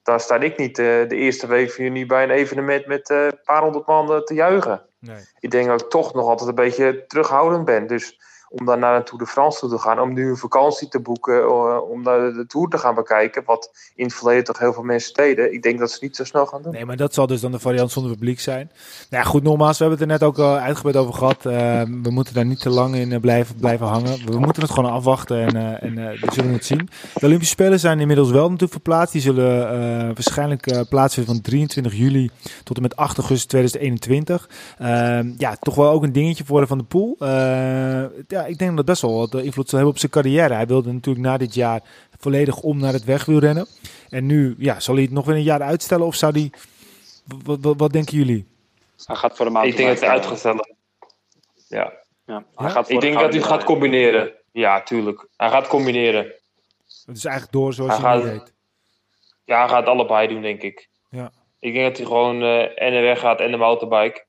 [0.02, 3.38] dan sta ik niet uh, de eerste week van juni bij een evenement met een
[3.44, 4.82] paar honderd man te juichen.
[4.98, 5.24] Nee.
[5.40, 7.86] Ik denk dat ik toch nog altijd een beetje terughoudend ben.
[7.86, 10.88] Dus om dan naar een Tour de France toe te gaan, om nu een vakantie
[10.88, 14.58] te boeken, uh, om naar de Tour te gaan bekijken, wat in het verleden toch
[14.58, 15.52] heel veel mensen deden.
[15.52, 16.72] Ik denk dat ze niet zo snel gaan doen.
[16.72, 18.70] Nee, maar dat zal dus dan de variant zonder publiek zijn.
[19.10, 21.44] Nou ja, goed, nogmaals, we hebben het er net ook al uitgebreid over gehad.
[21.44, 21.52] Uh,
[22.02, 24.26] we moeten daar niet te lang in blijven, blijven hangen.
[24.26, 26.88] We moeten het gewoon afwachten en, uh, en we zullen het zien.
[27.14, 29.12] De Olympische Spelen zijn inmiddels wel natuurlijk verplaatst.
[29.12, 29.66] Die zullen
[30.14, 32.30] waarschijnlijk plaatsvinden van 23 juli
[32.64, 34.48] tot en met 8 augustus 2021.
[34.78, 37.16] Ehm, ja, toch wel ook een dingetje voor Van de Poel.
[38.36, 40.54] Ja, ik denk dat best wel wat invloed zal hebben op zijn carrière.
[40.54, 41.80] Hij wilde natuurlijk na dit jaar
[42.18, 43.66] volledig om naar het wegwielrennen.
[44.08, 46.50] En nu, ja, zal hij het nog weer een jaar uitstellen of zou hij...
[47.44, 48.46] Wat, wat, wat denken jullie?
[49.04, 49.66] Hij gaat voor de maand.
[49.66, 50.74] Ik denk dat hij uitgesteld.
[51.68, 51.92] Ja.
[52.26, 52.44] ja.
[52.54, 54.32] Hij gaat ik denk dat hij gaat combineren.
[54.52, 55.28] Ja, tuurlijk.
[55.36, 56.24] Hij gaat combineren.
[57.06, 58.52] Het is eigenlijk door zoals hij, hij gaat, weet.
[59.44, 60.88] Ja, hij gaat allebei doen, denk ik.
[61.10, 61.30] Ja.
[61.58, 64.25] Ik denk dat hij gewoon uh, en de weg gaat en de motorbike.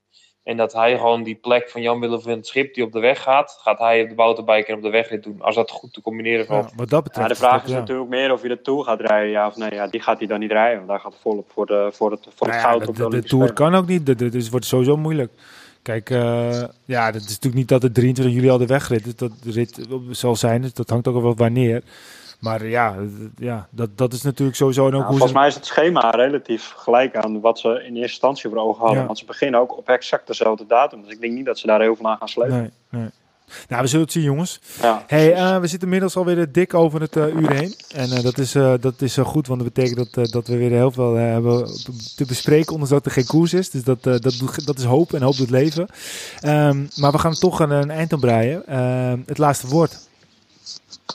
[0.48, 3.00] En dat hij gewoon die plek van Jan Willem van het Schip die op de
[3.00, 5.42] weg gaat, gaat hij op de motorbike en op de wegrit doen.
[5.42, 6.70] Als dat goed te combineren valt.
[6.70, 7.28] Ja, wat dat betreft.
[7.28, 9.74] Ja, de vraag is natuurlijk meer of hij de Tour gaat rijden, ja of nee.
[9.74, 12.28] Ja, die gaat hij dan niet rijden, want daar gaat volop voor, de, voor het,
[12.36, 14.30] voor het nou goud de, op de, de, de Tour kan ook niet, de, de,
[14.30, 15.32] dus het wordt sowieso moeilijk.
[15.82, 19.16] Kijk, uh, ja, dat is natuurlijk niet dat het 23 juli al de wegrit is,
[19.16, 20.62] dat de rit zal zijn.
[20.62, 21.84] Dus dat hangt ook wel wanneer.
[22.40, 22.96] Maar ja,
[23.38, 25.38] ja dat, dat is natuurlijk sowieso ook nou, hoe Volgens ze...
[25.38, 29.00] mij is het schema relatief gelijk aan wat ze in eerste instantie voor ogen hadden.
[29.00, 29.06] Ja.
[29.06, 31.02] Want ze beginnen ook op exact dezelfde datum.
[31.02, 32.58] Dus ik denk niet dat ze daar heel veel aan gaan slepen.
[32.58, 33.10] Nee, nee.
[33.68, 34.60] Nou, we zullen het zien, jongens.
[34.82, 37.76] Ja, hey, uh, we zitten inmiddels alweer dik over het uh, uur heen.
[37.96, 40.92] En uh, dat is, dat is goed, want dat betekent dat, dat we weer heel
[40.92, 41.66] veel hebben
[42.16, 43.70] te bespreken, ondanks dat er geen koers is.
[43.70, 44.24] Dus dat, dat,
[44.66, 45.88] dat is hoop en hoop doet leven.
[46.46, 48.68] Um, maar we gaan toch een, een eind aan breien.
[48.68, 50.07] Ehm, het laatste woord.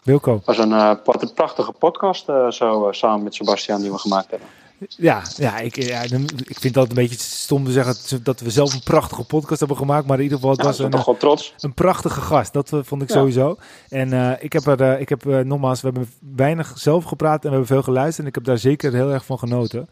[0.05, 0.35] Wilco.
[0.35, 3.99] Het was een, uh, een prachtige podcast uh, zo uh, samen met Sebastian die we
[3.99, 4.49] gemaakt hebben.
[4.89, 6.03] Ja, ja, ik, ja,
[6.47, 9.77] ik vind dat een beetje stom te zeggen dat we zelf een prachtige podcast hebben
[9.77, 10.07] gemaakt.
[10.07, 11.55] Maar in ieder geval, het ja, was een, trots.
[11.61, 12.53] een prachtige gast.
[12.53, 13.15] Dat vond ik ja.
[13.15, 13.57] sowieso.
[13.89, 17.67] En ik heb er, ik heb nogmaals, we hebben weinig zelf gepraat en we hebben
[17.67, 18.19] veel geluisterd.
[18.19, 19.89] En ik heb daar zeker heel erg van genoten.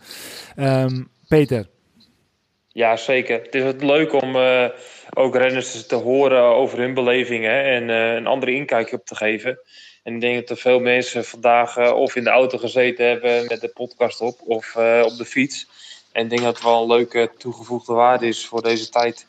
[0.57, 1.69] Um, Peter.
[2.69, 3.41] Ja, zeker.
[3.43, 4.65] Het is leuk om uh,
[5.15, 9.59] ook renners te horen over hun belevingen en uh, een andere inkijkje op te geven.
[10.03, 13.47] En ik denk dat er veel mensen vandaag uh, of in de auto gezeten hebben
[13.49, 15.69] met de podcast op of op de fiets.
[16.13, 19.27] En ik denk dat het wel een leuke toegevoegde waarde is voor deze tijd.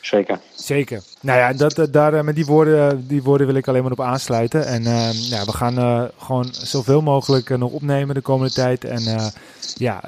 [0.00, 0.40] Zeker.
[0.54, 1.02] Zeker.
[1.20, 4.66] Nou ja, dat, daar, met die woorden, die woorden wil ik alleen maar op aansluiten.
[4.66, 8.84] En uh, ja, we gaan uh, gewoon zoveel mogelijk uh, nog opnemen de komende tijd.
[8.84, 9.32] En
[9.74, 10.02] ja,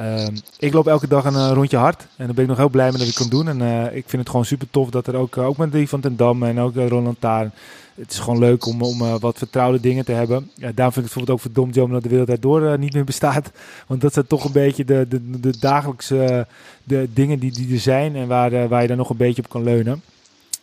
[0.58, 2.06] ik loop elke dag een rondje hard.
[2.16, 3.48] En daar ben ik nog heel blij mee dat ik kan doen.
[3.48, 3.60] En
[3.96, 6.42] ik vind het gewoon super tof dat er ook, ook met die van ten Dam
[6.42, 7.50] en ook Roland Taar.
[7.96, 10.50] Het is gewoon leuk om, om wat vertrouwde dingen te hebben.
[10.54, 13.04] Ja, daarom vind ik het bijvoorbeeld ook verdomd jammer dat de wereld daardoor niet meer
[13.04, 13.50] bestaat.
[13.86, 16.46] Want dat zijn toch een beetje de, de, de dagelijkse
[16.84, 19.48] de dingen die, die er zijn en waar, waar je dan nog een beetje op
[19.48, 20.02] kan leunen.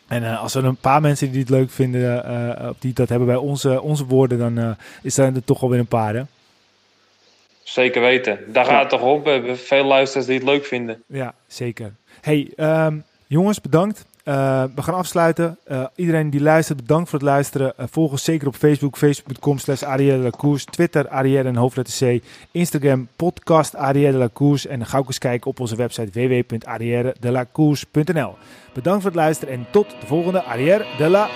[0.07, 3.27] En uh, als er een paar mensen die het leuk vinden, uh, die dat hebben
[3.27, 6.15] bij onze, onze woorden, dan uh, is er toch alweer een paar.
[6.15, 6.23] Hè?
[7.63, 8.39] Zeker weten.
[8.47, 9.23] Daar gaat het toch om.
[9.23, 11.03] We hebben veel luisteraars die het leuk vinden.
[11.07, 11.93] Ja, zeker.
[12.21, 14.05] Hey, um, jongens, bedankt.
[14.25, 15.57] Uh, we gaan afsluiten.
[15.71, 17.73] Uh, iedereen die luistert, bedankt voor het luisteren.
[17.79, 20.31] Uh, volg ons zeker op Facebook, facebook.com slash Arielle.
[20.69, 22.23] Twitter, Arielle en hoofdletter C.
[22.51, 24.31] Instagram, podcast Arielle.
[24.69, 28.35] En ga ook eens kijken op onze website www.arrièredelacours.nl
[28.73, 31.29] Bedankt voor het luisteren en tot de volgende Arrière de la.